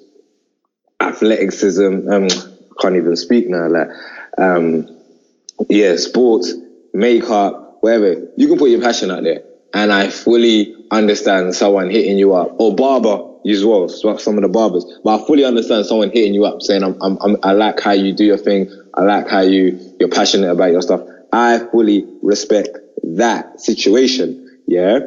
athleticism. 1.00 2.10
Um, 2.10 2.28
can't 2.82 2.96
even 2.96 3.16
speak 3.16 3.50
now. 3.50 3.68
Like, 3.68 3.90
um, 4.38 4.88
yeah, 5.70 5.96
sports, 5.98 6.54
makeup, 6.94 7.78
whatever. 7.82 8.28
You 8.38 8.48
can 8.48 8.58
put 8.58 8.70
your 8.70 8.82
passion 8.82 9.12
out 9.12 9.24
there, 9.24 9.44
and 9.74 9.92
I 9.92 10.10
fully 10.10 10.76
understand 10.92 11.56
someone 11.56 11.90
hitting 11.90 12.18
you 12.18 12.34
up 12.34 12.56
or 12.60 12.76
barber 12.76 13.30
as 13.50 13.66
well. 13.66 13.90
Some 13.90 14.38
of 14.38 14.42
the 14.42 14.50
barbers, 14.50 14.86
but 15.04 15.22
I 15.22 15.28
fully 15.28 15.44
understand 15.44 15.86
someone 15.86 16.12
hitting 16.12 16.34
you 16.34 16.46
up 16.46 16.62
saying, 16.62 16.84
I'm, 16.84 16.96
I'm, 17.02 17.38
"I 17.44 17.52
like 17.54 17.80
how 17.80 17.92
you 17.92 18.14
do 18.14 18.24
your 18.24 18.38
thing. 18.38 18.70
I 18.94 19.02
like 19.04 19.28
how 19.30 19.42
you 19.42 19.80
you're 20.00 20.10
passionate 20.10 20.52
about 20.52 20.72
your 20.72 20.82
stuff." 20.82 21.02
I 21.32 21.60
fully 21.72 22.06
respect 22.22 22.70
that 23.04 23.60
situation. 23.60 24.60
Yeah, 24.68 25.00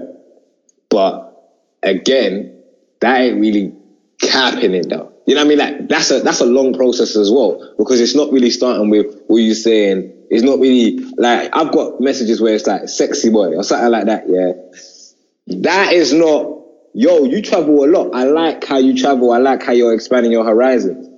but 0.90 1.52
again, 1.82 2.62
that 3.00 3.20
ain't 3.20 3.40
really 3.40 3.72
capping 4.20 4.74
it 4.74 4.88
though. 4.88 5.12
You 5.26 5.34
know 5.34 5.40
what 5.40 5.46
I 5.46 5.48
mean? 5.48 5.58
Like 5.58 5.88
that's 5.88 6.10
a 6.10 6.20
that's 6.20 6.40
a 6.40 6.46
long 6.46 6.72
process 6.72 7.16
as 7.16 7.30
well 7.30 7.74
because 7.76 8.00
it's 8.00 8.14
not 8.14 8.32
really 8.32 8.50
starting 8.50 8.90
with 8.90 9.22
what 9.26 9.38
you're 9.38 9.54
saying. 9.54 10.12
It's 10.30 10.42
not 10.42 10.58
really 10.60 10.98
like 11.16 11.50
I've 11.54 11.72
got 11.72 12.00
messages 12.00 12.40
where 12.40 12.54
it's 12.54 12.66
like 12.66 12.88
sexy 12.88 13.30
boy 13.30 13.56
or 13.56 13.64
something 13.64 13.90
like 13.90 14.06
that. 14.06 14.24
Yeah, 14.28 15.60
that 15.62 15.92
is 15.92 16.12
not. 16.12 16.54
Yo, 16.94 17.24
you 17.24 17.42
travel 17.42 17.84
a 17.84 17.86
lot. 17.86 18.14
I 18.14 18.24
like 18.24 18.64
how 18.64 18.78
you 18.78 18.96
travel. 18.96 19.30
I 19.30 19.38
like 19.38 19.62
how 19.62 19.72
you're 19.72 19.92
expanding 19.92 20.32
your 20.32 20.44
horizons. 20.44 21.08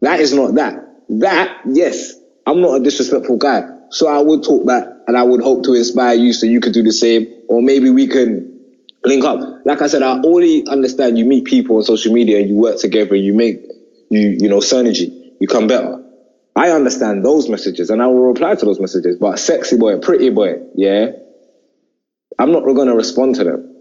That 0.00 0.20
is 0.20 0.32
not 0.32 0.54
that. 0.54 0.88
That, 1.08 1.60
yes, 1.66 2.14
I'm 2.46 2.60
not 2.60 2.80
a 2.80 2.84
disrespectful 2.84 3.36
guy. 3.36 3.62
So 3.90 4.06
I 4.08 4.20
would 4.20 4.42
talk 4.42 4.66
back 4.66 4.84
and 5.06 5.16
I 5.16 5.22
would 5.22 5.42
hope 5.42 5.64
to 5.64 5.74
inspire 5.74 6.14
you 6.14 6.32
so 6.32 6.46
you 6.46 6.60
could 6.60 6.72
do 6.72 6.82
the 6.82 6.92
same. 6.92 7.26
Or 7.48 7.62
maybe 7.62 7.90
we 7.90 8.06
can 8.06 8.57
link 9.04 9.24
up. 9.24 9.40
Like 9.64 9.82
I 9.82 9.86
said, 9.86 10.02
I 10.02 10.20
already 10.20 10.66
understand 10.66 11.18
you 11.18 11.24
meet 11.24 11.44
people 11.44 11.76
on 11.76 11.84
social 11.84 12.12
media 12.12 12.38
and 12.38 12.48
you 12.48 12.56
work 12.56 12.78
together, 12.78 13.14
and 13.14 13.24
you 13.24 13.34
make, 13.34 13.60
you, 14.10 14.36
you 14.40 14.48
know, 14.48 14.58
synergy, 14.58 15.32
you 15.40 15.48
come 15.48 15.66
better. 15.66 16.04
I 16.56 16.70
understand 16.70 17.24
those 17.24 17.48
messages 17.48 17.88
and 17.88 18.02
I 18.02 18.08
will 18.08 18.26
reply 18.26 18.56
to 18.56 18.64
those 18.64 18.80
messages. 18.80 19.16
But 19.16 19.38
sexy 19.38 19.76
boy, 19.76 20.00
pretty 20.00 20.30
boy, 20.30 20.56
yeah, 20.74 21.10
I'm 22.36 22.50
not 22.50 22.64
going 22.64 22.88
to 22.88 22.94
respond 22.94 23.36
to 23.36 23.44
them. 23.44 23.76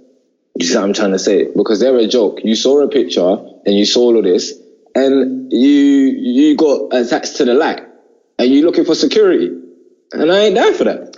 You 0.56 0.66
see 0.66 0.76
what 0.76 0.84
I'm 0.84 0.94
trying 0.94 1.12
to 1.12 1.20
say? 1.20 1.48
Because 1.56 1.80
they're 1.80 1.98
a 1.98 2.08
joke. 2.08 2.40
You 2.44 2.56
saw 2.56 2.82
a 2.82 2.88
picture 2.88 3.38
and 3.66 3.76
you 3.76 3.86
saw 3.86 4.02
all 4.02 4.18
of 4.18 4.24
this 4.24 4.54
and 4.94 5.52
you 5.52 5.70
you 5.70 6.56
got 6.56 6.94
attached 6.94 7.38
to 7.38 7.46
the 7.46 7.54
light 7.54 7.82
and 8.38 8.52
you're 8.52 8.66
looking 8.66 8.86
for 8.86 8.96
security. 8.96 9.50
And 10.12 10.32
I 10.32 10.46
ain't 10.46 10.56
down 10.56 10.74
for 10.76 10.84
that. 10.86 11.18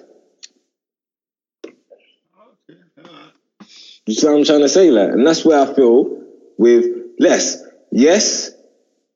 You 4.10 4.16
see 4.16 4.26
what 4.26 4.38
I'm 4.38 4.43
trying 4.43 4.62
to 4.62 4.70
say? 4.70 4.89
Like, 4.89 5.12
and 5.12 5.28
that's 5.28 5.45
where 5.45 5.62
I 5.62 5.72
feel 5.72 6.24
with 6.57 6.84
less. 7.20 7.62
Yes, 7.91 8.49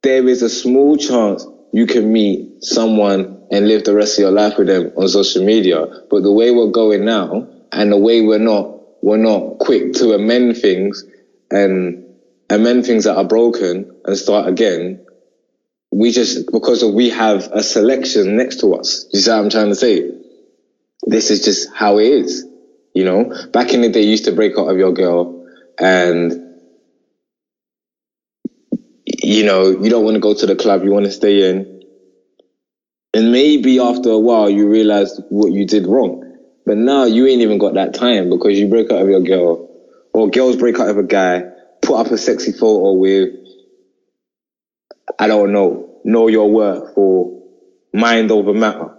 there 0.04 0.28
is 0.28 0.44
a 0.44 0.50
small 0.50 0.98
chance 0.98 1.48
you 1.72 1.88
can 1.88 2.14
meet 2.14 2.64
someone 2.64 3.48
and 3.50 3.68
live 3.68 3.86
the 3.86 3.96
rest 3.96 4.20
of 4.20 4.22
your 4.22 4.32
life 4.32 4.56
with 4.60 4.68
them 4.68 4.91
on 4.96 5.08
social 5.10 5.44
media. 5.44 5.88
But 6.12 6.22
the 6.22 6.32
way 6.32 6.52
we're 6.52 6.70
going 6.70 7.06
now 7.06 7.48
and 7.72 7.91
the 7.91 7.98
way 7.98 8.22
we're 8.22 8.38
not 8.38 8.70
we're 9.02 9.18
not 9.18 9.58
quick 9.58 9.94
to 9.94 10.14
amend 10.14 10.58
things 10.58 11.04
and 11.50 12.06
amend 12.52 12.86
things 12.86 13.06
that 13.06 13.18
are 13.18 13.24
broken 13.24 14.00
and 14.06 14.16
start 14.16 14.48
again. 14.48 15.04
We 15.91 16.12
just 16.12 16.52
because 16.52 16.86
we 16.86 17.10
have 17.10 17.50
a 17.52 17.64
selection 17.64 18.36
next 18.38 18.60
to 18.60 18.76
us. 18.76 19.08
You 19.12 19.22
see 19.22 19.32
what 19.32 19.39
I'm 19.39 19.50
trying 19.50 19.70
to 19.70 19.76
say? 19.76 20.12
This 21.08 21.32
is 21.32 21.44
just 21.44 21.74
how 21.74 21.98
it 21.98 22.06
is. 22.06 22.46
You 22.94 23.06
know, 23.06 23.48
back 23.52 23.74
in 23.74 23.82
the 23.82 23.89
day, 23.89 24.04
you 24.04 24.12
used 24.12 24.26
to 24.26 24.32
break 24.32 24.58
up 24.58 24.68
with 24.68 24.78
your 24.78 24.94
girl 24.94 25.46
and 25.80 26.34
you 29.06 29.46
know, 29.46 29.70
you 29.70 29.89
don't 29.89 30.04
want 30.04 30.16
to 30.16 30.20
go 30.22 30.34
to 30.34 30.46
the 30.46 30.56
club, 30.56 30.84
you 30.84 30.91
want 30.91 31.06
to 31.06 31.12
stay 31.12 31.50
in. 31.50 31.82
And 33.14 33.32
maybe 33.32 33.80
after 33.80 34.10
a 34.10 34.20
while 34.20 34.50
you 34.50 34.68
realize 34.70 35.20
what 35.30 35.52
you 35.52 35.66
did 35.66 35.88
wrong. 35.88 36.22
But 36.66 36.78
now 36.78 37.06
you 37.06 37.28
ain't 37.28 37.41
even 37.41 37.58
got 37.58 37.76
that 37.76 37.94
time 37.94 38.30
because 38.30 38.58
you 38.60 38.68
break 38.68 38.91
up 38.91 39.02
with 39.02 39.10
your 39.10 39.22
girl 39.22 39.70
or 40.14 40.30
girls 40.30 40.56
break 40.56 40.80
up 40.80 40.88
with 40.88 41.06
a 41.06 41.08
guy, 41.08 41.44
put 41.82 41.96
up 42.00 42.08
a 42.12 42.18
sexy 42.18 42.52
photo 42.52 42.94
with, 42.94 43.30
I 45.20 45.28
don't 45.28 45.52
know, 45.54 46.02
know 46.06 46.28
your 46.28 46.52
worth 46.52 46.94
or 46.96 47.44
mind 47.94 48.32
over 48.32 48.54
matter. 48.54 48.96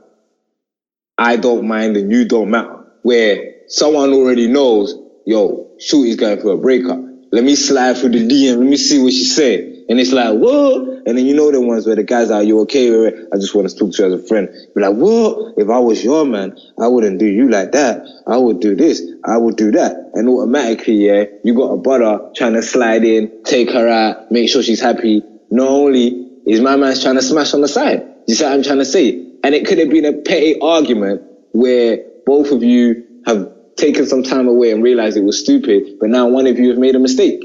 I 1.19 1.37
don't 1.37 1.67
mind 1.67 1.97
and 1.97 2.11
you 2.11 2.27
don't 2.27 2.51
matter. 2.51 2.85
Where 3.03 3.54
someone 3.69 4.13
already 4.13 4.49
knows, 4.49 4.95
yo, 5.27 5.71
Shorty's 5.79 6.17
going 6.17 6.41
for 6.41 6.53
a 6.53 6.57
breakup. 6.57 7.01
Let 7.33 7.45
me 7.45 7.57
slide 7.57 7.97
through 7.97 8.11
the 8.11 8.29
DM. 8.29 8.59
Let 8.59 8.67
me 8.67 8.77
see 8.77 9.03
what 9.03 9.13
she's 9.13 9.35
saying. 9.35 9.87
And 9.89 10.01
it's 10.01 10.13
like, 10.13 10.35
whoa. 10.35 11.03
And 11.07 11.19
then 11.19 11.27
you 11.27 11.35
know 11.35 11.51
the 11.51 11.61
ones 11.61 11.87
where 11.87 11.97
the 11.97 12.05
guys 12.05 12.31
are, 12.31 12.43
you 12.43 12.61
okay? 12.61 12.89
I 13.33 13.37
just 13.37 13.55
want 13.55 13.69
to 13.69 13.77
talk 13.77 13.93
to 13.93 14.03
you 14.03 14.15
as 14.15 14.25
a 14.25 14.27
friend. 14.27 14.49
Be 14.75 14.81
like, 14.81 14.95
whoa, 14.95 15.53
if 15.57 15.69
I 15.69 15.79
was 15.79 16.03
your 16.03 16.25
man, 16.25 16.57
I 16.81 16.87
wouldn't 16.87 17.19
do 17.19 17.27
you 17.27 17.51
like 17.51 17.73
that. 17.73 18.07
I 18.27 18.37
would 18.37 18.61
do 18.61 18.75
this. 18.75 19.03
I 19.25 19.37
would 19.37 19.57
do 19.57 19.73
that. 19.73 20.13
And 20.15 20.29
automatically, 20.29 21.07
yeah, 21.07 21.25
you 21.43 21.55
got 21.55 21.73
a 21.73 21.77
brother 21.77 22.31
trying 22.35 22.55
to 22.55 22.63
slide 22.63 23.05
in, 23.05 23.43
take 23.45 23.71
her 23.71 23.89
out, 23.89 24.31
make 24.31 24.49
sure 24.49 24.63
she's 24.63 24.81
happy. 24.81 25.23
Not 25.51 25.69
only 25.69 26.31
is 26.47 26.61
my 26.61 26.77
man 26.77 26.99
trying 26.99 27.17
to 27.17 27.23
smash 27.23 27.53
on 27.53 27.61
the 27.61 27.69
side. 27.69 28.07
You 28.27 28.35
see 28.35 28.45
what 28.45 28.55
I'm 28.55 28.63
trying 28.63 28.79
to 28.79 28.85
say? 28.85 29.33
And 29.43 29.55
it 29.55 29.67
could 29.67 29.79
have 29.79 29.91
been 29.91 30.07
a 30.07 30.13
petty 30.23 30.59
argument 30.61 31.23
where 31.53 31.99
both 32.25 32.53
of 32.53 32.63
you 32.63 33.23
have 33.27 33.54
taken 33.77 34.07
some 34.07 34.23
time 34.23 34.49
away 34.49 34.71
and 34.71 34.83
realized 34.83 35.17
it 35.17 35.25
was 35.25 35.41
stupid, 35.41 35.99
but 36.01 36.09
now 36.09 36.29
one 36.29 36.47
of 36.47 36.59
you 36.59 36.71
have 36.71 36.79
made 36.79 36.95
a 36.95 36.99
mistake 36.99 37.45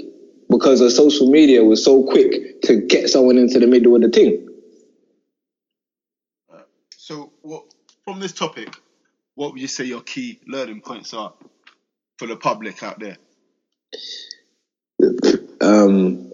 because 0.49 0.79
the 0.79 0.89
social 0.89 1.29
media 1.29 1.63
was 1.63 1.83
so 1.83 2.03
quick 2.03 2.61
to 2.63 2.81
get 2.87 3.09
someone 3.09 3.37
into 3.37 3.59
the 3.59 3.67
middle 3.67 3.95
of 3.95 4.01
the 4.01 4.09
thing. 4.09 4.45
So, 6.97 7.31
what 7.41 7.63
from 8.05 8.19
this 8.19 8.33
topic, 8.33 8.75
what 9.35 9.53
would 9.53 9.61
you 9.61 9.67
say 9.67 9.85
your 9.85 10.01
key 10.01 10.39
learning 10.47 10.81
points 10.81 11.13
are 11.13 11.33
for 12.17 12.27
the 12.27 12.35
public 12.35 12.83
out 12.83 12.99
there? 12.99 13.17
Um, 15.61 16.31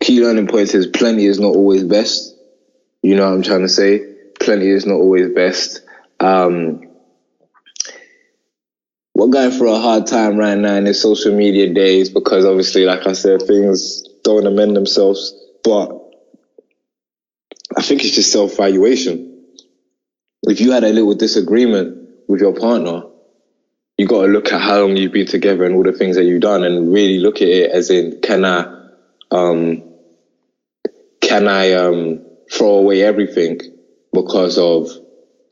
key 0.00 0.22
learning 0.22 0.48
points 0.48 0.74
is 0.74 0.86
plenty 0.86 1.26
is 1.26 1.38
not 1.38 1.54
always 1.54 1.84
best. 1.84 2.34
You 3.02 3.14
know 3.16 3.26
what 3.26 3.34
I'm 3.34 3.42
trying 3.42 3.60
to 3.60 3.68
say? 3.68 4.00
Plenty 4.40 4.68
is 4.68 4.86
not 4.86 4.94
always 4.94 5.32
best. 5.32 5.80
Um, 6.20 6.85
we're 9.16 9.28
going 9.28 9.50
through 9.50 9.74
a 9.74 9.80
hard 9.80 10.06
time 10.06 10.36
right 10.36 10.58
now 10.58 10.74
in 10.74 10.84
the 10.84 10.92
social 10.92 11.34
media 11.34 11.72
days 11.72 12.10
because 12.10 12.44
obviously, 12.44 12.84
like 12.84 13.06
I 13.06 13.14
said, 13.14 13.40
things 13.40 14.02
don't 14.22 14.46
amend 14.46 14.76
themselves. 14.76 15.34
But 15.64 15.90
I 17.74 17.80
think 17.80 18.04
it's 18.04 18.14
just 18.14 18.30
self 18.30 18.58
valuation. 18.58 19.42
If 20.42 20.60
you 20.60 20.72
had 20.72 20.84
a 20.84 20.92
little 20.92 21.14
disagreement 21.14 22.10
with 22.28 22.42
your 22.42 22.52
partner, 22.52 23.04
you 23.96 24.06
got 24.06 24.26
to 24.26 24.28
look 24.28 24.52
at 24.52 24.60
how 24.60 24.80
long 24.80 24.98
you've 24.98 25.12
been 25.12 25.26
together 25.26 25.64
and 25.64 25.76
all 25.76 25.82
the 25.82 25.92
things 25.92 26.16
that 26.16 26.24
you've 26.24 26.42
done, 26.42 26.62
and 26.62 26.92
really 26.92 27.18
look 27.18 27.36
at 27.36 27.48
it 27.48 27.70
as 27.70 27.88
in, 27.88 28.20
can 28.20 28.44
I, 28.44 28.66
um, 29.30 29.94
can 31.22 31.48
I 31.48 31.72
um, 31.72 32.22
throw 32.52 32.74
away 32.80 33.00
everything 33.00 33.60
because 34.12 34.58
of 34.58 34.90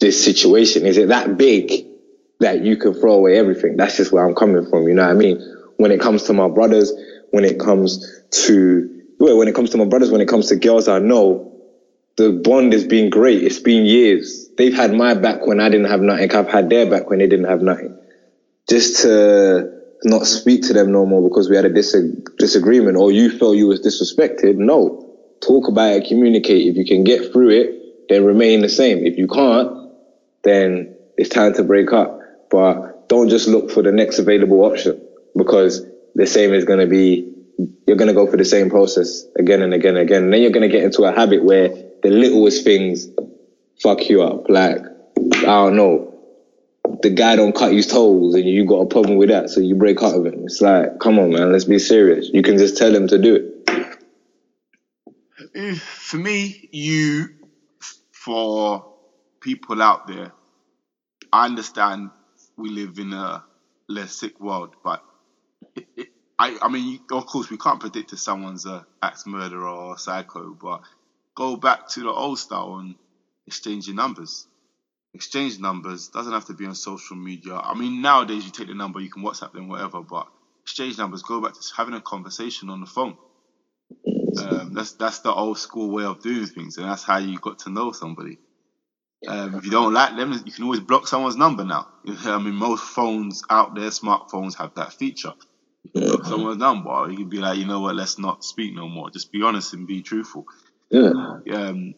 this 0.00 0.22
situation? 0.22 0.84
Is 0.84 0.98
it 0.98 1.08
that 1.08 1.38
big 1.38 1.93
that 2.40 2.64
you 2.64 2.76
can 2.76 2.94
throw 2.94 3.14
away 3.14 3.36
everything. 3.38 3.76
That's 3.76 3.96
just 3.96 4.12
where 4.12 4.26
I'm 4.26 4.34
coming 4.34 4.66
from. 4.68 4.88
You 4.88 4.94
know 4.94 5.02
what 5.04 5.10
I 5.12 5.14
mean? 5.14 5.40
When 5.76 5.90
it 5.90 6.00
comes 6.00 6.24
to 6.24 6.32
my 6.32 6.48
brothers, 6.48 6.92
when 7.30 7.44
it 7.44 7.58
comes 7.58 8.06
to, 8.30 9.02
when 9.18 9.48
it 9.48 9.54
comes 9.54 9.70
to 9.70 9.78
my 9.78 9.84
brothers, 9.86 10.10
when 10.10 10.20
it 10.20 10.28
comes 10.28 10.48
to 10.48 10.56
girls, 10.56 10.88
I 10.88 10.98
know 10.98 11.62
the 12.16 12.32
bond 12.32 12.72
has 12.72 12.84
been 12.84 13.10
great. 13.10 13.42
It's 13.42 13.58
been 13.60 13.84
years. 13.84 14.48
They've 14.56 14.74
had 14.74 14.94
my 14.94 15.14
back 15.14 15.46
when 15.46 15.60
I 15.60 15.68
didn't 15.68 15.88
have 15.90 16.00
nothing. 16.00 16.32
I've 16.32 16.48
had 16.48 16.70
their 16.70 16.88
back 16.88 17.10
when 17.10 17.18
they 17.18 17.26
didn't 17.26 17.48
have 17.48 17.62
nothing. 17.62 17.98
Just 18.68 19.02
to 19.02 19.70
not 20.04 20.26
speak 20.26 20.62
to 20.64 20.72
them 20.72 20.92
no 20.92 21.06
more 21.06 21.28
because 21.28 21.48
we 21.50 21.56
had 21.56 21.64
a 21.64 21.72
dis- 21.72 21.96
disagreement 22.38 22.96
or 22.96 23.10
you 23.12 23.30
felt 23.30 23.56
you 23.56 23.66
was 23.66 23.80
disrespected. 23.80 24.56
No. 24.56 25.16
Talk 25.40 25.68
about 25.68 25.92
it, 25.92 26.08
communicate. 26.08 26.66
If 26.68 26.76
you 26.76 26.84
can 26.84 27.04
get 27.04 27.32
through 27.32 27.50
it, 27.50 28.08
then 28.08 28.24
remain 28.24 28.62
the 28.62 28.68
same. 28.68 28.98
If 29.04 29.18
you 29.18 29.26
can't, 29.26 29.90
then 30.44 30.96
it's 31.16 31.30
time 31.30 31.54
to 31.54 31.64
break 31.64 31.92
up 31.92 32.20
but 32.54 33.08
don't 33.08 33.30
just 33.30 33.48
look 33.48 33.68
for 33.72 33.82
the 33.82 33.90
next 33.90 34.20
available 34.20 34.62
option 34.64 35.04
because 35.36 35.84
the 36.14 36.24
same 36.24 36.54
is 36.54 36.64
going 36.64 36.78
to 36.78 36.86
be, 36.86 37.34
you're 37.88 37.96
going 37.96 38.06
to 38.06 38.14
go 38.14 38.28
through 38.28 38.38
the 38.38 38.44
same 38.44 38.70
process 38.70 39.24
again 39.36 39.60
and 39.60 39.74
again 39.74 39.96
and 39.96 40.08
again. 40.08 40.22
And 40.22 40.32
then 40.32 40.40
you're 40.40 40.52
going 40.52 40.62
to 40.62 40.68
get 40.68 40.84
into 40.84 41.02
a 41.02 41.10
habit 41.10 41.42
where 41.42 41.70
the 42.04 42.10
littlest 42.10 42.62
things 42.62 43.08
fuck 43.82 44.08
you 44.08 44.22
up. 44.22 44.48
Like, 44.48 44.78
I 45.38 45.42
don't 45.42 45.74
know, 45.74 46.16
the 47.02 47.10
guy 47.10 47.34
don't 47.34 47.56
cut 47.56 47.72
his 47.72 47.88
toes 47.88 48.36
and 48.36 48.44
you 48.44 48.64
got 48.66 48.82
a 48.82 48.86
problem 48.86 49.16
with 49.16 49.30
that. 49.30 49.50
So 49.50 49.58
you 49.58 49.74
break 49.74 50.00
up 50.00 50.22
with 50.22 50.34
him. 50.34 50.44
It's 50.44 50.60
like, 50.60 51.00
come 51.00 51.18
on, 51.18 51.32
man, 51.32 51.50
let's 51.50 51.64
be 51.64 51.80
serious. 51.80 52.30
You 52.32 52.42
can 52.42 52.56
just 52.56 52.76
tell 52.76 52.94
him 52.94 53.08
to 53.08 53.18
do 53.18 53.34
it. 53.34 53.50
Eh, 55.56 55.74
for 55.74 56.18
me, 56.18 56.68
you, 56.70 57.30
for 58.12 58.94
people 59.40 59.82
out 59.82 60.06
there, 60.06 60.30
I 61.32 61.46
understand 61.46 62.10
we 62.58 62.70
live 62.70 62.98
in 62.98 63.12
a 63.14 63.44
less 63.88 64.18
sick 64.18 64.40
world, 64.40 64.74
but 64.84 65.00
it, 65.76 65.86
it, 65.96 66.08
I, 66.38 66.56
I 66.62 66.68
mean, 66.68 67.00
of 67.12 67.26
course, 67.26 67.50
we 67.50 67.58
can't 67.58 67.80
predict 67.80 68.12
if 68.12 68.20
someone's 68.20 68.66
a 68.66 68.84
axe 69.02 69.26
murderer 69.26 69.68
or 69.68 69.98
psycho, 69.98 70.56
but 70.60 70.80
go 71.36 71.56
back 71.56 71.86
to 71.90 72.02
the 72.02 72.10
old 72.12 72.38
style 72.38 72.76
and 72.76 72.96
exchange 73.46 73.88
your 73.88 73.96
numbers. 73.96 74.46
Exchange 75.14 75.58
numbers 75.60 76.08
doesn't 76.08 76.32
have 76.32 76.46
to 76.46 76.54
be 76.54 76.66
on 76.66 76.74
social 76.74 77.16
media. 77.16 77.54
I 77.56 77.74
mean, 77.74 78.02
nowadays 78.02 78.44
you 78.44 78.52
take 78.52 78.68
the 78.68 78.74
number, 78.74 79.00
you 79.00 79.10
can 79.10 79.24
WhatsApp 79.24 79.52
them, 79.52 79.68
whatever, 79.68 80.02
but 80.02 80.26
exchange 80.64 80.98
numbers. 80.98 81.22
Go 81.22 81.40
back 81.40 81.54
to 81.54 81.60
having 81.76 81.94
a 81.94 82.02
conversation 82.02 82.70
on 82.70 82.80
the 82.80 82.86
phone. 82.86 83.16
Um, 84.36 84.72
that's 84.74 84.94
that's 84.94 85.20
the 85.20 85.32
old 85.32 85.58
school 85.58 85.90
way 85.92 86.04
of 86.04 86.20
doing 86.20 86.46
things, 86.46 86.78
and 86.78 86.88
that's 86.88 87.04
how 87.04 87.18
you 87.18 87.38
got 87.40 87.58
to 87.60 87.70
know 87.70 87.92
somebody. 87.92 88.38
Um, 89.26 89.54
if 89.54 89.64
you 89.64 89.70
don't 89.70 89.92
like 89.92 90.16
them, 90.16 90.32
you 90.44 90.52
can 90.52 90.64
always 90.64 90.80
block 90.80 91.06
someone's 91.06 91.36
number 91.36 91.64
now. 91.64 91.86
I 92.24 92.38
mean, 92.38 92.54
most 92.54 92.82
phones 92.82 93.42
out 93.50 93.74
there, 93.74 93.90
smartphones 93.90 94.56
have 94.58 94.74
that 94.74 94.92
feature. 94.92 95.32
Block 95.94 96.24
someone's 96.24 96.58
number. 96.58 97.10
You 97.10 97.16
can 97.18 97.28
be 97.28 97.38
like, 97.38 97.58
you 97.58 97.66
know 97.66 97.80
what, 97.80 97.94
let's 97.94 98.18
not 98.18 98.44
speak 98.44 98.74
no 98.74 98.88
more. 98.88 99.10
Just 99.10 99.32
be 99.32 99.42
honest 99.42 99.74
and 99.74 99.86
be 99.86 100.02
truthful. 100.02 100.44
Yeah. 100.90 101.12
Um, 101.52 101.94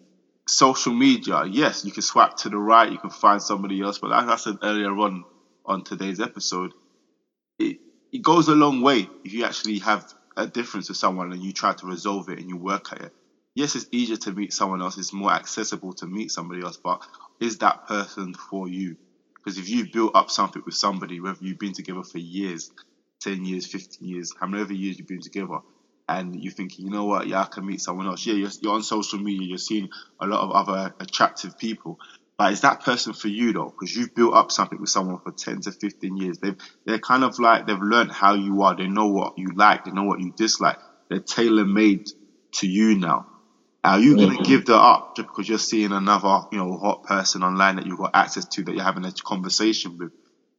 social 0.49 0.93
media, 0.93 1.45
yes, 1.45 1.85
you 1.85 1.93
can 1.93 2.03
swipe 2.03 2.37
to 2.37 2.49
the 2.49 2.57
right, 2.57 2.91
you 2.91 2.99
can 2.99 3.11
find 3.11 3.43
somebody 3.43 3.81
else, 3.83 3.99
but 3.99 4.11
like 4.11 4.27
I 4.27 4.37
said 4.37 4.57
earlier 4.63 4.93
on 4.93 5.25
on 5.65 5.83
today's 5.83 6.21
episode, 6.21 6.73
it 7.59 7.79
it 8.13 8.23
goes 8.23 8.49
a 8.49 8.55
long 8.55 8.83
way 8.83 9.09
if 9.25 9.33
you 9.33 9.45
actually 9.45 9.81
have 9.81 10.05
a 10.37 10.47
difference 10.47 10.89
with 10.89 10.99
someone 10.99 11.33
and 11.33 11.43
you 11.43 11.53
try 11.53 11.73
to 11.73 11.87
resolve 11.87 12.29
it 12.29 12.39
and 12.39 12.49
you 12.49 12.57
work 12.57 12.93
at 12.93 13.03
it 13.03 13.13
yes, 13.57 13.77
it's 13.77 13.89
easier 13.93 14.19
to 14.19 14.33
meet 14.33 14.55
someone 14.55 14.83
else. 14.83 14.99
It's 14.99 15.15
more 15.15 15.33
accessible 15.33 15.95
to 15.95 16.07
meet 16.07 16.33
somebody 16.33 16.63
else, 16.63 16.79
but 16.85 17.03
is 17.41 17.59
that 17.61 17.89
person 17.89 18.35
for 18.35 18.69
you? 18.69 18.97
Because 19.45 19.59
if 19.59 19.71
you 19.71 19.89
built 19.93 20.17
up 20.17 20.31
something 20.31 20.63
with 20.67 20.77
somebody, 20.77 21.21
whether 21.21 21.39
you've 21.43 21.61
been 21.61 21.75
together 21.75 22.05
for 22.05 22.19
years, 22.21 22.71
10 23.23 23.47
years, 23.47 23.67
15 23.67 24.09
years, 24.09 24.33
however 24.41 24.75
years 24.75 24.99
you've 24.99 25.09
been 25.09 25.23
together, 25.23 25.59
and 26.09 26.37
you're 26.37 26.55
thinking, 26.55 26.87
you 26.87 26.93
know 26.93 27.07
what, 27.07 27.29
yeah, 27.29 27.43
I 27.43 27.47
can 27.47 27.67
meet 27.67 27.83
someone 27.83 28.09
else. 28.09 28.27
Yeah, 28.27 28.35
you're, 28.37 28.51
you're 28.63 28.75
on 28.75 28.85
social 28.85 29.21
media, 29.21 29.49
you're 29.49 29.59
seeing 29.59 29.91
a 30.21 30.29
lot 30.29 30.43
of 30.43 30.53
other 30.53 30.95
attractive 31.01 31.59
people. 31.59 31.99
But 32.39 32.55
is 32.55 32.63
that 32.63 32.85
person 32.85 33.15
for 33.15 33.29
you 33.29 33.55
though? 33.55 33.71
Because 33.79 33.97
you've 33.97 34.15
built 34.15 34.35
up 34.35 34.53
something 34.53 34.81
with 34.81 34.91
someone 34.91 35.21
for 35.25 35.33
10 35.33 35.63
to 35.63 35.73
15 35.73 36.19
years. 36.19 36.39
They've, 36.41 36.57
they're 36.87 37.01
kind 37.01 37.25
of 37.25 37.39
like, 37.41 37.67
they've 37.67 37.81
learned 37.81 38.13
how 38.13 38.35
you 38.35 38.63
are. 38.63 38.77
They 38.77 38.89
know 38.89 39.09
what 39.09 39.35
you 39.39 39.49
like. 39.57 39.85
They 39.85 39.93
know 39.93 40.05
what 40.05 40.21
you 40.21 40.33
dislike. 40.37 40.79
They're 41.11 41.21
tailor 41.21 41.67
made 41.67 42.07
to 42.57 42.69
you 42.69 42.99
now. 42.99 43.27
Are 43.87 44.01
you 44.01 44.17
going 44.17 44.31
to 44.31 44.35
mm-hmm. 44.35 44.43
give 44.43 44.67
that 44.67 44.77
up 44.77 45.17
just 45.17 45.29
because 45.29 45.49
you're 45.49 45.59
seeing 45.59 45.93
another, 45.93 46.47
you 46.51 46.59
know, 46.59 46.77
hot 46.77 47.05
person 47.05 47.45
online 47.45 47.77
that 47.77 47.87
you've 47.87 47.99
got 47.99 48.11
access 48.15 48.45
to 48.45 48.65
that 48.65 48.75
you're 48.75 48.83
having 48.83 49.05
a 49.05 49.13
conversation 49.13 49.97
with 49.97 50.13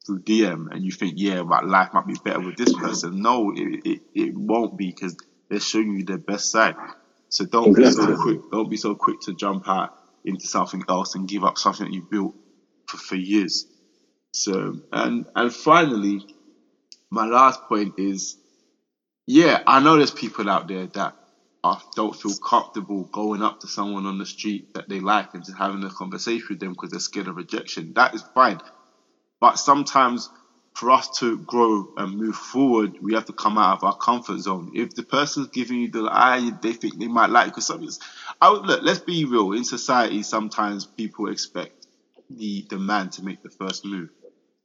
through 0.06 0.22
DM 0.22 0.72
and 0.72 0.82
you 0.84 0.92
think, 0.92 1.16
yeah, 1.18 1.42
my 1.44 1.60
life 1.60 1.90
might 1.94 2.08
be 2.08 2.16
better 2.24 2.40
with 2.40 2.56
this 2.56 2.74
person? 2.74 3.22
No, 3.22 3.52
it, 3.54 3.82
it, 3.86 4.02
it 4.16 4.38
won't 4.38 4.78
be 4.78 4.88
because 4.88 5.18
they're 5.50 5.60
showing 5.60 5.98
you 5.98 6.06
their 6.06 6.18
best 6.18 6.50
side. 6.50 6.76
So 7.28 7.46
don't 7.46 7.74
be 7.74 7.92
so 7.92 8.16
quick. 8.16 8.40
Don't 8.50 8.70
be 8.70 8.78
so 8.78 8.96
quick 8.96 9.20
to 9.22 9.36
jump 9.36 9.68
out 9.68 9.94
into 10.24 10.48
something 10.48 10.84
else 10.88 11.16
and 11.16 11.28
give 11.28 11.44
up 11.44 11.58
something 11.58 11.88
that 11.88 11.94
you 11.94 12.08
built 12.10 12.34
for, 12.88 12.98
for 12.98 13.16
years. 13.16 13.68
So 14.32 14.80
and 14.94 15.26
and 15.36 15.54
finally, 15.54 16.26
my 17.10 17.26
last 17.26 17.64
point 17.64 17.96
is, 17.98 18.38
yeah, 19.26 19.62
I 19.68 19.82
know 19.82 19.98
there's 19.98 20.12
people 20.12 20.50
out 20.50 20.70
there 20.70 20.88
that 20.88 21.16
don't 21.96 22.16
feel 22.16 22.36
comfortable 22.38 23.06
going 23.14 23.44
up 23.44 23.60
to 23.62 23.68
someone 23.68 24.06
on 24.06 24.18
the 24.20 24.26
street 24.26 24.68
that 24.76 24.90
they 24.90 25.00
like 25.00 25.34
and 25.34 25.46
just 25.46 25.58
having 25.58 25.84
a 25.84 25.90
conversation 25.92 26.48
with 26.50 26.60
them 26.60 26.72
because 26.72 26.92
they're 26.92 27.00
scared 27.00 27.28
of 27.28 27.38
rejection. 27.38 27.94
That 27.96 28.16
is 28.16 28.24
fine. 28.36 28.60
But 29.42 29.60
sometimes 29.60 30.30
for 30.76 30.92
us 30.92 31.10
to 31.20 31.40
grow 31.40 31.88
and 31.98 32.18
move 32.18 32.36
forward, 32.36 32.98
we 33.02 33.16
have 33.16 33.26
to 33.26 33.34
come 33.34 33.58
out 33.58 33.78
of 33.78 33.84
our 33.84 33.98
comfort 33.98 34.40
zone. 34.40 34.72
If 34.76 34.96
the 34.96 35.04
person's 35.04 35.50
giving 35.50 35.80
you 35.82 35.92
the 35.92 36.10
eye, 36.12 36.52
they 36.62 36.74
think 36.74 37.00
they 37.00 37.08
might 37.08 37.32
like, 37.32 37.48
because 37.48 37.72
I 38.42 38.50
would 38.52 38.66
look. 38.66 38.82
Let's 38.84 39.00
be 39.02 39.26
real. 39.26 39.54
In 39.54 39.66
society, 39.66 40.24
sometimes 40.24 40.88
people 40.98 41.30
expect 41.30 41.88
the 42.30 42.66
the 42.70 42.78
man 42.80 43.10
to 43.12 43.24
make 43.24 43.42
the 43.44 43.52
first 43.52 43.86
move. 43.86 44.10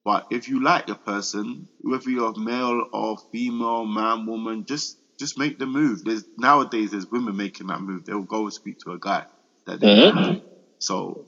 But 0.04 0.26
if 0.30 0.48
you 0.48 0.62
like 0.62 0.88
a 0.88 0.96
person, 0.96 1.68
whether 1.80 2.10
you're 2.10 2.34
male 2.38 2.86
or 2.92 3.18
female, 3.32 3.86
man, 3.86 4.26
woman, 4.26 4.66
just 4.66 4.98
just 5.22 5.38
make 5.38 5.58
the 5.58 5.66
move. 5.66 6.00
There's 6.04 6.24
nowadays 6.38 6.92
there's 6.92 7.08
women 7.10 7.36
making 7.36 7.68
that 7.68 7.82
move. 7.82 8.04
They'll 8.06 8.22
go 8.24 8.44
and 8.44 8.54
speak 8.54 8.78
to 8.86 8.92
a 8.92 9.00
guy 9.00 9.24
that 9.66 9.80
they 9.80 9.90
Mhm. 9.90 10.12
like. 10.12 10.40
So 10.80 11.26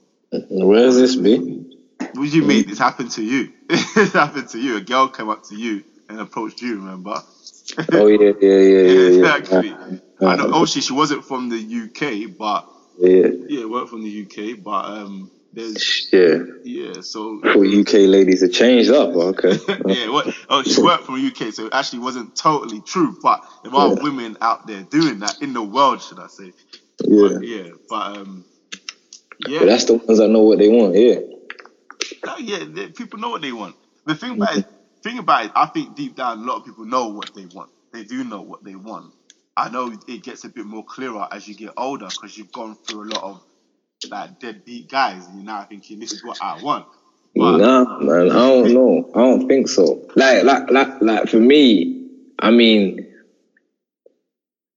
Where's 0.50 0.96
this 0.96 1.16
been? 1.16 1.66
what 2.14 2.30
do 2.30 2.36
you 2.36 2.42
mean? 2.44 2.66
This 2.66 2.78
happened 2.78 3.12
to 3.12 3.22
you. 3.24 3.50
this 3.68 4.12
happened 4.14 4.48
to 4.50 4.58
you. 4.60 4.76
A 4.76 4.82
girl 4.82 5.08
came 5.08 5.30
up 5.30 5.42
to 5.48 5.56
you 5.56 5.82
and 6.08 6.20
approached 6.20 6.62
you. 6.62 6.76
Remember? 6.76 7.20
Oh 7.92 8.08
yeah, 8.08 8.32
yeah, 8.40 8.58
yeah, 8.58 8.82
yeah, 8.88 9.10
yeah. 9.20 9.30
exactly. 9.32 9.78
Uh, 9.80 9.96
I 10.26 10.36
know. 10.36 10.48
Obviously, 10.52 10.82
she 10.82 10.94
wasn't 10.94 11.24
from 11.24 11.50
the 11.50 11.58
UK, 11.58 12.36
but 12.38 12.64
yeah, 12.98 13.28
yeah, 13.48 13.66
weren't 13.66 13.90
from 13.90 14.04
the 14.04 14.22
UK. 14.24 14.58
But 14.62 14.86
um, 14.86 15.30
there's 15.54 16.08
yeah. 16.12 16.38
yeah. 16.64 17.00
So 17.00 17.40
Poor 17.42 17.64
UK 17.66 17.92
ladies 18.08 18.42
have 18.42 18.52
changed 18.52 18.90
up. 18.90 19.10
Okay. 19.14 19.56
yeah, 19.86 20.10
what, 20.10 20.34
oh, 20.48 20.62
she 20.62 20.82
worked 20.82 21.04
from 21.04 21.24
UK, 21.24 21.52
so 21.52 21.66
it 21.66 21.74
actually 21.74 22.00
wasn't 22.00 22.36
totally 22.36 22.80
true. 22.80 23.16
But 23.22 23.40
there 23.62 23.74
are 23.74 23.88
Yeah. 23.94 24.02
women 24.02 24.36
out 24.40 24.66
there 24.66 24.82
doing 24.82 25.20
that 25.20 25.40
in 25.40 25.52
the 25.52 25.62
world, 25.62 26.02
should 26.02 26.18
I 26.18 26.26
say? 26.28 26.52
Yeah. 27.04 27.28
But, 27.28 27.46
yeah, 27.46 27.68
but 27.88 28.16
um, 28.18 28.44
yeah, 29.48 29.60
But 29.60 29.66
that's 29.66 29.84
the 29.84 29.94
ones 29.94 30.18
that 30.18 30.28
know 30.28 30.42
what 30.42 30.58
they 30.58 30.68
want. 30.68 30.94
Yeah. 30.94 31.20
No, 32.26 32.36
yeah, 32.38 32.64
they- 32.68 32.88
people 32.88 33.18
know 33.18 33.30
what 33.30 33.42
they 33.42 33.52
want. 33.52 33.76
The 34.06 34.14
thing 34.14 34.32
about 34.32 34.56
it, 34.56 34.66
thing 35.02 35.18
about 35.18 35.46
it, 35.46 35.52
I 35.54 35.66
think 35.66 35.94
deep 35.96 36.16
down, 36.16 36.38
a 36.40 36.42
lot 36.42 36.58
of 36.58 36.64
people 36.64 36.84
know 36.86 37.08
what 37.08 37.34
they 37.34 37.46
want. 37.46 37.70
They 37.92 38.04
do 38.04 38.24
know 38.24 38.42
what 38.42 38.64
they 38.64 38.74
want. 38.74 39.12
I 39.56 39.68
know 39.70 39.92
it 40.08 40.22
gets 40.22 40.44
a 40.44 40.48
bit 40.48 40.66
more 40.66 40.84
clearer 40.84 41.28
as 41.30 41.46
you 41.46 41.54
get 41.54 41.72
older 41.76 42.06
because 42.08 42.36
you've 42.36 42.52
gone 42.52 42.76
through 42.86 43.04
a 43.04 43.10
lot 43.14 43.22
of 43.22 43.42
like 44.10 44.38
deadbeat 44.38 44.88
guys, 44.88 45.26
and 45.26 45.36
you're 45.36 45.44
now 45.46 45.64
thinking, 45.64 45.98
"This 46.00 46.12
is 46.12 46.22
what 46.24 46.38
I 46.40 46.56
want." 46.56 46.86
But 47.36 47.58
Nah, 47.58 47.98
man, 48.00 48.30
I 48.30 48.34
don't 48.48 48.74
know. 48.74 49.10
I 49.14 49.18
don't 49.18 49.48
think 49.48 49.68
so. 49.68 50.06
Like, 50.14 50.44
like, 50.44 50.70
like, 50.70 51.02
like 51.02 51.28
for 51.28 51.38
me, 51.38 52.08
I 52.38 52.50
mean, 52.50 53.12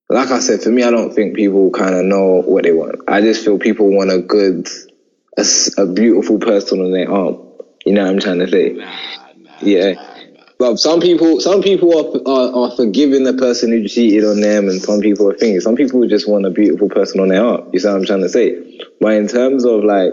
like 0.09 0.31
I 0.31 0.39
said, 0.39 0.61
for 0.61 0.69
me, 0.69 0.83
I 0.83 0.91
don't 0.91 1.13
think 1.13 1.35
people 1.35 1.69
kind 1.71 1.95
of 1.95 2.05
know 2.05 2.41
what 2.45 2.63
they 2.63 2.71
want. 2.71 2.95
I 3.07 3.21
just 3.21 3.43
feel 3.45 3.59
people 3.59 3.89
want 3.95 4.11
a 4.11 4.19
good, 4.21 4.67
a 5.77 5.85
beautiful 5.85 6.39
person 6.39 6.81
on 6.81 6.91
their 6.91 7.11
arm. 7.11 7.37
You 7.85 7.93
know 7.93 8.03
what 8.03 8.11
I'm 8.11 8.19
trying 8.19 8.39
to 8.39 8.47
say? 8.49 8.73
nah, 8.73 9.33
nah, 9.37 9.59
Yeah. 9.61 9.93
nah. 9.93 10.16
But 10.59 10.77
some 10.77 10.99
people, 10.99 11.39
some 11.39 11.61
people 11.61 11.91
are, 11.93 12.29
are 12.29 12.55
are 12.71 12.75
forgiving 12.75 13.23
the 13.23 13.33
person 13.33 13.71
who 13.71 13.87
cheated 13.87 14.23
on 14.23 14.41
them, 14.41 14.67
and 14.67 14.81
some 14.81 15.01
people 15.01 15.29
are 15.29 15.35
thinking. 15.37 15.59
Some 15.61 15.75
people 15.75 16.07
just 16.07 16.27
want 16.27 16.45
a 16.45 16.49
beautiful 16.49 16.89
person 16.89 17.19
on 17.19 17.27
their 17.29 17.43
arm. 17.43 17.69
You 17.73 17.79
see 17.79 17.87
what 17.87 17.97
I'm 17.97 18.05
trying 18.05 18.21
to 18.21 18.29
say? 18.29 18.79
But 18.99 19.13
in 19.13 19.27
terms 19.27 19.65
of 19.65 19.83
like, 19.83 20.11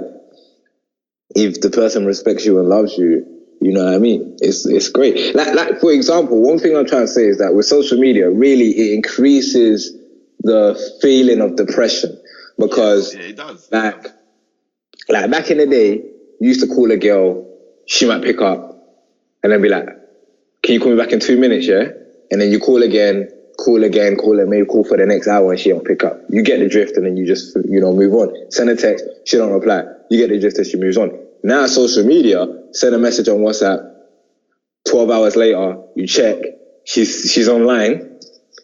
if 1.35 1.61
the 1.61 1.71
person 1.71 2.05
respects 2.05 2.45
you 2.45 2.59
and 2.59 2.69
loves 2.69 2.97
you, 2.99 3.27
you 3.63 3.73
know 3.73 3.85
what 3.85 3.95
I 3.95 3.99
mean? 3.99 4.37
It's 4.41 4.67
it's 4.67 4.89
great. 4.91 5.35
Like 5.35 5.55
like 5.55 5.81
for 5.81 5.93
example, 5.93 6.43
one 6.43 6.59
thing 6.59 6.77
I'm 6.77 6.87
trying 6.87 7.07
to 7.07 7.09
say 7.09 7.27
is 7.27 7.39
that 7.39 7.55
with 7.55 7.65
social 7.67 7.99
media, 7.99 8.29
really 8.31 8.69
it 8.71 8.95
increases 8.95 9.97
the 10.41 10.79
feeling 11.01 11.41
of 11.41 11.57
depression 11.57 12.21
because 12.59 13.15
Yeah, 13.15 13.21
it 13.23 13.37
does. 13.37 13.67
like 13.73 14.07
like 15.09 15.31
back 15.31 15.51
in 15.51 15.57
the 15.59 15.67
day, 15.67 15.93
you 16.41 16.49
used 16.49 16.61
to 16.61 16.67
call 16.67 16.91
a 16.91 16.99
girl, 16.99 17.47
she 17.87 18.07
might 18.07 18.23
pick 18.23 18.43
up, 18.43 18.77
and 19.43 19.51
then 19.51 19.63
be 19.63 19.71
like, 19.71 19.89
"Can 20.65 20.75
you 20.75 20.81
call 20.81 20.93
me 20.93 20.99
back 20.99 21.13
in 21.13 21.21
two 21.21 21.39
minutes?" 21.39 21.67
Yeah, 21.67 21.89
and 22.33 22.41
then 22.41 22.51
you 22.51 22.59
call 22.59 22.83
again, 22.83 23.29
call 23.59 23.85
again, 23.85 24.17
call 24.17 24.39
her, 24.39 24.47
maybe 24.47 24.67
call 24.67 24.85
for 24.85 24.97
the 24.97 25.07
next 25.07 25.29
hour, 25.29 25.53
and 25.53 25.61
she 25.61 25.71
don't 25.71 25.85
pick 25.87 26.03
up. 26.05 26.19
You 26.31 26.43
get 26.43 26.59
the 26.61 26.69
drift, 26.69 26.97
and 26.97 27.07
then 27.07 27.17
you 27.17 27.27
just 27.27 27.57
you 27.69 27.81
know 27.81 27.93
move 27.93 28.15
on. 28.15 28.51
Send 28.51 28.71
a 28.71 28.77
text, 28.77 29.05
she 29.27 29.37
don't 29.37 29.53
reply. 29.53 29.85
You 30.11 30.19
get 30.19 30.31
the 30.31 30.41
drift, 30.41 30.59
and 30.59 30.67
she 30.67 30.79
moves 30.79 30.97
on. 30.97 31.11
Now 31.45 31.67
social 31.67 32.05
media, 32.05 32.47
send 32.73 32.95
a 32.95 32.99
message 32.99 33.29
on 33.29 33.39
WhatsApp. 33.39 33.93
Twelve 34.89 35.11
hours 35.11 35.37
later, 35.37 35.77
you 35.97 36.07
check, 36.07 36.39
she's 36.85 37.31
she's 37.33 37.49
online, 37.49 38.19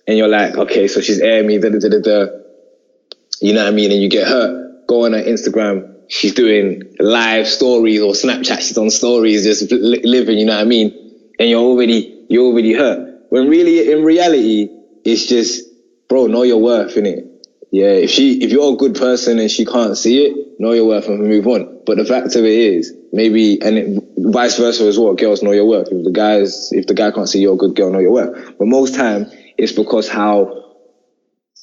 and 0.07 0.19
you're 0.19 0.29
like, 0.29 0.57
okay, 0.57 0.89
so 0.89 1.01
she's 1.01 1.21
airing 1.21 1.47
me, 1.47 1.59
da 1.59 1.69
da 1.71 1.79
da 1.79 1.89
da 1.89 2.01
da. 2.01 2.27
You 3.41 3.55
know 3.55 3.65
what 3.65 3.73
I 3.73 3.77
mean? 3.77 3.93
And 3.93 4.03
you 4.03 4.09
get 4.11 4.29
her, 4.29 4.83
go 4.89 5.07
on 5.07 5.13
her 5.13 5.23
Instagram, 5.23 5.95
she's 6.09 6.35
doing 6.35 6.95
live 6.99 7.47
stories 7.47 8.03
or 8.03 8.13
Snapchat, 8.13 8.61
she's 8.61 8.77
on 8.77 8.91
stories, 8.91 9.45
just 9.45 9.73
li- 9.73 10.03
living, 10.05 10.39
you 10.39 10.45
know 10.45 10.57
what 10.57 10.63
I 10.63 10.69
mean? 10.69 11.00
And 11.41 11.49
you're 11.49 11.63
already, 11.63 12.27
you're 12.29 12.45
already 12.45 12.75
hurt. 12.75 13.25
When 13.31 13.49
really, 13.49 13.91
in 13.91 14.05
reality, 14.05 14.69
it's 15.05 15.27
just, 15.27 15.65
bro, 16.09 16.27
know 16.27 16.43
your 16.43 16.61
worth, 16.61 16.95
innit? 16.95 17.29
Yeah, 17.73 17.93
if 17.93 18.11
she, 18.11 18.43
if 18.43 18.51
you're 18.53 18.75
a 18.75 18.77
good 18.77 18.95
person 18.95 19.39
and 19.39 19.51
she 19.51 19.65
can't 19.65 19.97
see 19.97 20.27
it, 20.27 20.61
know 20.61 20.73
your 20.73 20.87
worth 20.87 21.09
and 21.09 21.21
move 21.21 21.47
on. 21.47 21.81
But 21.87 21.97
the 21.97 22.05
fact 22.05 22.37
of 22.37 22.45
it 22.45 22.51
is, 22.51 22.93
maybe, 23.13 23.61
and 23.63 23.79
it, 23.79 24.05
vice 24.19 24.59
versa 24.59 24.85
as 24.85 24.99
well, 24.99 25.15
girls 25.15 25.43
know 25.43 25.53
your 25.53 25.67
worth. 25.67 25.89
If 25.91 26.05
the 26.05 26.11
guys, 26.11 26.69
if 26.73 26.87
the 26.87 26.95
guy 26.95 27.11
can't 27.11 27.29
see 27.29 27.41
you're 27.41 27.55
a 27.55 27.57
good 27.57 27.75
girl, 27.75 27.91
know 27.91 28.01
your 28.01 28.13
worth. 28.13 28.59
But 28.59 28.67
most 28.69 28.95
time, 28.95 29.27
it's 29.57 29.73
because 29.73 30.09
how 30.09 30.61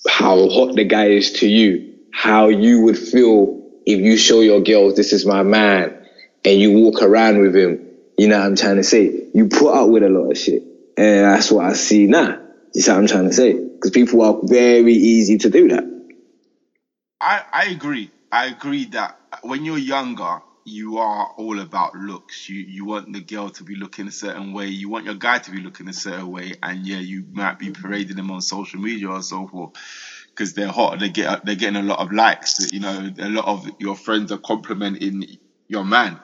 how 0.10 0.50
hot 0.50 0.76
the 0.76 0.86
guy 0.86 1.08
is 1.08 1.34
to 1.34 1.48
you, 1.48 1.96
how 2.14 2.48
you 2.48 2.82
would 2.82 2.98
feel 2.98 3.62
if 3.86 4.00
you 4.00 4.18
show 4.18 4.42
your 4.42 4.62
girls 4.62 4.96
this 4.96 5.14
is 5.14 5.26
my 5.26 5.44
man 5.44 6.06
and 6.46 6.60
you 6.60 6.72
walk 6.72 7.02
around 7.02 7.40
with 7.40 7.56
him. 7.56 7.87
You 8.18 8.30
know 8.30 8.40
what 8.40 8.48
I'm 8.48 8.58
trying 8.58 8.78
to 8.78 8.84
say? 8.86 9.30
You 9.34 9.48
put 9.50 9.74
up 9.74 9.90
with 9.90 10.04
a 10.04 10.10
lot 10.10 10.32
of 10.32 10.38
shit. 10.40 10.64
And 10.98 11.26
that's 11.26 11.52
what 11.52 11.66
I 11.66 11.74
see 11.74 12.08
now. 12.08 12.40
You 12.76 12.82
see 12.82 12.92
what 12.92 13.00
I'm 13.00 13.08
trying 13.08 13.30
to 13.30 13.34
say? 13.34 13.54
Because 13.54 13.92
people 13.92 14.24
are 14.24 14.40
very 14.44 14.94
easy 14.94 15.38
to 15.40 15.50
do 15.52 15.70
that. 15.70 15.86
I, 17.22 17.44
I 17.52 17.66
agree. 17.66 18.12
I 18.32 18.48
agree 18.48 18.86
that 18.88 19.18
when 19.44 19.66
you're 19.66 19.78
younger, 19.78 20.40
you 20.66 20.98
are 20.98 21.28
all 21.38 21.60
about 21.60 21.96
looks. 21.96 22.50
You 22.50 22.58
you 22.62 22.86
want 22.86 23.12
the 23.14 23.22
girl 23.22 23.50
to 23.52 23.64
be 23.64 23.76
looking 23.76 24.08
a 24.08 24.12
certain 24.12 24.54
way. 24.54 24.68
You 24.68 24.90
want 24.90 25.06
your 25.06 25.16
guy 25.16 25.40
to 25.40 25.52
be 25.52 25.62
looking 25.62 25.88
a 25.88 25.94
certain 25.94 26.30
way. 26.30 26.54
And 26.62 26.86
yeah, 26.86 27.00
you 27.00 27.26
might 27.32 27.58
be 27.58 27.72
parading 27.72 28.18
them 28.18 28.32
on 28.32 28.42
social 28.42 28.80
media 28.82 29.10
or 29.10 29.22
so 29.24 29.48
forth 29.48 29.74
because 30.36 30.54
they're 30.54 30.72
hot. 30.72 31.00
They 31.00 31.10
get 31.10 31.46
they're 31.46 31.56
getting 31.56 31.78
a 31.78 31.84
lot 31.84 32.00
of 32.00 32.12
likes. 32.12 32.72
You 32.72 32.82
know, 32.82 33.12
a 33.20 33.30
lot 33.30 33.46
of 33.48 33.70
your 33.80 33.96
friends 33.96 34.32
are 34.32 34.40
complimenting 34.40 35.26
your 35.70 35.86
man. 35.86 36.20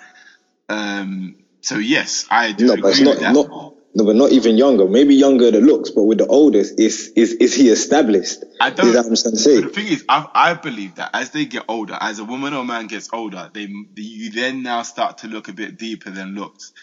Um. 0.69 1.35
So 1.63 1.77
yes, 1.79 2.25
I 2.31 2.53
do 2.53 2.67
No, 2.67 2.75
but 2.83 2.89
it's 2.91 3.01
not, 3.01 3.19
that. 3.21 3.33
not 3.35 3.47
no, 3.95 4.05
but 4.05 4.15
not 4.17 4.31
even 4.33 4.57
younger. 4.57 4.87
Maybe 4.87 5.15
younger 5.15 5.51
the 5.51 5.61
looks, 5.61 5.91
but 5.91 6.03
with 6.05 6.19
the 6.19 6.27
oldest, 6.27 6.79
is 6.79 7.11
is 7.15 7.33
is 7.33 7.55
he 7.55 7.69
established? 7.69 8.39
I 8.61 8.71
don't- 8.71 8.87
Is 8.87 8.93
that 8.95 9.03
what 9.03 9.09
I'm 9.09 9.17
trying 9.17 9.35
to 9.35 9.39
say? 9.39 9.61
But 9.61 9.73
the 9.73 9.81
thing 9.81 9.87
is, 9.93 10.05
I, 10.09 10.27
I 10.35 10.55
believe 10.55 10.95
that 10.95 11.11
as 11.13 11.31
they 11.31 11.45
get 11.45 11.65
older, 11.69 11.97
as 12.01 12.19
a 12.19 12.25
woman 12.25 12.53
or 12.55 12.65
man 12.65 12.87
gets 12.87 13.09
older, 13.13 13.49
they 13.53 13.67
you 13.97 14.31
then 14.31 14.63
now 14.63 14.83
start 14.83 15.19
to 15.19 15.27
look 15.29 15.49
a 15.49 15.53
bit 15.53 15.77
deeper 15.77 16.11
than 16.11 16.35
looks. 16.35 16.73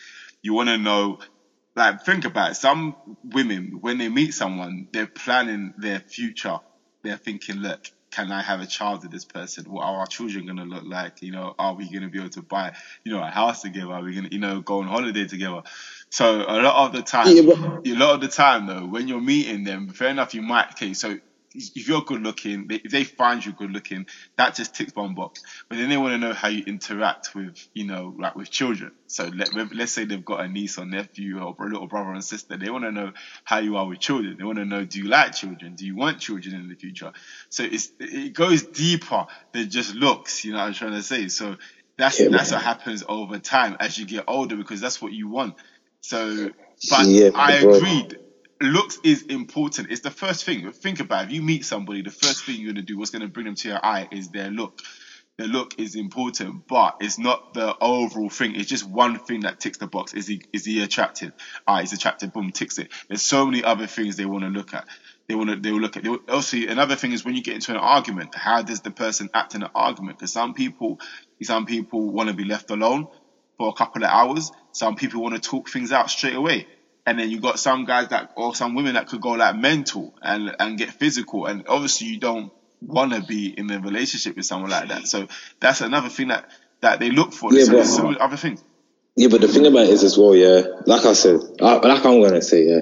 You 0.43 0.55
want 0.55 0.71
to 0.71 0.79
know, 0.79 1.19
like, 1.77 2.03
think 2.05 2.25
about 2.27 2.53
it. 2.53 2.57
Some 2.57 2.97
women, 3.25 3.79
when 3.81 3.99
they 3.99 4.09
meet 4.09 4.35
someone, 4.35 4.89
they're 4.93 5.09
planning 5.15 5.75
their 5.79 6.01
future. 6.01 6.59
They're 7.05 7.19
thinking, 7.19 7.59
look, 7.59 7.81
can 8.11 8.33
I 8.33 8.43
have 8.43 8.61
a 8.61 8.67
child 8.67 9.03
with 9.03 9.13
this 9.13 9.25
person? 9.25 9.65
What 9.71 9.85
are 9.85 10.01
our 10.01 10.07
children 10.07 10.47
going 10.47 10.57
to 10.59 10.65
look 10.65 10.85
like? 10.85 11.23
You 11.23 11.33
know, 11.33 11.55
are 11.59 11.75
we 11.75 11.89
going 11.89 12.03
to 12.03 12.09
be 12.09 12.19
able 12.19 12.31
to 12.31 12.43
buy, 12.43 12.73
you 13.05 13.13
know, 13.13 13.23
a 13.23 13.27
house 13.31 13.63
together? 13.63 13.93
Are 13.93 14.03
we 14.03 14.15
going 14.15 14.29
to, 14.29 14.33
you 14.35 14.41
know, 14.41 14.61
go 14.61 14.81
on 14.81 14.89
holiday 14.89 15.27
together? 15.27 15.63
So 16.11 16.41
a 16.41 16.59
lot 16.61 16.87
of 16.87 16.93
the 16.93 17.03
time, 17.03 17.37
Yeah, 17.37 17.43
but- 17.43 17.87
a 17.87 17.95
lot 17.95 18.15
of 18.15 18.21
the 18.21 18.29
time 18.29 18.67
though, 18.67 18.87
when 18.87 19.09
you're 19.09 19.21
meeting 19.21 19.65
them, 19.65 19.89
fair 19.91 20.09
enough, 20.09 20.35
you 20.35 20.43
might. 20.43 20.71
Okay, 20.73 20.93
so 20.95 21.19
if 21.55 21.89
you're 21.89 22.03
good 22.03 22.23
looking, 22.23 22.67
they, 22.69 22.77
if 22.77 22.93
they 22.93 23.05
find 23.05 23.45
you 23.45 23.53
good 23.55 23.73
looking, 23.73 24.07
that 24.39 24.57
just 24.57 24.75
ticks 24.75 24.93
one 24.95 25.15
box. 25.15 25.43
But 25.71 25.79
then 25.79 25.91
they 25.91 25.97
want 25.99 26.13
to 26.15 26.19
know 26.19 26.35
how 26.35 26.49
you 26.49 26.65
interact 26.67 27.31
with, 27.35 27.57
you 27.75 27.87
know, 27.87 28.15
like 28.19 28.37
with 28.37 28.51
children. 28.51 28.93
So 29.09 29.31
let, 29.37 29.51
let's 29.75 29.93
say 29.93 30.05
they've 30.05 30.25
got 30.25 30.41
a 30.41 30.49
niece 30.49 30.79
or 30.79 30.87
nephew 30.87 31.41
or 31.41 31.55
a 31.59 31.65
little 31.71 31.89
brother 31.89 32.13
and 32.13 32.25
sister. 32.25 32.57
They 32.59 32.71
want 32.71 32.85
to 32.85 32.93
know 32.93 33.13
how 33.45 33.59
you 33.59 33.77
are 33.79 33.87
with 33.89 34.01
children. 34.01 34.37
They 34.39 34.45
want 34.45 34.59
to 34.59 34.67
know, 34.67 34.85
do 34.85 35.01
you 35.01 35.09
like 35.09 35.35
children? 35.35 35.75
Do 35.77 35.87
you 35.87 35.97
want 35.97 36.21
children 36.21 36.55
in 36.57 36.69
the 36.69 36.77
future? 36.77 37.13
So 37.51 37.65
it's 37.65 37.91
it 38.01 38.35
goes 38.35 38.65
deeper 38.65 39.27
than 39.55 39.71
just 39.71 39.95
looks. 39.95 40.45
You 40.45 40.53
know 40.53 40.59
what 40.61 40.69
I'm 40.69 40.75
trying 40.75 40.93
to 40.95 41.03
say? 41.05 41.29
So 41.29 41.57
that's 41.99 42.21
Yeah, 42.21 42.29
that's 42.31 42.53
man. 42.53 42.53
what 42.53 42.63
happens 42.63 43.05
over 43.09 43.39
time 43.39 43.77
as 43.81 43.99
you 43.99 44.07
get 44.07 44.25
older 44.29 44.57
because 44.57 44.81
that's 44.81 45.03
what 45.03 45.13
you 45.13 45.29
want. 45.29 45.55
So, 46.03 46.51
but 46.89 47.09
Yeah, 47.09 47.31
I 47.35 47.59
bro. 47.61 47.83
Looks 48.63 48.99
is 49.05 49.25
important. 49.31 49.93
It's 49.93 50.03
the 50.03 50.11
first 50.11 50.45
thing. 50.45 50.73
Think 50.73 51.01
about 51.01 51.25
it. 51.25 51.29
if 51.29 51.33
you 51.35 51.43
meet 51.43 51.65
somebody, 51.65 52.03
the 52.03 52.11
first 52.11 52.45
thing 52.45 52.57
you're 52.61 52.75
gonna 52.75 52.83
do, 52.83 52.99
what's 52.99 53.13
gonna 53.13 53.29
bring 53.29 53.47
them 53.47 53.57
to 53.57 53.69
your 53.69 53.87
eye, 53.87 54.09
is 54.13 54.31
their 54.31 54.51
look. 54.51 54.75
The 55.39 55.47
look 55.49 55.75
is 55.79 55.97
important, 55.97 56.65
but 56.69 56.95
it's 57.01 57.19
not 57.19 57.41
the 57.53 57.77
overall 57.81 58.31
thing. 58.31 58.55
It's 58.57 58.69
just 58.71 58.89
one 58.89 59.19
thing 59.21 59.41
that 59.43 59.61
ticks 59.61 59.79
the 59.79 59.89
box. 59.89 60.15
Is 60.15 60.29
he 60.29 60.43
is 60.53 60.65
he 60.67 60.83
attractive? 60.83 61.33
Ah, 61.67 61.81
he's 61.81 61.93
attractive. 61.93 62.33
Boom, 62.33 62.51
ticks 62.53 62.79
it. 62.79 62.93
There's 63.09 63.23
so 63.25 63.47
many 63.47 63.65
other 63.65 63.87
things 63.89 64.17
they 64.17 64.27
want 64.27 64.45
to 64.45 64.51
look 64.51 64.75
at. 64.75 64.87
They 65.29 65.35
want 65.37 65.51
to 65.51 65.57
they 65.57 65.73
will 65.73 65.81
look 65.81 65.97
at. 65.97 66.05
They 66.05 66.11
will, 66.11 66.21
also, 66.29 66.57
another 66.59 66.97
thing 66.97 67.13
is 67.13 67.25
when 67.25 67.37
you 67.37 67.43
get 67.43 67.55
into 67.57 67.73
an 67.73 67.79
argument, 67.79 68.35
how 68.37 68.63
does 68.63 68.81
the 68.83 68.93
person 68.93 69.29
act 69.35 69.55
in 69.57 69.63
an 69.63 69.71
argument? 69.75 70.19
Because 70.19 70.33
some 70.33 70.55
people, 70.55 70.99
some 71.43 71.67
people 71.67 72.13
want 72.13 72.29
to 72.31 72.35
be 72.35 72.45
left 72.45 72.71
alone 72.71 73.09
for 73.59 73.69
a 73.69 73.75
couple 73.75 74.05
of 74.05 74.11
hours. 74.11 74.53
Some 74.73 74.97
people 74.97 75.23
want 75.23 75.35
to 75.35 75.41
talk 75.41 75.69
things 75.71 75.93
out 75.93 76.11
straight 76.11 76.37
away. 76.37 76.69
And 77.07 77.19
then 77.19 77.31
you 77.31 77.41
got 77.41 77.59
some 77.59 77.85
guys 77.87 78.09
that, 78.09 78.33
or 78.37 78.55
some 78.55 78.75
women 78.75 78.95
that 78.95 79.09
could 79.09 79.21
go 79.21 79.31
like 79.31 79.57
mental 79.57 80.15
and 80.23 80.55
and 80.59 80.79
get 80.79 80.91
physical. 80.91 81.47
And 81.47 81.67
obviously 81.67 82.09
you 82.09 82.19
don't 82.19 82.53
want 82.83 83.13
to 83.13 83.23
be 83.23 83.49
in 83.49 83.71
a 83.71 83.81
relationship 83.81 84.37
with 84.37 84.45
someone 84.47 84.71
like 84.71 84.89
that. 84.89 85.07
So 85.07 85.27
that's 85.61 85.81
another 85.81 86.09
thing 86.09 86.29
that 86.29 86.51
that 86.81 87.01
they 87.01 87.11
look 87.11 87.33
for. 87.33 87.53
Yeah, 87.53 87.65
so 87.65 87.73
but- 87.73 87.85
so 87.85 88.09
other 88.13 88.37
things. 88.37 88.63
Yeah, 89.17 89.29
but 89.29 89.41
the 89.41 89.49
thing 89.49 89.67
about 89.67 89.83
it 89.83 89.91
is 89.91 90.05
as 90.05 90.17
well, 90.17 90.35
yeah, 90.35 90.63
like 90.87 91.05
I 91.05 91.13
said, 91.15 91.41
like 91.61 91.85
I'm 91.85 92.23
gonna 92.23 92.41
say, 92.41 92.65
yeah, 92.69 92.81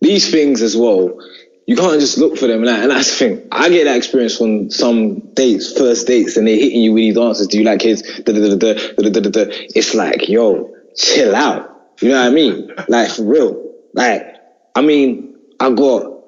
these 0.00 0.30
things 0.30 0.60
as 0.60 0.76
well, 0.76 1.18
you 1.66 1.76
can't 1.76 2.00
just 2.00 2.18
look 2.18 2.36
for 2.36 2.46
them, 2.46 2.58
and, 2.58 2.68
that, 2.68 2.82
and 2.82 2.90
that's 2.90 3.10
the 3.10 3.16
thing. 3.16 3.48
I 3.52 3.68
get 3.70 3.84
that 3.84 3.96
experience 3.96 4.36
from 4.36 4.70
some 4.70 5.32
dates, 5.34 5.72
first 5.78 6.06
dates, 6.08 6.36
and 6.36 6.46
they're 6.46 6.56
hitting 6.56 6.82
you 6.82 6.92
with 6.92 7.02
these 7.02 7.16
answers. 7.18 7.46
Do 7.46 7.58
you 7.58 7.64
like 7.64 7.80
kids? 7.80 8.02
Da, 8.22 8.32
da, 8.32 8.56
da, 8.56 8.56
da, 8.56 8.74
da, 9.08 9.20
da, 9.20 9.30
da. 9.30 9.44
It's 9.74 9.94
like, 9.94 10.28
yo, 10.28 10.74
chill 10.96 11.34
out. 11.34 11.75
You 12.00 12.10
know 12.10 12.20
what 12.20 12.28
I 12.28 12.30
mean? 12.30 12.72
Like 12.88 13.10
for 13.10 13.24
real. 13.24 13.74
Like, 13.94 14.36
I 14.74 14.82
mean, 14.82 15.36
I 15.60 15.70
got 15.72 16.22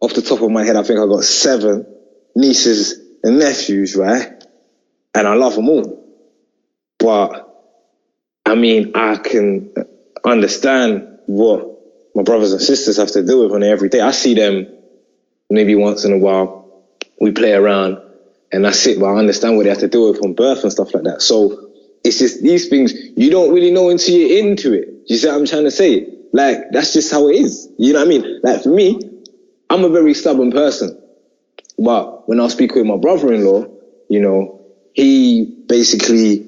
off 0.00 0.14
the 0.14 0.22
top 0.22 0.42
of 0.42 0.50
my 0.50 0.64
head, 0.64 0.76
I 0.76 0.82
think 0.82 1.00
I 1.00 1.06
got 1.06 1.24
seven 1.24 1.86
nieces 2.36 3.00
and 3.22 3.38
nephews, 3.38 3.96
right? 3.96 4.44
And 5.14 5.26
I 5.28 5.34
love 5.34 5.54
them 5.56 5.68
all, 5.68 6.16
but. 6.98 7.46
I 8.46 8.56
mean, 8.56 8.92
I 8.96 9.16
can 9.16 9.72
understand 10.24 11.18
what 11.26 11.78
my 12.14 12.22
brothers 12.24 12.52
and 12.52 12.60
sisters 12.60 12.96
have 12.98 13.12
to 13.12 13.22
deal 13.24 13.44
with 13.44 13.52
on 13.52 13.62
every 13.62 13.88
day. 13.88 14.00
I 14.00 14.10
see 14.12 14.34
them 14.34 14.66
maybe 15.50 15.76
once 15.76 16.04
in 16.04 16.12
a 16.12 16.18
while. 16.18 16.84
We 17.20 17.32
play 17.32 17.52
around 17.52 17.98
and 18.52 18.64
that's 18.64 18.86
it, 18.86 19.00
but 19.00 19.06
I 19.06 19.18
understand 19.18 19.56
what 19.56 19.64
they 19.64 19.70
have 19.70 19.78
to 19.80 19.88
deal 19.88 20.10
with 20.10 20.20
from 20.20 20.34
birth 20.34 20.64
and 20.64 20.72
stuff 20.72 20.94
like 20.94 21.04
that. 21.04 21.22
So 21.22 21.69
it's 22.04 22.18
just 22.18 22.42
these 22.42 22.68
things 22.68 22.92
you 23.16 23.30
don't 23.30 23.52
really 23.52 23.70
know 23.70 23.90
until 23.90 24.14
you're 24.14 24.38
into 24.46 24.72
it. 24.72 24.88
You 25.06 25.16
see 25.16 25.28
what 25.28 25.36
I'm 25.36 25.46
trying 25.46 25.64
to 25.64 25.70
say? 25.70 26.08
Like, 26.32 26.70
that's 26.70 26.92
just 26.92 27.10
how 27.10 27.28
it 27.28 27.36
is. 27.36 27.68
You 27.78 27.92
know 27.92 28.00
what 28.00 28.06
I 28.06 28.08
mean? 28.08 28.40
Like, 28.42 28.62
for 28.62 28.70
me, 28.70 29.00
I'm 29.68 29.84
a 29.84 29.88
very 29.88 30.14
stubborn 30.14 30.52
person. 30.52 30.96
But 31.78 32.28
when 32.28 32.40
I 32.40 32.48
speak 32.48 32.74
with 32.74 32.86
my 32.86 32.96
brother-in-law, 32.96 33.66
you 34.08 34.20
know, 34.20 34.60
he 34.94 35.64
basically 35.66 36.46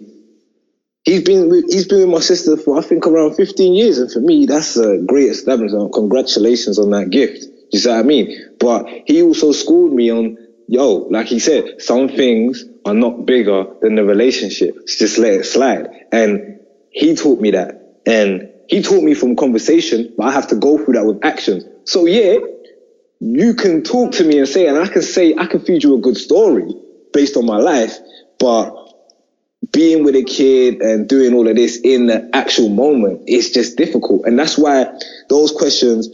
he's 1.05 1.23
been 1.23 1.49
with, 1.49 1.65
he's 1.73 1.87
been 1.87 2.01
with 2.01 2.09
my 2.09 2.21
sister 2.21 2.57
for 2.57 2.79
I 2.79 2.83
think 2.83 3.07
around 3.07 3.35
15 3.35 3.75
years, 3.75 3.99
and 3.99 4.11
for 4.11 4.21
me 4.21 4.47
that's 4.47 4.77
a 4.77 4.99
great 4.99 5.29
establishment. 5.31 5.93
Congratulations 5.93 6.79
on 6.79 6.91
that 6.91 7.11
gift. 7.11 7.45
You 7.73 7.79
see 7.79 7.89
what 7.89 7.99
I 7.99 8.03
mean? 8.03 8.57
But 8.59 8.87
he 9.07 9.23
also 9.23 9.53
schooled 9.53 9.93
me 9.93 10.11
on 10.11 10.37
yo, 10.69 11.07
like 11.11 11.27
he 11.27 11.39
said, 11.39 11.81
some 11.81 12.09
things 12.09 12.65
are 12.85 12.95
not 12.95 13.27
bigger 13.27 13.67
than 13.81 13.95
the 13.95 14.05
relationship. 14.05 14.77
Just 14.87 15.19
let 15.19 15.33
it 15.35 15.45
slide, 15.45 15.89
and 16.13 16.61
he 16.91 17.15
taught 17.15 17.41
me 17.41 17.53
that, 17.53 18.01
and 18.07 18.49
he 18.69 18.83
taught 18.83 19.03
me 19.03 19.15
from 19.15 19.37
conversation, 19.37 20.15
but 20.17 20.25
I 20.25 20.31
have 20.31 20.49
to 20.49 20.57
go 20.57 20.79
through 20.79 20.95
that 20.95 21.05
with 21.05 21.25
actions. 21.25 21.65
So 21.85 22.07
yeah, 22.07 22.39
you 23.21 23.55
can 23.55 23.83
talk 23.83 24.13
to 24.13 24.25
me 24.25 24.39
and 24.39 24.49
say, 24.49 24.67
and 24.67 24.79
I 24.79 24.87
can 24.87 25.03
say, 25.03 25.35
I 25.37 25.47
can 25.47 25.61
feed 25.61 25.83
you 25.85 25.95
a 25.95 26.01
good 26.01 26.17
story 26.17 26.75
based 27.13 27.37
on 27.37 27.47
my 27.47 27.59
life, 27.59 27.99
but 28.39 28.75
being 29.73 30.05
with 30.05 30.17
a 30.17 30.25
kid 30.25 30.81
and 30.81 31.09
doing 31.09 31.35
all 31.35 31.47
of 31.47 31.57
this 31.57 31.79
in 31.79 32.07
the 32.07 32.29
actual 32.35 32.69
moment, 32.69 33.23
it's 33.27 33.51
just 33.51 33.77
difficult. 33.77 34.27
And 34.27 34.39
that's 34.39 34.59
why 34.59 34.87
those 35.29 35.53
questions, 35.53 36.09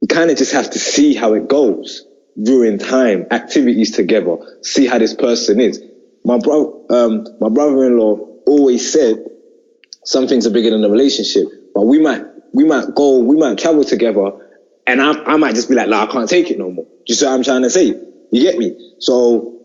you 0.00 0.08
kind 0.08 0.30
of 0.30 0.38
just 0.38 0.52
have 0.52 0.70
to 0.70 0.78
see 0.78 1.14
how 1.14 1.34
it 1.34 1.48
goes 1.48 2.06
during 2.42 2.78
time, 2.78 3.26
activities 3.30 3.92
together, 3.92 4.36
see 4.62 4.86
how 4.86 4.98
this 4.98 5.14
person 5.14 5.60
is. 5.60 5.82
My 6.24 6.38
bro, 6.38 6.86
um, 6.90 7.26
my 7.40 7.48
brother-in-law 7.50 8.16
always 8.46 8.92
said 8.92 9.16
some 10.04 10.28
things 10.28 10.46
are 10.46 10.50
bigger 10.50 10.70
than 10.70 10.82
the 10.82 10.90
relationship, 10.90 11.46
but 11.74 11.82
we 11.86 12.00
might, 12.00 12.24
we 12.54 12.64
might 12.64 12.94
go, 12.94 13.18
we 13.20 13.36
might 13.36 13.58
travel 13.58 13.84
together 13.84 14.32
and 14.86 15.02
I, 15.02 15.12
I 15.24 15.36
might 15.36 15.54
just 15.54 15.68
be 15.68 15.74
like, 15.76 15.88
nah, 15.88 16.04
I 16.04 16.06
can't 16.06 16.28
take 16.28 16.50
it 16.50 16.58
no 16.58 16.70
more. 16.70 16.86
You 17.06 17.14
see 17.14 17.26
what 17.26 17.34
I'm 17.34 17.44
trying 17.44 17.62
to 17.62 17.70
say? 17.70 17.86
You 18.32 18.42
get 18.42 18.58
me? 18.58 18.94
So 19.00 19.62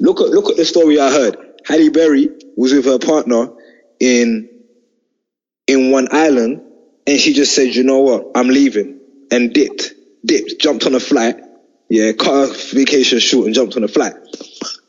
look 0.00 0.20
at, 0.20 0.28
look 0.28 0.50
at 0.50 0.56
the 0.56 0.64
story 0.64 1.00
I 1.00 1.10
heard. 1.10 1.36
Halle 1.66 1.90
Berry 1.90 2.28
was 2.56 2.72
with 2.74 2.86
her 2.86 2.98
partner 2.98 3.48
in 4.00 4.50
in 5.68 5.90
one 5.90 6.08
island, 6.12 6.62
and 7.06 7.20
she 7.20 7.34
just 7.34 7.54
said, 7.54 7.74
"You 7.74 7.84
know 7.84 8.00
what? 8.00 8.32
I'm 8.36 8.48
leaving," 8.48 9.00
and 9.30 9.52
dipped, 9.54 9.92
dipped, 10.24 10.60
jumped 10.60 10.86
on 10.86 10.94
a 10.94 11.00
flight. 11.00 11.36
Yeah, 11.94 12.10
cut 12.10 12.48
her 12.48 12.54
vacation 12.74 13.20
short 13.20 13.46
and 13.46 13.54
jumped 13.54 13.76
on 13.76 13.84
a 13.84 13.88
flight. 13.88 14.14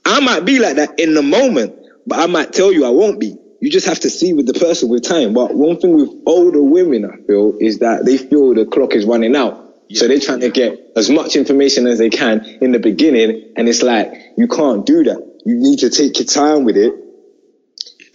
I 0.06 0.22
might 0.22 0.43
be 0.43 0.58
like 0.58 0.78
that 0.78 0.99
in 0.99 1.14
the 1.14 1.22
moment, 1.22 1.76
but 2.08 2.18
I 2.18 2.26
might 2.26 2.51
tell 2.51 2.74
you 2.74 2.84
I 2.84 2.89
won't 2.89 3.20
be. 3.20 3.38
You 3.62 3.70
just 3.70 3.86
have 3.86 3.99
to 3.99 4.10
see 4.10 4.34
with 4.34 4.47
the 4.47 4.56
person 4.56 4.89
with 4.89 5.03
time. 5.03 5.36
But 5.36 5.53
one 5.53 5.80
thing 5.80 5.95
with 5.95 6.10
older 6.26 6.64
women, 6.64 7.06
I 7.06 7.18
feel, 7.28 7.58
is 7.60 7.78
that 7.80 8.06
they 8.06 8.18
feel 8.18 8.56
the 8.56 8.66
clock 8.66 8.95
is 8.95 9.06
running 9.06 9.36
out. 9.36 9.76
So 9.93 10.08
they're 10.08 10.20
trying 10.20 10.39
to 10.39 10.49
get 10.49 10.80
as 10.95 11.12
much 11.12 11.36
information 11.36 11.86
as 11.86 11.99
they 11.99 12.10
can 12.10 12.43
in 12.60 12.72
the 12.72 12.80
beginning, 12.80 13.53
and 13.56 13.70
it's 13.70 13.84
like 13.84 14.12
you 14.36 14.47
can't 14.47 14.84
do 14.84 15.03
that. 15.03 15.41
You 15.45 15.58
need 15.58 15.78
to 15.80 15.91
take 15.91 16.18
your 16.18 16.26
time 16.26 16.64
with 16.64 16.76
it, 16.76 16.91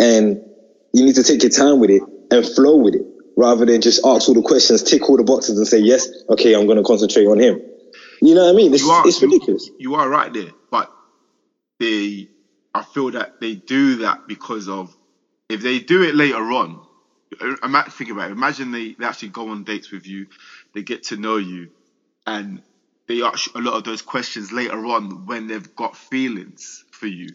and 0.01 0.43
you 0.93 1.05
need 1.05 1.15
to 1.15 1.23
take 1.23 1.45
your 1.45 1.53
time 1.53 1.79
with 1.79 1.91
it 1.91 2.03
and 2.33 2.45
flow 2.45 2.75
with 2.75 2.97
it, 2.97 3.07
rather 3.37 3.65
than 3.67 3.83
just 3.83 4.05
ask 4.05 4.29
all 4.29 4.35
the 4.35 4.43
questions, 4.43 4.83
tick 4.83 5.09
all 5.09 5.17
the 5.17 5.23
boxes, 5.23 5.59
and 5.59 5.69
say 5.69 5.79
yes, 5.79 6.09
okay, 6.29 6.57
I'm 6.57 6.67
going 6.67 6.79
to 6.79 6.83
concentrate 6.83 7.27
on 7.27 7.39
him. 7.39 7.61
You 8.23 8.35
know 8.35 8.45
what 8.47 8.51
I 8.55 8.57
mean? 8.57 8.75
It's, 8.75 8.85
You 8.85 8.91
are 8.91 9.07
it's 9.07 9.23
ridiculous. 9.23 9.71
You, 9.79 9.79
you 9.79 9.95
are 9.97 10.09
right 10.09 10.33
there, 10.33 10.53
but 10.71 10.91
they, 11.81 12.29
I 12.75 12.83
feel 12.85 13.13
that 13.13 13.33
they 13.41 13.57
do 13.57 13.97
that 13.99 14.21
because 14.27 14.69
of 14.69 14.91
if 15.49 15.63
they 15.63 15.81
do 15.81 16.03
it 16.03 16.15
later 16.17 16.53
on. 16.53 16.83
Ima- 17.65 17.85
Think 17.91 18.11
about 18.11 18.31
it. 18.31 18.35
Imagine 18.35 18.73
they, 18.73 18.97
they 18.99 19.07
actually 19.07 19.31
go 19.31 19.51
on 19.51 19.65
dates 19.65 19.93
with 19.93 20.07
you, 20.07 20.27
they 20.75 20.83
get 20.83 21.05
to 21.09 21.17
know 21.17 21.39
you, 21.39 21.69
and 22.27 22.63
they 23.09 23.23
ask 23.23 23.51
a 23.57 23.61
lot 23.61 23.75
of 23.75 23.85
those 23.85 24.03
questions 24.03 24.53
later 24.53 24.87
on 24.87 25.27
when 25.27 25.49
they've 25.49 25.75
got 25.77 25.97
feelings 25.97 26.85
for 26.93 27.09
you. 27.09 27.29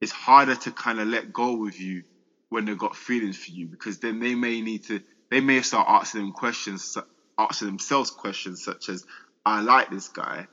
It's 0.00 0.12
harder 0.12 0.56
to 0.56 0.72
kind 0.72 1.00
of 1.00 1.08
let 1.08 1.32
go 1.32 1.56
with 1.56 1.80
you 1.80 2.04
when 2.50 2.66
they've 2.66 2.78
got 2.78 2.96
feelings 2.96 3.38
for 3.38 3.52
you 3.52 3.68
because 3.68 3.98
then 4.00 4.20
they 4.20 4.36
may 4.36 4.62
need 4.62 4.84
to 4.86 5.00
they 5.30 5.42
may 5.42 5.62
start 5.62 5.88
asking 5.90 6.22
them 6.22 6.32
questions 6.32 6.96
asking 7.38 7.68
themselves 7.68 8.10
questions 8.10 8.62
such 8.64 8.88
as 8.90 9.04
I 9.44 9.60
like 9.60 9.90
this 9.90 10.08
guy 10.08 10.46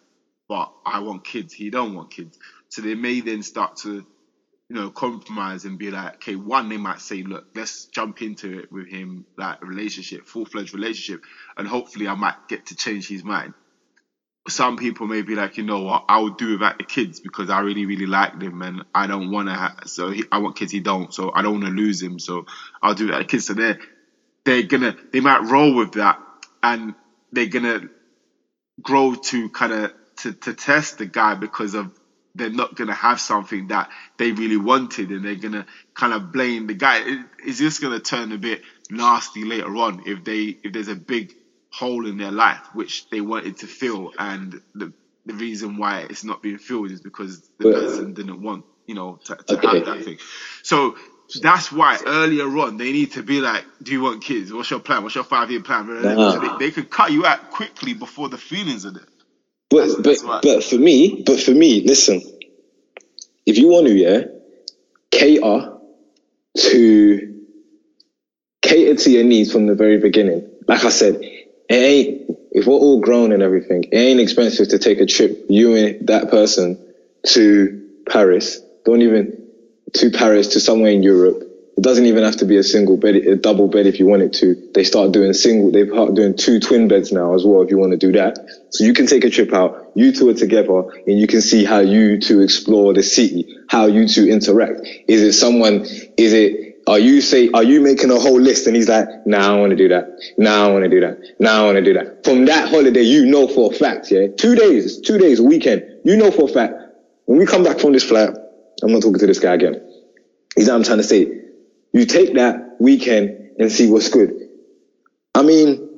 but 0.52 0.70
I 0.86 1.00
want 1.00 1.24
kids. 1.24 1.54
He 1.54 1.70
don't 1.70 1.96
want 1.96 2.12
kids. 2.12 2.38
So 2.68 2.82
they 2.82 2.94
may 2.94 3.22
then 3.22 3.42
start 3.42 3.78
to 3.84 4.06
you 4.70 4.76
know 4.76 4.89
compromise 4.89 5.64
and 5.64 5.80
be 5.80 5.92
like 5.92 6.16
okay 6.16 6.36
one 6.36 6.68
they 6.68 6.76
might 6.78 7.00
say 7.00 7.24
look 7.24 7.46
let's 7.56 7.86
jump 7.86 8.22
into 8.22 8.60
it 8.60 8.72
with 8.72 8.88
him 8.88 9.26
like 9.38 9.62
relationship 9.62 10.26
full-fledged 10.28 10.74
relationship 10.74 11.24
and 11.58 11.68
hopefully 11.68 12.08
I 12.08 12.16
might 12.16 12.50
get 12.50 12.66
to 12.68 12.76
change 12.76 13.08
his 13.08 13.24
mind. 13.24 13.54
Some 14.50 14.76
people 14.76 15.08
may 15.08 15.22
be 15.22 15.36
like, 15.36 15.56
you 15.56 15.64
know 15.64 15.84
what, 15.84 16.04
I 16.10 16.20
will 16.20 16.32
do 16.32 16.54
without 16.54 16.78
the 16.80 16.84
kids 16.84 17.22
because 17.22 17.50
I 17.50 17.60
really, 17.62 17.86
really 17.86 18.08
like 18.08 18.38
them 18.38 18.62
and 18.62 18.84
I 18.94 19.08
don't 19.08 19.32
want 19.32 19.48
to 19.48 19.88
so 19.88 20.10
he, 20.10 20.26
I 20.32 20.39
want 20.39 20.58
kids, 20.58 20.74
he 20.74 20.82
don't, 20.82 21.14
so 21.14 21.32
I 21.34 21.44
don't 21.44 21.62
want 21.62 21.66
to 21.66 21.72
lose 21.72 22.02
him, 22.02 22.20
so 22.20 22.46
I'll 22.82 22.96
do 22.96 23.06
without 23.06 23.20
the 23.20 23.26
kids. 23.26 23.46
So 23.46 23.54
they're, 23.54 23.80
they're 24.44 24.64
gonna, 24.64 24.96
they 25.14 25.22
might 25.22 25.44
roll 25.44 25.76
with 25.76 25.94
that 25.94 26.20
and 26.62 26.96
they're 27.32 27.46
gonna 27.46 27.88
grow 28.82 29.16
to 29.16 29.50
kind 29.50 29.74
of, 29.74 29.92
to, 30.20 30.34
to 30.34 30.54
test 30.54 30.98
the 31.00 31.08
guy 31.08 31.36
because 31.36 31.76
of, 31.76 31.92
they're 32.36 32.50
not 32.52 32.76
gonna 32.76 32.94
have 32.94 33.20
something 33.20 33.68
that 33.68 33.90
they 34.18 34.32
really 34.32 34.58
wanted 34.58 35.12
and 35.12 35.26
they're 35.26 35.36
gonna 35.36 35.66
kind 35.96 36.14
of 36.14 36.32
blame 36.32 36.68
the 36.68 36.76
guy. 36.76 37.00
It, 37.00 37.20
it's 37.46 37.60
just 37.60 37.82
gonna 37.82 38.00
turn 38.00 38.32
a 38.32 38.38
bit 38.38 38.62
nasty 38.92 39.44
later 39.46 39.76
on 39.78 40.02
if 40.06 40.24
they, 40.24 40.58
if 40.64 40.74
there's 40.74 40.90
a 40.90 40.96
big 40.96 41.32
hole 41.74 42.08
in 42.08 42.18
their 42.18 42.32
life 42.32 42.62
which 42.74 43.08
they 43.12 43.22
wanted 43.22 43.58
to 43.58 43.68
fill 43.68 44.12
and 44.20 44.60
the 44.76 44.94
the 45.26 45.36
reason 45.36 45.78
why 45.78 46.02
it's 46.10 46.24
not 46.26 46.42
being 46.42 46.58
filled 46.60 46.92
is 46.92 47.02
because 47.02 47.50
the 47.60 47.68
person 47.68 48.14
didn't 48.14 48.42
want 48.42 48.64
you 48.88 48.96
know 48.96 49.20
to, 49.26 49.38
to 49.48 49.58
Okay. 49.58 49.60
have 49.60 49.84
that 49.86 50.04
thing 50.04 50.18
so 50.64 50.96
that's 51.36 51.72
why 51.72 52.00
earlier 52.06 52.46
on 52.60 52.78
they 52.78 52.92
need 52.92 53.12
to 53.14 53.24
be 53.24 53.42
like 53.42 53.66
do 53.84 53.92
you 53.94 54.02
want 54.02 54.24
kids 54.24 54.54
what's 54.54 54.72
your 54.72 54.80
plan 54.82 55.04
what's 55.04 55.16
your 55.16 55.24
five 55.26 55.52
year 55.52 55.62
plan 55.62 55.88
so 56.28 56.40
they, 56.40 56.50
they 56.50 56.72
could 56.72 56.90
cut 56.90 57.12
you 57.12 57.26
out 57.26 57.50
quickly 57.50 57.94
before 57.94 58.30
the 58.30 58.38
feelings 58.38 58.86
are 58.86 58.92
there 58.92 59.06
But 59.70 59.80
That's- 59.80 59.96
but 60.04 60.04
that's 60.04 60.24
right. 60.24 60.44
but 60.44 60.64
for 60.64 60.78
me, 60.78 61.24
but 61.26 61.40
for 61.42 61.52
me, 61.52 61.82
listen. 61.86 62.22
If 63.46 63.58
you 63.58 63.68
want 63.70 63.88
to, 63.88 63.94
yeah, 63.94 64.24
cater 65.12 65.74
to 66.58 67.42
cater 68.62 68.96
to 68.96 69.12
your 69.12 69.26
needs 69.26 69.52
from 69.52 69.68
the 69.68 69.76
very 69.76 70.00
beginning. 70.00 70.48
Like 70.68 70.86
I 70.86 70.90
said, 70.90 71.16
it 71.16 71.46
ain't 71.70 72.32
if 72.52 72.68
we're 72.68 72.76
all 72.76 73.02
grown 73.02 73.32
and 73.34 73.44
everything, 73.44 73.86
it 73.92 73.98
ain't 73.98 74.20
expensive 74.22 74.70
to 74.70 74.80
take 74.80 75.02
a 75.02 75.08
trip, 75.08 75.46
you 75.50 75.76
and 75.76 76.08
that 76.08 76.32
person, 76.32 76.78
to 77.28 77.82
Paris. 78.10 78.60
Don't 78.86 79.02
even 79.04 79.41
to 79.94 80.10
Paris 80.12 80.48
to 80.50 80.60
somewhere 80.60 80.92
in 80.92 81.04
Europe. 81.04 81.48
It 81.78 81.84
doesn't 81.84 82.06
even 82.06 82.24
have 82.24 82.38
to 82.38 82.46
be 82.46 82.58
a 82.58 82.64
single 82.64 82.98
bed, 82.98 83.16
a 83.16 83.36
double 83.36 83.68
bed 83.68 83.88
if 83.88 84.00
you 84.00 84.06
want 84.06 84.22
it 84.22 84.34
to. 84.34 84.70
They 84.74 84.84
start 84.84 85.14
doing 85.14 85.34
single, 85.34 85.72
they 85.72 85.88
start 85.88 86.14
doing 86.14 86.36
two 86.36 86.60
twin 86.60 86.88
beds 86.88 87.12
now 87.12 87.34
as 87.34 87.44
well 87.44 87.62
if 87.62 87.72
you 87.72 87.78
want 87.78 87.92
to 87.92 87.98
do 87.98 88.12
that. 88.12 88.38
So 88.70 88.84
you 88.84 88.94
can 88.94 89.08
take 89.08 89.24
a 89.24 89.30
trip 89.30 89.54
out, 89.54 89.92
you 89.96 90.12
two 90.12 90.30
are 90.30 90.34
together, 90.34 90.82
and 91.08 91.20
you 91.20 91.28
can 91.28 91.42
see 91.42 91.66
how 91.66 91.80
you 91.80 92.20
two 92.20 92.42
explore 92.42 92.94
the 92.94 93.04
city, 93.04 93.48
how 93.70 93.88
you 93.88 94.08
two 94.08 94.28
interact. 94.28 94.82
Is 95.08 95.22
it 95.22 95.34
someone, 95.34 95.86
is 96.18 96.34
it, 96.34 96.72
are 96.88 97.00
you 97.00 97.22
say, 97.22 97.50
are 97.54 97.64
you 97.64 97.80
making 97.80 98.12
a 98.12 98.20
whole 98.20 98.40
list 98.40 98.68
and 98.68 98.76
he's 98.76 98.90
like, 98.90 99.08
nah, 99.26 99.56
I 99.56 99.60
want 99.60 99.72
to 99.72 99.76
do 99.76 99.88
that. 99.90 100.20
Nah, 100.38 100.68
I 100.68 100.72
want 100.72 100.84
to 100.84 100.90
do 100.90 101.00
that. 101.00 101.20
Nah, 101.40 101.62
I 101.62 101.66
want 101.66 101.78
to 101.78 101.84
do 101.84 101.94
that. 101.94 102.24
From 102.26 102.46
that 102.46 102.70
holiday, 102.70 103.04
you 103.04 103.26
know 103.26 103.48
for 103.48 103.72
a 103.72 103.76
fact, 103.76 104.12
yeah, 104.12 104.28
two 104.28 104.56
days, 104.56 105.00
two 105.00 105.18
days, 105.18 105.40
a 105.40 105.44
weekend, 105.44 105.84
You 106.04 106.18
know 106.18 106.32
for 106.32 106.50
a 106.50 106.54
fact, 106.54 106.74
when 107.26 107.40
we 107.40 107.46
come 107.46 107.64
back 107.64 107.80
from 107.80 107.94
this 107.94 108.04
flight, 108.04 108.30
I'm 108.84 108.92
not 108.92 109.02
talking 109.02 109.20
to 109.20 109.28
this 109.28 109.40
guy 109.40 109.54
again. 109.56 109.76
Is 110.58 110.68
what 110.68 110.76
I'm 110.76 110.84
trying 110.84 110.98
to 110.98 111.04
say. 111.04 111.40
You 111.94 112.06
take 112.06 112.36
that 112.36 112.78
weekend 112.80 113.52
and 113.58 113.72
see 113.72 113.90
what's 113.90 114.10
good. 114.10 114.34
I 115.36 115.44
mean, 115.44 115.90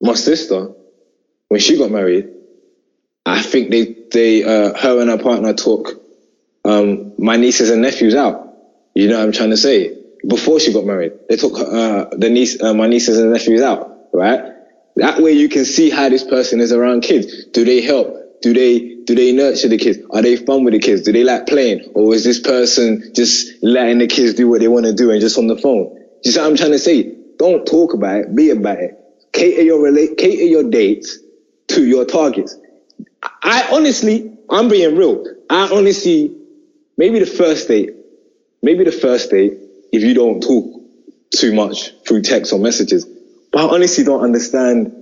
my 0.00 0.14
sister, 0.14 0.72
when 1.48 1.60
she 1.60 1.78
got 1.78 1.90
married, 1.90 2.28
I 3.26 3.42
think 3.42 3.70
they, 3.70 3.96
they, 4.12 4.44
uh, 4.44 4.76
her 4.78 5.00
and 5.00 5.10
her 5.10 5.18
partner 5.18 5.52
took, 5.52 6.02
um, 6.64 7.12
my 7.18 7.36
nieces 7.36 7.70
and 7.70 7.82
nephews 7.82 8.14
out. 8.14 8.54
You 8.94 9.08
know 9.08 9.18
what 9.18 9.24
I'm 9.24 9.32
trying 9.32 9.50
to 9.50 9.56
say? 9.56 9.96
Before 10.26 10.60
she 10.60 10.72
got 10.72 10.84
married, 10.84 11.12
they 11.28 11.36
took, 11.36 11.58
uh, 11.58 12.06
the 12.12 12.28
niece, 12.30 12.60
uh, 12.62 12.74
my 12.74 12.86
nieces 12.86 13.18
and 13.18 13.32
nephews 13.32 13.62
out, 13.62 14.08
right? 14.12 14.40
That 14.96 15.20
way 15.20 15.32
you 15.32 15.48
can 15.48 15.64
see 15.64 15.90
how 15.90 16.08
this 16.08 16.24
person 16.24 16.60
is 16.60 16.72
around 16.72 17.02
kids. 17.02 17.46
Do 17.52 17.64
they 17.64 17.80
help? 17.80 18.14
Do 18.42 18.52
they, 18.52 18.89
do 19.10 19.16
they 19.16 19.32
nurture 19.32 19.66
the 19.66 19.76
kids? 19.76 19.98
Are 20.10 20.22
they 20.22 20.36
fun 20.36 20.62
with 20.62 20.72
the 20.72 20.78
kids? 20.78 21.02
Do 21.02 21.10
they 21.10 21.24
like 21.24 21.48
playing? 21.48 21.90
Or 21.96 22.14
is 22.14 22.22
this 22.22 22.38
person 22.38 23.10
just 23.12 23.60
letting 23.60 23.98
the 23.98 24.06
kids 24.06 24.34
do 24.34 24.48
what 24.48 24.60
they 24.60 24.68
want 24.68 24.86
to 24.86 24.92
do 24.92 25.10
and 25.10 25.20
just 25.20 25.36
on 25.36 25.48
the 25.48 25.56
phone? 25.56 25.98
You 26.22 26.30
see 26.30 26.38
what 26.38 26.46
I'm 26.46 26.56
trying 26.56 26.70
to 26.70 26.78
say? 26.78 27.12
Don't 27.36 27.66
talk 27.66 27.92
about 27.92 28.18
it, 28.18 28.36
be 28.36 28.50
about 28.50 28.78
it. 28.78 28.96
Cater 29.32 29.62
your 29.62 29.82
relate, 29.82 30.16
cater 30.16 30.44
your 30.44 30.70
dates 30.70 31.18
to 31.68 31.84
your 31.84 32.04
targets. 32.04 32.56
I 33.42 33.68
honestly, 33.72 34.32
I'm 34.48 34.68
being 34.68 34.94
real. 34.94 35.24
I 35.50 35.68
honestly, 35.72 36.32
maybe 36.96 37.18
the 37.18 37.26
first 37.26 37.66
date, 37.66 37.90
maybe 38.62 38.84
the 38.84 38.92
first 38.92 39.32
date, 39.32 39.54
if 39.92 40.04
you 40.04 40.14
don't 40.14 40.40
talk 40.40 40.66
too 41.34 41.52
much 41.52 41.90
through 42.06 42.22
text 42.22 42.52
or 42.52 42.60
messages, 42.60 43.04
but 43.50 43.64
I 43.64 43.74
honestly 43.74 44.04
don't 44.04 44.22
understand 44.22 44.94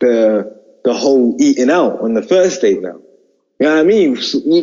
the 0.00 0.60
the 0.84 0.92
whole 0.92 1.36
eating 1.38 1.70
out 1.70 2.00
on 2.00 2.14
the 2.14 2.22
first 2.22 2.60
date 2.60 2.82
now. 2.82 2.98
You 3.60 3.66
know 3.68 3.74
what 3.76 3.80
I 3.80 3.84
mean? 3.84 4.12
We, 4.46 4.62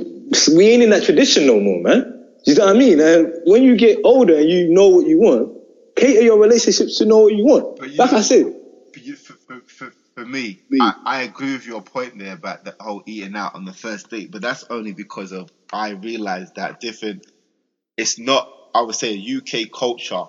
we 0.56 0.70
ain't 0.70 0.84
in 0.84 0.92
that 0.92 1.04
tradition 1.04 1.48
no 1.48 1.60
more, 1.60 1.82
man. 1.82 2.06
You 2.46 2.56
know 2.56 2.68
what 2.68 2.76
I 2.76 2.80
mean? 2.80 3.02
And 3.02 3.34
when 3.46 3.64
you 3.64 3.78
get 3.78 4.00
older 4.06 4.38
and 4.38 4.50
you 4.50 4.70
know 4.70 4.90
what 4.90 5.08
you 5.08 5.20
want, 5.20 5.50
cater 5.98 6.22
your 6.22 6.40
relationships 6.40 6.98
to 7.00 7.06
know 7.06 7.20
what 7.20 7.34
you 7.36 7.46
want. 7.46 7.80
But 7.80 7.92
you- 7.92 8.00
like 8.00 8.14
I 8.14 8.22
said, 8.22 8.46
For, 8.94 9.00
you, 9.02 9.16
for, 9.18 9.36
for, 9.48 9.62
for, 9.68 9.94
for 10.16 10.26
me, 10.26 10.62
I, 10.80 10.94
I 11.06 11.22
agree 11.24 11.54
with 11.54 11.68
your 11.68 11.82
point 11.84 12.18
there 12.20 12.34
about 12.34 12.64
the 12.64 12.76
whole 12.80 13.04
eating 13.08 13.36
out 13.36 13.56
on 13.56 13.66
the 13.66 13.74
first 13.74 14.10
date, 14.10 14.32
but 14.32 14.42
that's 14.42 14.64
only 14.70 14.94
because 14.94 15.34
of 15.34 15.50
I 15.74 15.92
realized 15.92 16.54
that 16.56 16.80
different. 16.80 17.26
It's 17.98 18.20
not. 18.20 18.48
I 18.74 18.82
would 18.82 18.96
say 18.96 19.16
UK 19.16 19.70
culture. 19.78 20.24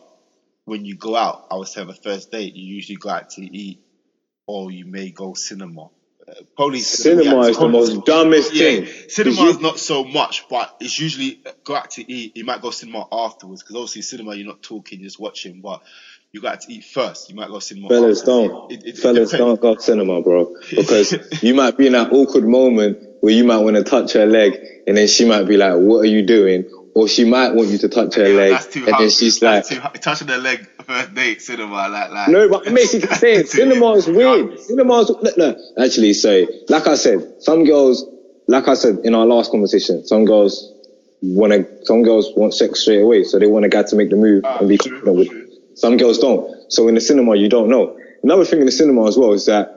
When 0.67 0.85
you 0.85 0.97
go 0.97 1.17
out, 1.17 1.41
I 1.51 1.57
would 1.57 1.69
say 1.69 1.83
on 1.83 1.89
the 1.89 1.97
first 2.05 2.31
date, 2.31 2.55
you 2.55 2.77
usually 2.77 2.97
go 2.97 3.11
out 3.11 3.29
to 3.31 3.43
eat, 3.43 3.81
or 4.47 4.71
you 4.73 4.87
may 4.87 5.11
go 5.13 5.35
cinema. 5.37 5.89
Probably 6.57 6.81
cinema 6.81 7.41
is 7.43 7.59
the 7.59 7.69
most 7.69 8.05
dumbest 8.07 8.55
yeah, 8.55 8.61
thing. 8.85 8.87
Cinema 9.09 9.43
is 9.49 9.61
not 9.61 9.79
so 9.79 10.05
much, 10.05 10.49
but 10.49 10.77
it's 10.81 10.99
usually 10.99 11.43
go 11.65 11.77
out 11.77 11.91
to 11.93 12.13
eat. 12.13 12.37
You 12.37 12.45
might 12.45 12.61
go 12.63 12.71
cinema 12.71 13.07
afterwards 13.13 13.63
because 13.63 13.77
obviously 13.77 14.03
cinema 14.03 14.35
you're 14.35 14.47
not 14.47 14.63
talking, 14.63 15.01
you're 15.01 15.07
just 15.07 15.21
watching. 15.21 15.61
But 15.61 15.83
you 16.33 16.41
got 16.41 16.61
to 16.61 16.73
eat 16.73 16.85
first. 16.85 17.29
You 17.29 17.37
might 17.37 17.49
go 17.49 17.59
cinema. 17.59 17.89
Fellas 17.89 18.21
afterwards. 18.21 18.51
don't. 18.53 18.73
It- 18.73 18.85
it- 18.85 18.89
it 18.91 18.99
Fellas 18.99 19.31
depends. 19.31 19.33
don't 19.33 19.61
go 19.61 19.77
cinema, 19.77 20.23
bro. 20.23 20.55
Because 20.71 21.43
you 21.43 21.55
might 21.55 21.77
be 21.77 21.87
in 21.87 21.93
that 21.95 22.13
awkward 22.13 22.47
moment 22.47 22.99
where 23.21 23.33
you 23.35 23.45
might 23.45 23.59
want 23.59 23.77
to 23.77 23.83
touch 23.85 24.13
her 24.15 24.27
leg 24.27 24.59
and 24.87 24.97
then 24.97 25.09
she 25.09 25.25
might 25.25 25.45
be 25.45 25.57
like, 25.57 25.75
what 25.77 25.99
are 25.99 26.05
you 26.07 26.23
doing? 26.23 26.65
Or 26.95 27.09
she 27.09 27.25
might 27.25 27.55
want 27.55 27.69
you 27.71 27.79
to 27.79 27.89
touch 27.89 28.15
her 28.17 28.29
Yeah, 28.29 28.37
leg 28.37 28.51
that's 28.53 28.67
too 28.67 28.85
and 28.87 28.95
then 28.99 29.11
she's 29.11 29.41
like, 29.43 29.67
too, 29.67 29.81
touching 30.01 30.29
her 30.29 30.39
leg 30.39 30.67
first 30.85 31.15
date 31.15 31.41
cinema 31.41 31.89
like 31.89 32.11
like. 32.11 32.29
no, 32.31 32.49
but 32.49 32.67
I'm 32.67 32.75
basically 32.75 33.15
saying 33.17 33.45
cinema 33.47 33.93
is 33.93 34.07
weird. 34.07 34.59
Cinema 34.61 35.01
is, 35.01 35.11
no, 35.11 35.31
no, 35.37 35.85
actually, 35.85 36.13
sorry. 36.15 36.49
Like 36.69 36.87
I 36.87 36.97
said, 36.97 37.21
some 37.41 37.65
girls, 37.65 38.05
like 38.49 38.67
I 38.69 38.75
said 38.75 38.99
in 39.05 39.15
our 39.15 39.25
last 39.27 39.51
conversation, 39.53 40.05
some 40.07 40.25
girls 40.25 40.73
want 41.23 41.53
to, 41.53 41.87
some 41.87 42.03
girls 42.03 42.33
want 42.37 42.55
sex 42.55 42.81
straight 42.81 43.03
away. 43.03 43.25
So 43.25 43.39
they 43.39 43.47
want 43.47 43.65
a 43.67 43.69
guy 43.69 43.85
to 43.85 43.97
make 43.97 44.11
the 44.11 44.17
move 44.17 44.43
Ah, 44.45 44.59
and 44.59 44.69
be 44.69 44.77
true, 44.79 44.91
confident 45.01 45.17
with 45.19 45.29
true. 45.29 45.47
Some 45.77 45.97
girls 45.97 46.19
don't. 46.19 46.73
So 46.73 46.89
in 46.89 46.95
the 46.97 47.01
cinema, 47.01 47.37
you 47.37 47.49
don't 47.49 47.69
know. 47.69 47.97
Another 48.23 48.45
thing 48.45 48.61
in 48.61 48.67
the 48.67 48.73
cinema 48.73 49.07
as 49.07 49.17
well 49.17 49.33
is 49.33 49.47
that 49.47 49.69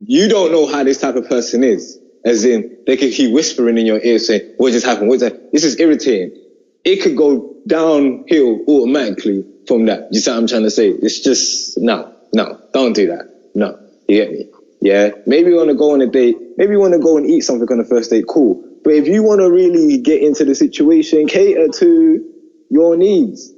you 0.00 0.28
don't 0.28 0.52
know 0.52 0.66
how 0.66 0.84
this 0.84 1.00
type 1.00 1.16
of 1.16 1.28
person 1.28 1.64
is. 1.64 1.98
As 2.24 2.44
in, 2.44 2.78
they 2.86 2.96
could 2.96 3.12
keep 3.12 3.32
whispering 3.32 3.78
in 3.78 3.86
your 3.86 4.00
ear 4.00 4.18
saying, 4.18 4.54
what 4.58 4.72
just 4.72 4.86
happened? 4.86 5.08
What 5.08 5.20
that? 5.20 5.52
This 5.52 5.64
is 5.64 5.78
irritating. 5.80 6.36
It 6.84 7.02
could 7.02 7.16
go 7.16 7.54
downhill 7.66 8.60
automatically 8.68 9.44
from 9.66 9.86
that. 9.86 10.08
You 10.12 10.20
see 10.20 10.30
what 10.30 10.38
I'm 10.38 10.46
trying 10.46 10.62
to 10.62 10.70
say? 10.70 10.88
It's 10.88 11.20
just, 11.20 11.78
no, 11.78 12.14
no, 12.34 12.60
don't 12.72 12.92
do 12.94 13.06
that. 13.08 13.26
No, 13.54 13.78
you 14.08 14.16
get 14.16 14.32
me? 14.32 14.46
Yeah. 14.80 15.10
Maybe 15.26 15.50
you 15.50 15.56
want 15.56 15.68
to 15.68 15.74
go 15.74 15.92
on 15.92 16.00
a 16.00 16.06
date. 16.06 16.36
Maybe 16.56 16.72
you 16.72 16.80
want 16.80 16.94
to 16.94 16.98
go 16.98 17.16
and 17.16 17.26
eat 17.28 17.42
something 17.42 17.68
on 17.70 17.78
the 17.78 17.84
first 17.84 18.10
date. 18.10 18.24
Cool. 18.28 18.64
But 18.82 18.94
if 18.94 19.08
you 19.08 19.22
want 19.22 19.40
to 19.40 19.50
really 19.50 19.98
get 19.98 20.22
into 20.22 20.44
the 20.44 20.54
situation, 20.54 21.26
cater 21.26 21.68
to 21.68 22.24
your 22.70 22.96
needs. 22.96 23.52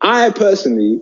I 0.00 0.30
personally, 0.30 1.00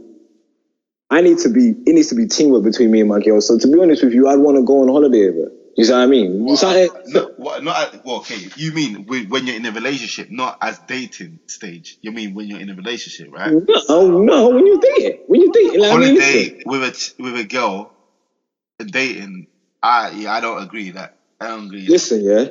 I 1.08 1.20
need 1.20 1.38
to 1.38 1.48
be, 1.48 1.70
it 1.70 1.94
needs 1.94 2.08
to 2.08 2.14
be 2.14 2.26
teamwork 2.26 2.64
between 2.64 2.90
me 2.90 3.00
and 3.00 3.08
my 3.08 3.20
girl. 3.20 3.40
So 3.40 3.58
to 3.58 3.68
be 3.68 3.80
honest 3.80 4.02
with 4.02 4.12
you, 4.12 4.28
I'd 4.28 4.38
want 4.38 4.56
to 4.58 4.64
go 4.64 4.82
on 4.82 4.88
holiday 4.88 5.30
with 5.30 5.36
her. 5.36 5.52
You 5.76 5.84
see 5.84 5.92
what 5.92 6.00
I 6.02 6.06
mean? 6.06 6.46
You 6.48 6.56
I- 6.70 6.90
No, 7.06 7.32
what, 7.36 7.64
not 7.64 7.94
at, 7.94 8.00
well, 8.04 8.18
okay. 8.18 8.48
You 8.56 8.72
mean 8.72 9.06
when, 9.06 9.28
you're 9.46 9.56
in 9.56 9.66
a 9.66 9.72
relationship, 9.72 10.28
not 10.30 10.56
as 10.62 10.78
dating 10.80 11.40
stage. 11.48 11.98
You 12.02 12.12
mean 12.12 12.34
when 12.34 12.46
you're 12.48 12.60
in 12.60 12.70
a 12.70 12.76
relationship, 12.76 13.28
right? 13.32 13.52
No, 13.52 14.20
no, 14.20 14.50
when 14.50 14.66
you're 14.66 14.78
dating. 14.96 15.18
When 15.26 15.42
you're 15.42 15.52
dating, 15.52 15.80
like, 15.80 15.92
mean, 15.92 16.14
listen. 16.14 16.40
Holiday 16.40 16.54
with 16.66 16.82
a 16.84 17.12
with 17.18 17.36
a 17.38 17.44
girl, 17.44 17.92
dating. 18.84 19.46
I 19.82 20.10
yeah, 20.10 20.34
I 20.34 20.40
don't 20.40 20.62
agree 20.62 20.90
that. 20.92 21.12
I 21.40 21.48
don't 21.48 21.66
agree. 21.66 21.88
Listen, 21.88 22.24
yeah. 22.24 22.46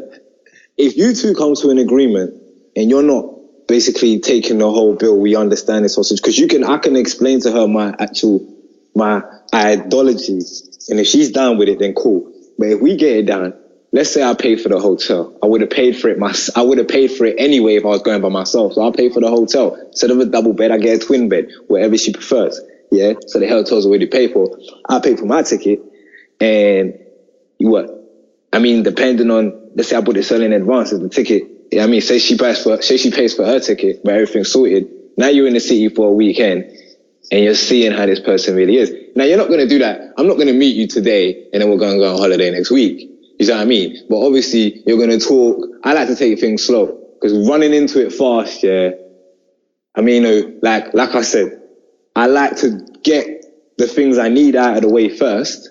If 0.78 0.98
you 0.98 1.14
two 1.14 1.36
come 1.36 1.56
to 1.56 1.70
an 1.72 1.80
agreement 1.80 2.34
and 2.76 2.90
you're 2.90 3.04
not 3.04 3.26
basically 3.68 4.20
taking 4.20 4.60
the 4.60 4.70
whole 4.72 4.96
bill, 4.96 5.18
we 5.18 5.36
understand 5.36 5.86
this 5.86 5.96
sausage 5.96 6.22
because 6.22 6.38
you 6.38 6.48
can. 6.48 6.64
I 6.66 6.78
can 6.78 6.96
explain 6.98 7.42
to 7.42 7.52
her 7.52 7.68
my 7.68 7.96
actual 8.00 8.46
my 8.96 9.22
ideology, 9.56 10.40
and 10.90 11.00
if 11.00 11.08
she's 11.08 11.32
down 11.32 11.58
with 11.58 11.70
it, 11.70 11.80
then 11.80 11.94
cool. 11.94 12.32
But 12.60 12.68
if 12.68 12.82
we 12.82 12.98
get 12.98 13.16
it 13.16 13.26
done, 13.26 13.54
let's 13.94 14.12
say 14.12 14.22
I 14.22 14.34
pay 14.34 14.58
for 14.58 14.68
the 14.68 14.80
hotel, 14.80 15.34
I 15.42 15.46
would 15.46 15.62
have 15.62 15.70
paid 15.70 15.98
for 15.98 16.10
it. 16.10 16.20
My 16.20 16.36
I 16.58 16.62
would 16.62 16.78
have 16.78 16.90
paid 16.90 17.08
for 17.14 17.26
it 17.26 17.36
anyway 17.40 17.76
if 17.76 17.86
I 17.86 17.88
was 17.88 18.02
going 18.02 18.22
by 18.22 18.28
myself. 18.28 18.74
So 18.74 18.82
I'll 18.82 18.92
pay 18.92 19.10
for 19.10 19.22
the 19.22 19.30
hotel 19.30 19.76
instead 19.76 20.12
of 20.12 20.20
a 20.20 20.26
double 20.26 20.54
bed. 20.54 20.72
I 20.72 20.78
get 20.78 21.02
a 21.02 21.06
twin 21.06 21.30
bed, 21.30 21.52
whatever 21.68 21.98
she 21.98 22.12
prefers. 22.12 22.60
Yeah. 22.92 23.14
So 23.28 23.40
the 23.40 23.48
hotel's 23.48 23.86
already 23.86 24.08
paid 24.08 24.34
for. 24.34 24.60
I 24.90 25.00
pay 25.00 25.16
for 25.16 25.26
my 25.26 25.42
ticket, 25.44 25.82
and 26.42 27.00
you 27.58 27.70
what? 27.70 27.96
I 28.52 28.60
mean, 28.60 28.84
depending 28.84 29.32
on, 29.32 29.72
let's 29.76 29.90
say 29.90 29.96
I 29.96 30.02
put 30.02 30.18
it 30.18 30.24
selling 30.24 30.52
in 30.52 30.54
advance 30.54 30.92
as 30.92 31.00
the 31.00 31.08
ticket. 31.08 31.44
Yeah, 31.72 31.84
I 31.84 31.88
mean, 31.88 32.02
say 32.02 32.20
she 32.20 32.36
buys 32.36 32.62
for, 32.64 32.82
say 32.82 32.98
she 32.98 33.12
pays 33.12 33.36
for 33.36 33.46
her 33.46 33.60
ticket, 33.60 34.02
but 34.04 34.16
everything's 34.16 34.52
sorted. 34.52 34.88
Now 35.18 35.28
you're 35.28 35.48
in 35.48 35.54
the 35.54 35.60
city 35.60 35.88
for 35.90 36.08
a 36.08 36.12
weekend 36.12 36.76
and 37.32 37.44
you're 37.44 37.56
seeing 37.56 37.92
how 37.92 38.06
this 38.06 38.20
person 38.20 38.56
really 38.56 38.78
is. 38.78 38.92
Now 39.16 39.24
you're 39.24 39.38
not 39.38 39.48
going 39.48 39.60
to 39.60 39.68
do 39.68 39.80
that. 39.80 40.14
I'm 40.18 40.28
not 40.28 40.36
going 40.36 40.48
to 40.48 40.54
meet 40.54 40.76
you 40.76 40.88
today 40.88 41.48
and 41.54 41.62
then 41.62 41.70
we're 41.70 41.78
going 41.78 41.94
to 41.94 42.00
go 42.00 42.14
on 42.14 42.18
holiday 42.18 42.52
next 42.52 42.72
week. 42.72 43.10
You 43.40 43.46
see 43.46 43.52
what 43.52 43.62
I 43.62 43.66
mean? 43.66 44.06
But 44.10 44.18
obviously 44.18 44.82
you're 44.86 44.98
going 44.98 45.18
to 45.18 45.20
talk. 45.20 45.66
I 45.84 45.94
like 45.94 46.08
to 46.08 46.16
take 46.16 46.40
things 46.40 46.66
slow 46.66 47.00
because 47.20 47.48
running 47.48 47.74
into 47.74 48.06
it 48.06 48.14
fast, 48.14 48.64
yeah. 48.64 48.92
I 49.96 50.02
mean, 50.02 50.24
you 50.24 50.30
know, 50.30 50.60
like, 50.62 50.94
like 50.94 51.16
I 51.16 51.22
said, 51.22 51.62
I 52.16 52.28
like 52.28 52.58
to 52.58 52.86
get 53.04 53.46
the 53.78 53.88
things 53.88 54.18
I 54.18 54.30
need 54.30 54.56
out 54.56 54.76
of 54.78 54.82
the 54.82 54.90
way 54.90 55.10
first 55.10 55.70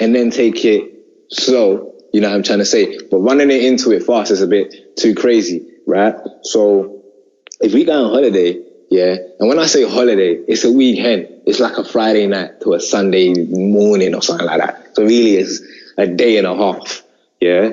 and 0.00 0.14
then 0.14 0.30
take 0.30 0.64
it 0.64 0.92
slow. 1.30 1.94
You 2.12 2.20
know 2.20 2.28
what 2.28 2.36
I'm 2.36 2.42
trying 2.42 2.58
to 2.60 2.64
say? 2.66 2.98
But 3.10 3.18
running 3.18 3.50
it 3.50 3.62
into 3.64 3.90
it 3.92 4.02
fast 4.02 4.30
is 4.30 4.42
a 4.42 4.46
bit 4.46 4.96
too 4.96 5.14
crazy, 5.14 5.66
right? 5.86 6.14
So 6.42 7.02
if 7.60 7.72
we 7.72 7.84
go 7.84 8.04
on 8.04 8.10
holiday, 8.10 8.65
yeah, 8.90 9.16
and 9.38 9.48
when 9.48 9.58
I 9.58 9.66
say 9.66 9.82
holiday, 9.88 10.34
it's 10.46 10.64
a 10.64 10.70
weekend. 10.70 11.28
It's 11.46 11.60
like 11.60 11.76
a 11.76 11.84
Friday 11.84 12.26
night 12.26 12.60
to 12.62 12.74
a 12.74 12.80
Sunday 12.80 13.34
morning 13.34 14.14
or 14.14 14.22
something 14.22 14.46
like 14.46 14.60
that. 14.60 14.94
So 14.94 15.02
really 15.02 15.36
it's 15.36 15.60
a 15.98 16.06
day 16.06 16.38
and 16.38 16.46
a 16.46 16.56
half, 16.56 17.02
yeah? 17.40 17.72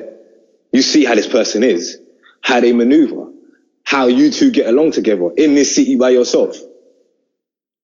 You 0.72 0.82
see 0.82 1.04
how 1.04 1.14
this 1.14 1.26
person 1.28 1.62
is, 1.62 1.98
how 2.40 2.60
they 2.60 2.72
maneuver, 2.72 3.30
how 3.84 4.06
you 4.06 4.30
two 4.30 4.50
get 4.50 4.66
along 4.66 4.92
together 4.92 5.30
in 5.36 5.54
this 5.54 5.74
city 5.74 5.96
by 5.96 6.10
yourself. 6.10 6.56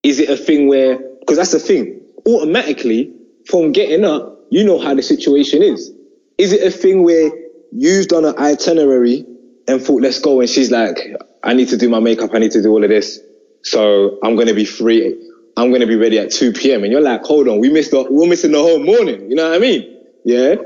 Is 0.02 0.18
it 0.18 0.28
a 0.28 0.36
thing 0.36 0.66
where, 0.66 0.98
because 1.20 1.36
that's 1.36 1.52
the 1.52 1.58
thing, 1.60 2.00
automatically 2.26 3.14
from 3.46 3.72
getting 3.72 4.04
up, 4.04 4.38
you 4.50 4.64
know 4.64 4.78
how 4.78 4.94
the 4.94 5.02
situation 5.02 5.62
is. 5.62 5.92
Is 6.38 6.52
it 6.52 6.66
a 6.66 6.70
thing 6.70 7.04
where 7.04 7.30
you've 7.70 8.08
done 8.08 8.24
an 8.24 8.36
itinerary 8.38 9.24
and 9.68 9.80
thought, 9.80 10.02
let's 10.02 10.18
go, 10.18 10.40
and 10.40 10.48
she's 10.48 10.70
like, 10.70 10.98
I 11.42 11.54
need 11.54 11.68
to 11.70 11.76
do 11.76 11.88
my 11.88 12.00
makeup, 12.00 12.30
I 12.34 12.38
need 12.38 12.52
to 12.52 12.62
do 12.62 12.70
all 12.70 12.82
of 12.84 12.90
this, 12.90 13.20
so 13.62 14.18
I'm 14.22 14.36
gonna 14.36 14.54
be 14.54 14.64
free. 14.64 15.28
I'm 15.56 15.72
gonna 15.72 15.86
be 15.86 15.96
ready 15.96 16.18
at 16.18 16.30
2 16.30 16.52
p.m. 16.52 16.84
And 16.84 16.92
you're 16.92 17.02
like, 17.02 17.22
hold 17.22 17.48
on, 17.48 17.58
we 17.60 17.70
missed 17.70 17.90
the, 17.92 18.06
we're 18.10 18.28
missing 18.28 18.52
the 18.52 18.60
whole 18.60 18.78
morning. 18.78 19.28
You 19.30 19.36
know 19.36 19.48
what 19.48 19.56
I 19.56 19.58
mean? 19.58 20.04
Yeah. 20.24 20.56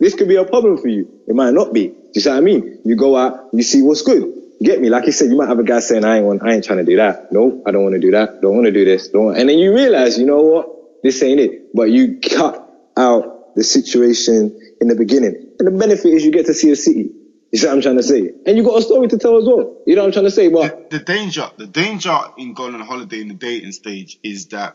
This 0.00 0.14
could 0.14 0.28
be 0.28 0.36
a 0.36 0.44
problem 0.44 0.78
for 0.78 0.88
you. 0.88 1.08
It 1.26 1.34
might 1.34 1.52
not 1.54 1.72
be. 1.74 1.88
Do 1.88 1.94
you 2.14 2.20
see 2.20 2.30
what 2.30 2.38
I 2.38 2.40
mean? 2.40 2.80
You 2.84 2.96
go 2.96 3.16
out, 3.16 3.50
you 3.52 3.62
see 3.62 3.82
what's 3.82 4.02
good. 4.02 4.24
Get 4.62 4.80
me? 4.80 4.90
Like 4.90 5.06
you 5.06 5.12
said, 5.12 5.30
you 5.30 5.36
might 5.36 5.48
have 5.48 5.58
a 5.58 5.64
guy 5.64 5.80
saying, 5.80 6.04
I 6.04 6.18
ain't 6.18 6.26
want, 6.26 6.42
I 6.42 6.54
ain't 6.54 6.64
trying 6.64 6.78
to 6.78 6.84
do 6.84 6.96
that. 6.96 7.32
No, 7.32 7.62
I 7.66 7.70
don't 7.70 7.82
want 7.82 7.94
to 7.94 8.00
do 8.00 8.10
that. 8.12 8.40
Don't 8.40 8.54
want 8.54 8.66
to 8.66 8.72
do 8.72 8.84
this. 8.84 9.08
Don't. 9.08 9.36
And 9.36 9.48
then 9.48 9.58
you 9.58 9.74
realize, 9.74 10.18
you 10.18 10.26
know 10.26 10.42
what? 10.42 10.68
This 11.02 11.22
ain't 11.22 11.40
it. 11.40 11.74
But 11.74 11.90
you 11.90 12.20
cut 12.20 12.68
out 12.96 13.54
the 13.54 13.64
situation 13.64 14.58
in 14.80 14.88
the 14.88 14.96
beginning. 14.96 15.54
And 15.58 15.68
the 15.68 15.72
benefit 15.78 16.06
is 16.12 16.24
you 16.24 16.32
get 16.32 16.46
to 16.46 16.54
see 16.54 16.70
a 16.72 16.76
city. 16.76 17.10
You 17.52 17.58
see 17.58 17.66
what 17.66 17.74
I'm 17.74 17.82
trying 17.82 17.96
to 17.96 18.02
say? 18.04 18.32
And 18.46 18.56
you 18.56 18.64
got 18.64 18.78
a 18.78 18.82
story 18.82 19.08
to 19.08 19.18
tell 19.18 19.38
as 19.38 19.44
well. 19.46 19.82
You 19.86 19.96
know 19.96 20.02
what 20.02 20.08
I'm 20.08 20.12
trying 20.12 20.26
to 20.26 20.30
say? 20.32 20.48
But 20.48 20.72
the, 20.90 20.98
the 20.98 21.00
danger, 21.00 21.48
the 21.58 21.66
danger 21.68 22.18
in 22.38 22.54
going 22.54 22.74
on 22.74 22.80
a 22.82 22.86
holiday 22.86 23.20
in 23.22 23.28
the 23.28 23.34
dating 23.34 23.72
stage 23.72 24.18
is 24.22 24.48
that 24.48 24.74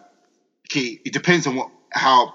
okay, 0.72 1.00
it 1.06 1.14
depends 1.14 1.48
on 1.48 1.56
what 1.56 1.70
how 1.92 2.34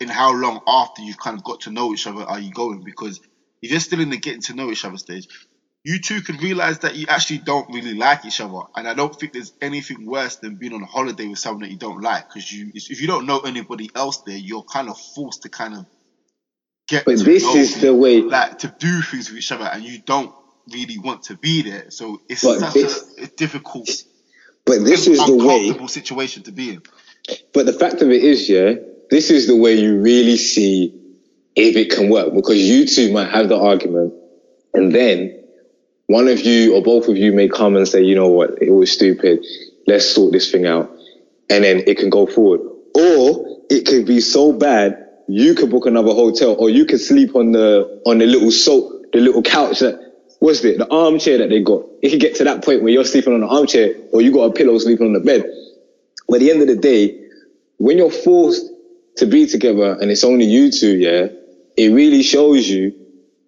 in 0.00 0.08
how 0.08 0.34
long 0.34 0.60
after 0.66 1.02
you've 1.02 1.18
kind 1.18 1.36
of 1.38 1.44
got 1.44 1.60
to 1.62 1.70
know 1.70 1.92
each 1.94 2.06
other 2.06 2.22
are 2.22 2.40
you 2.40 2.52
going 2.52 2.82
because 2.84 3.20
if 3.62 3.70
you're 3.70 3.80
still 3.80 4.00
in 4.00 4.10
the 4.10 4.18
getting 4.18 4.42
to 4.42 4.54
know 4.54 4.70
each 4.70 4.84
other 4.84 4.98
stage, 4.98 5.28
you 5.84 6.00
two 6.00 6.22
can 6.22 6.36
realize 6.38 6.80
that 6.80 6.96
you 6.96 7.06
actually 7.08 7.38
don't 7.38 7.66
really 7.72 7.94
like 7.94 8.24
each 8.24 8.40
other. 8.40 8.60
And 8.76 8.88
I 8.88 8.94
don't 8.94 9.14
think 9.14 9.32
there's 9.32 9.52
anything 9.62 10.06
worse 10.06 10.36
than 10.36 10.56
being 10.56 10.74
on 10.74 10.82
a 10.82 10.86
holiday 10.86 11.26
with 11.28 11.38
someone 11.38 11.62
that 11.62 11.70
you 11.70 11.78
don't 11.78 12.02
like 12.02 12.26
because 12.28 12.50
you, 12.52 12.70
if 12.74 13.00
you 13.00 13.06
don't 13.06 13.26
know 13.26 13.40
anybody 13.40 13.90
else 13.94 14.22
there, 14.26 14.36
you're 14.36 14.64
kind 14.64 14.90
of 14.90 14.98
forced 15.14 15.42
to 15.42 15.50
kind 15.50 15.74
of 15.74 15.86
get. 16.86 17.04
But 17.04 17.18
this 17.18 17.44
is 17.44 17.80
the 17.80 17.94
way, 17.94 18.20
like 18.22 18.58
to 18.60 18.74
do 18.78 19.02
things 19.02 19.28
with 19.28 19.38
each 19.38 19.52
other, 19.52 19.64
and 19.64 19.82
you 19.82 19.98
don't 19.98 20.34
really 20.72 20.98
want 20.98 21.24
to 21.24 21.36
be 21.36 21.62
there. 21.62 21.90
So 21.90 22.20
it's 22.28 22.42
such 22.42 22.72
this, 22.74 23.18
a, 23.18 23.24
a, 23.24 23.26
difficult. 23.26 23.88
But 24.64 24.84
this 24.84 25.06
is 25.06 25.24
the 25.24 25.36
way 25.36 25.86
situation 25.86 26.42
to 26.44 26.52
be 26.52 26.70
in. 26.70 26.82
But 27.52 27.66
the 27.66 27.72
fact 27.72 28.02
of 28.02 28.10
it 28.10 28.22
is, 28.22 28.48
yeah, 28.48 28.74
this 29.10 29.30
is 29.30 29.46
the 29.46 29.56
way 29.56 29.74
you 29.74 30.00
really 30.00 30.36
see 30.36 31.00
if 31.54 31.76
it 31.76 31.90
can 31.90 32.10
work 32.10 32.34
because 32.34 32.58
you 32.58 32.86
two 32.86 33.12
might 33.12 33.30
have 33.30 33.48
the 33.48 33.58
argument, 33.58 34.14
and 34.74 34.94
then 34.94 35.36
one 36.06 36.28
of 36.28 36.40
you 36.40 36.76
or 36.76 36.82
both 36.82 37.08
of 37.08 37.16
you 37.16 37.32
may 37.32 37.48
come 37.48 37.76
and 37.76 37.86
say, 37.86 38.02
you 38.02 38.14
know 38.14 38.28
what, 38.28 38.62
it 38.62 38.70
was 38.70 38.92
stupid. 38.92 39.44
Let's 39.86 40.08
sort 40.08 40.32
this 40.32 40.50
thing 40.50 40.66
out. 40.66 40.90
And 41.50 41.64
then 41.64 41.82
it 41.86 41.98
can 41.98 42.10
go 42.10 42.26
forward. 42.26 42.60
Or 42.94 43.62
it 43.68 43.86
could 43.86 44.06
be 44.06 44.20
so 44.20 44.52
bad, 44.52 45.05
you 45.28 45.54
could 45.54 45.70
book 45.70 45.86
another 45.86 46.12
hotel 46.12 46.56
or 46.58 46.70
you 46.70 46.84
could 46.84 47.00
sleep 47.00 47.34
on 47.34 47.52
the, 47.52 48.02
on 48.06 48.18
the 48.18 48.26
little 48.26 48.50
soap, 48.50 49.12
the 49.12 49.20
little 49.20 49.42
couch 49.42 49.80
that, 49.80 49.98
what's 50.40 50.64
it, 50.64 50.78
the 50.78 50.90
armchair 50.90 51.38
that 51.38 51.48
they 51.48 51.62
got. 51.62 51.84
It 52.02 52.10
could 52.10 52.20
get 52.20 52.36
to 52.36 52.44
that 52.44 52.64
point 52.64 52.82
where 52.82 52.92
you're 52.92 53.04
sleeping 53.04 53.34
on 53.34 53.40
the 53.40 53.48
armchair 53.48 53.94
or 54.12 54.22
you 54.22 54.32
got 54.32 54.44
a 54.44 54.52
pillow 54.52 54.78
sleeping 54.78 55.06
on 55.06 55.12
the 55.12 55.20
bed. 55.20 55.44
But 56.28 56.36
at 56.36 56.40
the 56.40 56.50
end 56.50 56.62
of 56.62 56.68
the 56.68 56.76
day, 56.76 57.20
when 57.78 57.98
you're 57.98 58.10
forced 58.10 58.64
to 59.16 59.26
be 59.26 59.46
together 59.46 59.96
and 60.00 60.10
it's 60.10 60.24
only 60.24 60.44
you 60.44 60.70
two, 60.70 60.96
yeah, 60.96 61.26
it 61.76 61.92
really 61.92 62.22
shows 62.22 62.68
you 62.68 62.94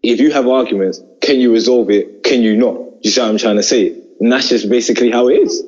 if 0.03 0.21
you 0.21 0.33
have 0.33 0.47
arguments, 0.47 1.01
can 1.21 1.41
you 1.41 1.53
resolve 1.53 1.91
it? 1.91 2.23
Can 2.23 2.43
you 2.43 2.57
not? 2.57 2.77
You 3.03 3.11
see 3.11 3.21
what 3.21 3.31
I'm 3.31 3.39
trying 3.39 3.57
to 3.57 3.63
say? 3.63 4.01
And 4.21 4.31
that's 4.33 4.49
just 4.49 4.69
basically 4.69 5.11
how 5.11 5.29
it 5.29 5.35
is. 5.35 5.63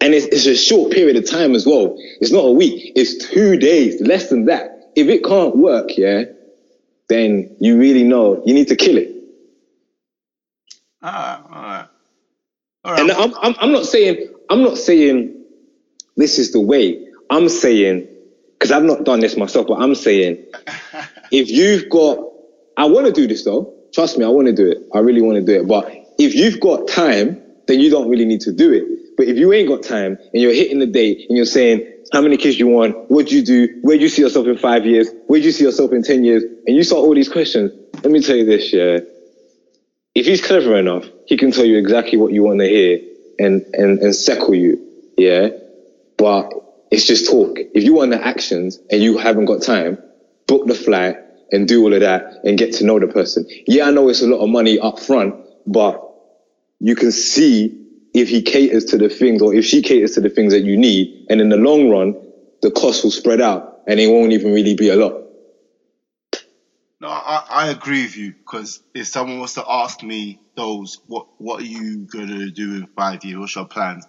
And 0.00 0.14
it's, 0.14 0.26
it's 0.26 0.46
a 0.46 0.56
short 0.56 0.92
period 0.92 1.16
of 1.16 1.28
time 1.28 1.54
as 1.54 1.66
well. 1.66 1.96
It's 2.20 2.30
not 2.30 2.44
a 2.44 2.52
week. 2.52 2.92
It's 2.94 3.26
two 3.26 3.56
days, 3.56 4.00
less 4.00 4.28
than 4.28 4.46
that. 4.46 4.75
If 4.96 5.08
it 5.08 5.24
can't 5.24 5.56
work, 5.56 5.90
yeah, 5.98 6.24
then 7.08 7.56
you 7.60 7.78
really 7.78 8.04
know 8.04 8.42
you 8.46 8.54
need 8.54 8.68
to 8.68 8.76
kill 8.76 8.96
it. 8.98 9.10
Ah, 11.02 11.42
all 11.50 11.62
right. 11.62 11.88
All 12.84 12.92
right. 12.92 13.00
And 13.02 13.10
I'm, 13.12 13.34
I'm, 13.42 13.54
I'm 13.60 13.72
not 13.72 13.86
saying, 13.86 14.28
I'm 14.50 14.62
not 14.62 14.78
saying 14.78 15.44
this 16.16 16.38
is 16.38 16.52
the 16.52 16.60
way. 16.60 17.00
I'm 17.30 17.48
saying, 17.48 18.08
because 18.58 18.72
I've 18.72 18.84
not 18.84 19.04
done 19.04 19.20
this 19.20 19.36
myself, 19.36 19.66
but 19.68 19.76
I'm 19.80 19.94
saying, 19.94 20.38
if 21.32 21.50
you've 21.50 21.88
got, 21.90 22.18
I 22.76 22.86
want 22.86 23.06
to 23.06 23.12
do 23.12 23.26
this 23.26 23.44
though. 23.44 23.74
Trust 23.94 24.18
me, 24.18 24.24
I 24.24 24.28
want 24.28 24.46
to 24.48 24.54
do 24.54 24.70
it. 24.70 24.78
I 24.94 25.00
really 25.00 25.22
want 25.22 25.36
to 25.36 25.44
do 25.44 25.60
it. 25.60 25.68
But 25.68 25.92
if 26.18 26.34
you've 26.34 26.60
got 26.60 26.88
time, 26.88 27.42
then 27.68 27.80
you 27.80 27.90
don't 27.90 28.08
really 28.10 28.26
need 28.26 28.40
to 28.42 28.52
do 28.52 28.72
it. 28.72 28.84
But 29.16 29.28
if 29.28 29.38
you 29.38 29.52
ain't 29.52 29.68
got 29.68 29.82
time 29.82 30.18
and 30.32 30.42
you're 30.42 30.54
hitting 30.54 30.80
the 30.80 30.86
date 30.86 31.26
and 31.28 31.36
you're 31.36 31.46
saying, 31.46 31.86
how 32.12 32.20
many 32.20 32.36
kids 32.36 32.58
you 32.58 32.68
want? 32.68 33.10
What 33.10 33.28
do 33.28 33.36
you 33.36 33.44
do? 33.44 33.78
Where 33.82 33.96
do 33.96 34.02
you 34.02 34.08
see 34.08 34.22
yourself 34.22 34.46
in 34.46 34.58
five 34.58 34.86
years? 34.86 35.08
Where 35.26 35.40
do 35.40 35.46
you 35.46 35.52
see 35.52 35.64
yourself 35.64 35.92
in 35.92 36.02
10 36.02 36.24
years? 36.24 36.42
And 36.66 36.76
you 36.76 36.82
start 36.82 37.00
all 37.00 37.14
these 37.14 37.28
questions. 37.28 37.72
Let 38.02 38.12
me 38.12 38.20
tell 38.20 38.36
you 38.36 38.44
this, 38.44 38.72
yeah. 38.72 39.00
If 40.14 40.26
he's 40.26 40.44
clever 40.44 40.76
enough, 40.76 41.04
he 41.26 41.36
can 41.36 41.50
tell 41.50 41.64
you 41.64 41.78
exactly 41.78 42.18
what 42.18 42.32
you 42.32 42.42
want 42.42 42.60
to 42.60 42.68
hear 42.68 43.00
and, 43.38 43.62
and, 43.74 43.98
and 43.98 44.14
settle 44.14 44.54
you. 44.54 44.80
Yeah. 45.16 45.48
But 46.16 46.52
it's 46.90 47.06
just 47.06 47.28
talk. 47.30 47.58
If 47.58 47.84
you 47.84 47.94
want 47.94 48.12
the 48.12 48.24
actions 48.24 48.78
and 48.90 49.02
you 49.02 49.18
haven't 49.18 49.46
got 49.46 49.62
time, 49.62 49.98
book 50.46 50.66
the 50.66 50.74
flight, 50.74 51.16
and 51.52 51.68
do 51.68 51.82
all 51.82 51.94
of 51.94 52.00
that 52.00 52.40
and 52.44 52.58
get 52.58 52.74
to 52.74 52.84
know 52.84 52.98
the 52.98 53.06
person. 53.06 53.46
Yeah, 53.66 53.86
I 53.86 53.90
know 53.90 54.08
it's 54.08 54.22
a 54.22 54.26
lot 54.26 54.38
of 54.38 54.48
money 54.48 54.78
up 54.78 54.98
front, 54.98 55.34
but 55.66 56.02
you 56.80 56.96
can 56.96 57.12
see 57.12 57.85
if 58.18 58.28
he 58.30 58.42
caters 58.42 58.84
to 58.86 58.98
the 58.98 59.08
things 59.10 59.42
or 59.42 59.54
if 59.54 59.64
she 59.66 59.82
caters 59.82 60.12
to 60.12 60.22
the 60.22 60.30
things 60.30 60.52
that 60.52 60.62
you 60.64 60.76
need. 60.76 61.08
And 61.30 61.40
in 61.40 61.50
the 61.50 61.58
long 61.58 61.90
run, 61.90 62.14
the 62.62 62.70
cost 62.72 63.04
will 63.04 63.12
spread 63.12 63.40
out 63.40 63.80
and 63.88 64.00
it 64.00 64.08
won't 64.08 64.32
even 64.32 64.52
really 64.52 64.74
be 64.74 64.90
a 64.90 64.96
lot. 64.96 65.14
No, 67.00 67.08
I, 67.08 67.42
I 67.50 67.68
agree 67.68 68.02
with 68.04 68.16
you 68.16 68.32
because 68.46 68.80
if 68.94 69.06
someone 69.08 69.40
was 69.40 69.54
to 69.54 69.64
ask 69.68 70.02
me 70.02 70.40
those, 70.56 70.98
what 71.06 71.26
what 71.38 71.60
are 71.60 71.66
you 71.66 72.06
gonna 72.06 72.50
do 72.50 72.76
in 72.76 72.86
five 72.96 73.22
years? 73.24 73.38
What's 73.38 73.54
your 73.56 73.66
plans? 73.68 74.06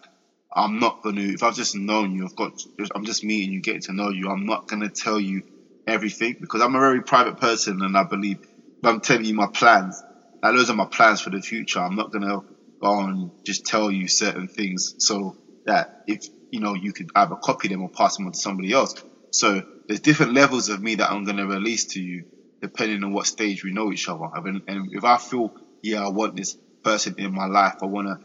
I'm 0.56 0.80
not 0.80 0.98
gonna. 1.04 1.22
If 1.22 1.44
I've 1.44 1.56
just 1.56 1.76
known 1.76 2.14
you, 2.16 2.26
I've 2.26 2.36
got. 2.36 2.54
I'm 2.96 3.06
just 3.06 3.24
meeting 3.24 3.54
you, 3.54 3.62
getting 3.62 3.82
to 3.84 3.94
know 3.94 4.10
you. 4.10 4.30
I'm 4.30 4.46
not 4.46 4.68
gonna 4.68 4.90
tell 4.90 5.20
you 5.20 5.44
everything 5.88 6.36
because 6.40 6.62
I'm 6.62 6.76
a 6.76 6.80
very 6.80 7.04
private 7.04 7.38
person 7.38 7.82
and 7.82 7.98
I 7.98 8.04
believe 8.06 8.38
if 8.84 8.90
I'm 8.90 9.02
telling 9.02 9.26
you 9.26 9.36
my 9.36 9.50
plans, 9.54 10.04
now 10.44 10.54
those 10.54 10.70
are 10.70 10.76
my 10.76 10.88
plans 10.92 11.22
for 11.22 11.30
the 11.30 11.42
future. 11.42 11.80
I'm 11.82 11.96
not 11.96 12.12
gonna 12.12 12.40
go 12.82 13.00
and 13.02 13.32
just 13.46 13.66
tell 13.66 13.92
you 13.92 14.08
certain 14.08 14.48
things 14.50 14.96
so 15.00 15.36
that 15.66 15.90
if 16.08 16.22
you 16.52 16.62
know 16.62 16.76
you 16.76 16.94
could 16.94 17.10
either 17.16 17.36
copy 17.44 17.70
them 17.70 17.84
or 17.84 17.90
pass 17.92 18.18
them 18.18 18.28
on 18.28 18.34
to 18.34 18.40
somebody 18.40 18.74
else. 18.74 18.94
So 19.32 19.64
there's 19.88 20.02
different 20.02 20.34
levels 20.34 20.70
of 20.70 20.82
me 20.82 20.96
that 20.96 21.12
I'm 21.12 21.26
gonna 21.26 21.48
release 21.48 21.88
to 21.88 22.02
you 22.02 22.24
depending 22.62 23.04
on 23.04 23.14
what 23.14 23.28
stage 23.28 23.64
we 23.64 23.74
know 23.74 23.92
each 23.94 24.10
other. 24.10 24.26
and 24.68 24.90
if 24.92 25.04
I 25.06 25.18
feel 25.18 25.54
yeah 25.84 26.06
I 26.06 26.10
want 26.10 26.36
this 26.36 26.56
person 26.84 27.16
in 27.18 27.34
my 27.34 27.48
life, 27.48 27.76
I 27.84 27.88
wanna 27.88 28.16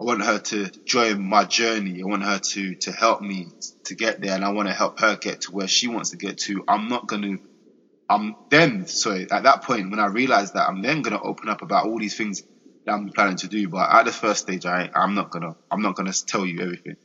I 0.00 0.04
want 0.04 0.22
her 0.24 0.38
to 0.38 0.70
join 0.86 1.22
my 1.26 1.44
journey. 1.46 2.02
I 2.02 2.06
want 2.06 2.24
her 2.24 2.38
to 2.52 2.76
to 2.82 2.92
help 2.92 3.22
me 3.22 3.48
to 3.86 3.94
get 3.96 4.20
there, 4.20 4.34
and 4.34 4.44
I 4.44 4.50
want 4.50 4.68
to 4.68 4.74
help 4.74 5.00
her 5.00 5.16
get 5.16 5.40
to 5.42 5.52
where 5.52 5.68
she 5.68 5.88
wants 5.88 6.10
to 6.10 6.18
get 6.18 6.38
to. 6.46 6.62
I'm 6.68 6.88
not 6.88 7.08
going 7.08 7.22
to. 7.22 7.38
I'm 8.08 8.34
then 8.50 8.86
sorry 8.86 9.26
at 9.30 9.44
that 9.44 9.64
point 9.64 9.90
when 9.90 10.00
I 10.00 10.06
realize 10.06 10.52
that 10.52 10.68
I'm 10.68 10.82
then 10.82 11.02
going 11.02 11.16
to 11.18 11.22
open 11.22 11.48
up 11.48 11.62
about 11.62 11.86
all 11.86 11.98
these 11.98 12.16
things 12.16 12.42
I'm 12.88 13.10
planning 13.10 13.36
to 13.36 13.48
do. 13.48 13.68
But 13.68 13.90
at 13.90 14.04
the 14.04 14.12
first 14.12 14.42
stage, 14.42 14.66
I 14.66 14.90
I'm 14.94 15.14
not 15.14 15.30
gonna 15.30 15.56
I'm 15.70 15.82
not 15.82 15.94
gonna 15.94 16.12
tell 16.12 16.46
you 16.46 16.60
everything. 16.60 16.96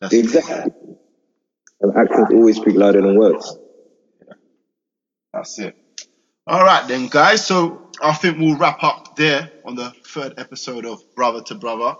That's 0.00 0.14
exactly. 0.14 0.72
And 1.80 1.96
actions 1.96 2.28
always 2.32 2.56
speak 2.56 2.76
louder 2.76 3.02
than 3.02 3.18
words. 3.18 3.58
That's 5.32 5.58
it. 5.58 5.76
All 6.46 6.64
right 6.64 6.86
then, 6.88 7.08
guys. 7.08 7.46
So 7.46 7.90
I 8.00 8.14
think 8.14 8.38
we'll 8.38 8.56
wrap 8.56 8.82
up 8.82 9.16
there 9.16 9.50
on 9.64 9.74
the 9.74 9.90
third 10.06 10.34
episode 10.38 10.86
of 10.86 11.02
Brother 11.14 11.42
to 11.44 11.54
Brother 11.54 11.96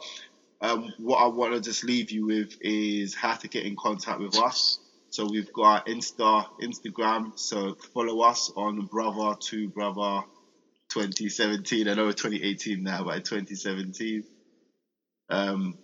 um, 0.60 0.92
what 0.98 1.18
I 1.18 1.26
want 1.26 1.54
to 1.54 1.60
just 1.60 1.84
leave 1.84 2.10
you 2.10 2.26
with 2.26 2.56
is 2.60 3.14
how 3.14 3.34
to 3.34 3.48
get 3.48 3.64
in 3.64 3.76
contact 3.76 4.20
with 4.20 4.38
us. 4.38 4.78
So 5.10 5.26
we've 5.26 5.52
got 5.52 5.86
Insta, 5.86 6.46
Instagram. 6.60 7.38
So 7.38 7.76
follow 7.94 8.20
us 8.22 8.50
on 8.56 8.86
Brother 8.86 9.36
to 9.38 9.68
Brother 9.68 10.26
2017. 11.04 11.88
I 11.88 11.94
know 11.94 12.08
it's 12.08 12.22
2018 12.22 12.82
now, 12.82 13.04
but 13.04 13.24
2017. 13.24 14.24
Um, 15.28 15.76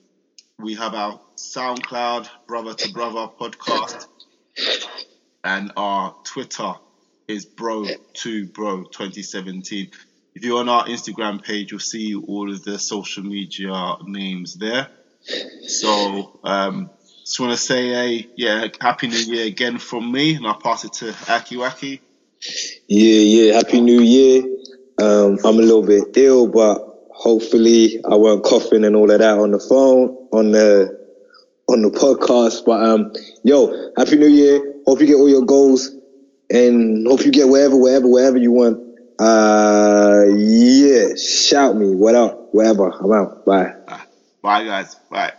we 0.59 0.75
have 0.75 0.95
our 0.95 1.21
SoundCloud 1.37 2.29
Brother 2.47 2.75
to 2.75 2.93
Brother 2.93 3.29
podcast, 3.39 4.07
and 5.45 5.73
our 5.77 6.15
Twitter 6.25 6.73
is 7.29 7.45
Bro 7.45 7.87
to 8.15 8.47
Bro 8.47 8.85
2017 8.85 9.91
if 10.35 10.45
you're 10.45 10.61
on 10.61 10.69
our 10.69 10.87
Instagram 10.87 11.43
page, 11.43 11.73
you'll 11.73 11.81
see 11.81 12.15
all 12.15 12.51
of 12.51 12.65
the 12.65 12.79
social 12.79 13.23
media 13.23 13.97
names 14.05 14.55
there. 14.55 14.89
So, 15.67 16.41
um, 16.43 16.91
just 17.21 17.39
want 17.39 17.53
to 17.53 17.59
say 17.59 17.95
a 17.95 18.29
yeah, 18.37 18.69
happy 18.81 19.09
New 19.09 19.19
Year 19.19 19.47
again 19.47 19.79
from 19.79 20.11
me, 20.11 20.35
and 20.35 20.47
I'll 20.47 20.55
pass 20.55 20.85
it 20.85 20.95
to 20.95 21.15
Aki 21.29 21.59
Waki. 21.59 22.01
Yeah, 22.89 23.21
yeah, 23.21 23.55
happy 23.55 23.81
New 23.81 24.01
Year. 24.01 24.52
Um, 25.03 25.39
I'm 25.45 25.59
a 25.59 25.63
little 25.63 25.85
bit 25.85 26.17
ill, 26.17 26.47
but 26.49 26.79
hopefully 27.11 27.99
I 28.05 28.15
won't 28.15 28.45
coughing 28.45 28.85
and 28.85 28.95
all 28.95 29.11
of 29.11 29.19
that 29.19 29.39
on 29.39 29.51
the 29.51 29.59
phone 29.59 30.29
on 30.33 30.53
the 30.53 30.99
on 31.69 31.83
the 31.83 31.91
podcast. 31.91 32.65
But 32.65 32.85
um, 32.85 33.13
yo, 33.43 33.93
happy 33.97 34.17
New 34.17 34.29
Year. 34.29 34.75
Hope 34.87 35.01
you 35.01 35.07
get 35.07 35.17
all 35.17 35.29
your 35.29 35.45
goals, 35.45 35.91
and 36.51 37.07
hope 37.07 37.25
you 37.25 37.33
get 37.33 37.49
wherever, 37.49 37.77
wherever, 37.77 38.09
wherever 38.09 38.37
you 38.37 38.53
want. 38.53 38.79
Uh, 39.19 40.25
yeah. 40.37 41.15
Shout 41.17 41.77
me. 41.77 41.95
What 41.95 42.15
up? 42.15 42.49
Whatever. 42.53 42.91
I'm 42.91 43.13
out. 43.13 43.45
Bye. 43.45 43.75
Bye, 44.43 44.65
guys. 44.65 44.95
Bye. 45.11 45.33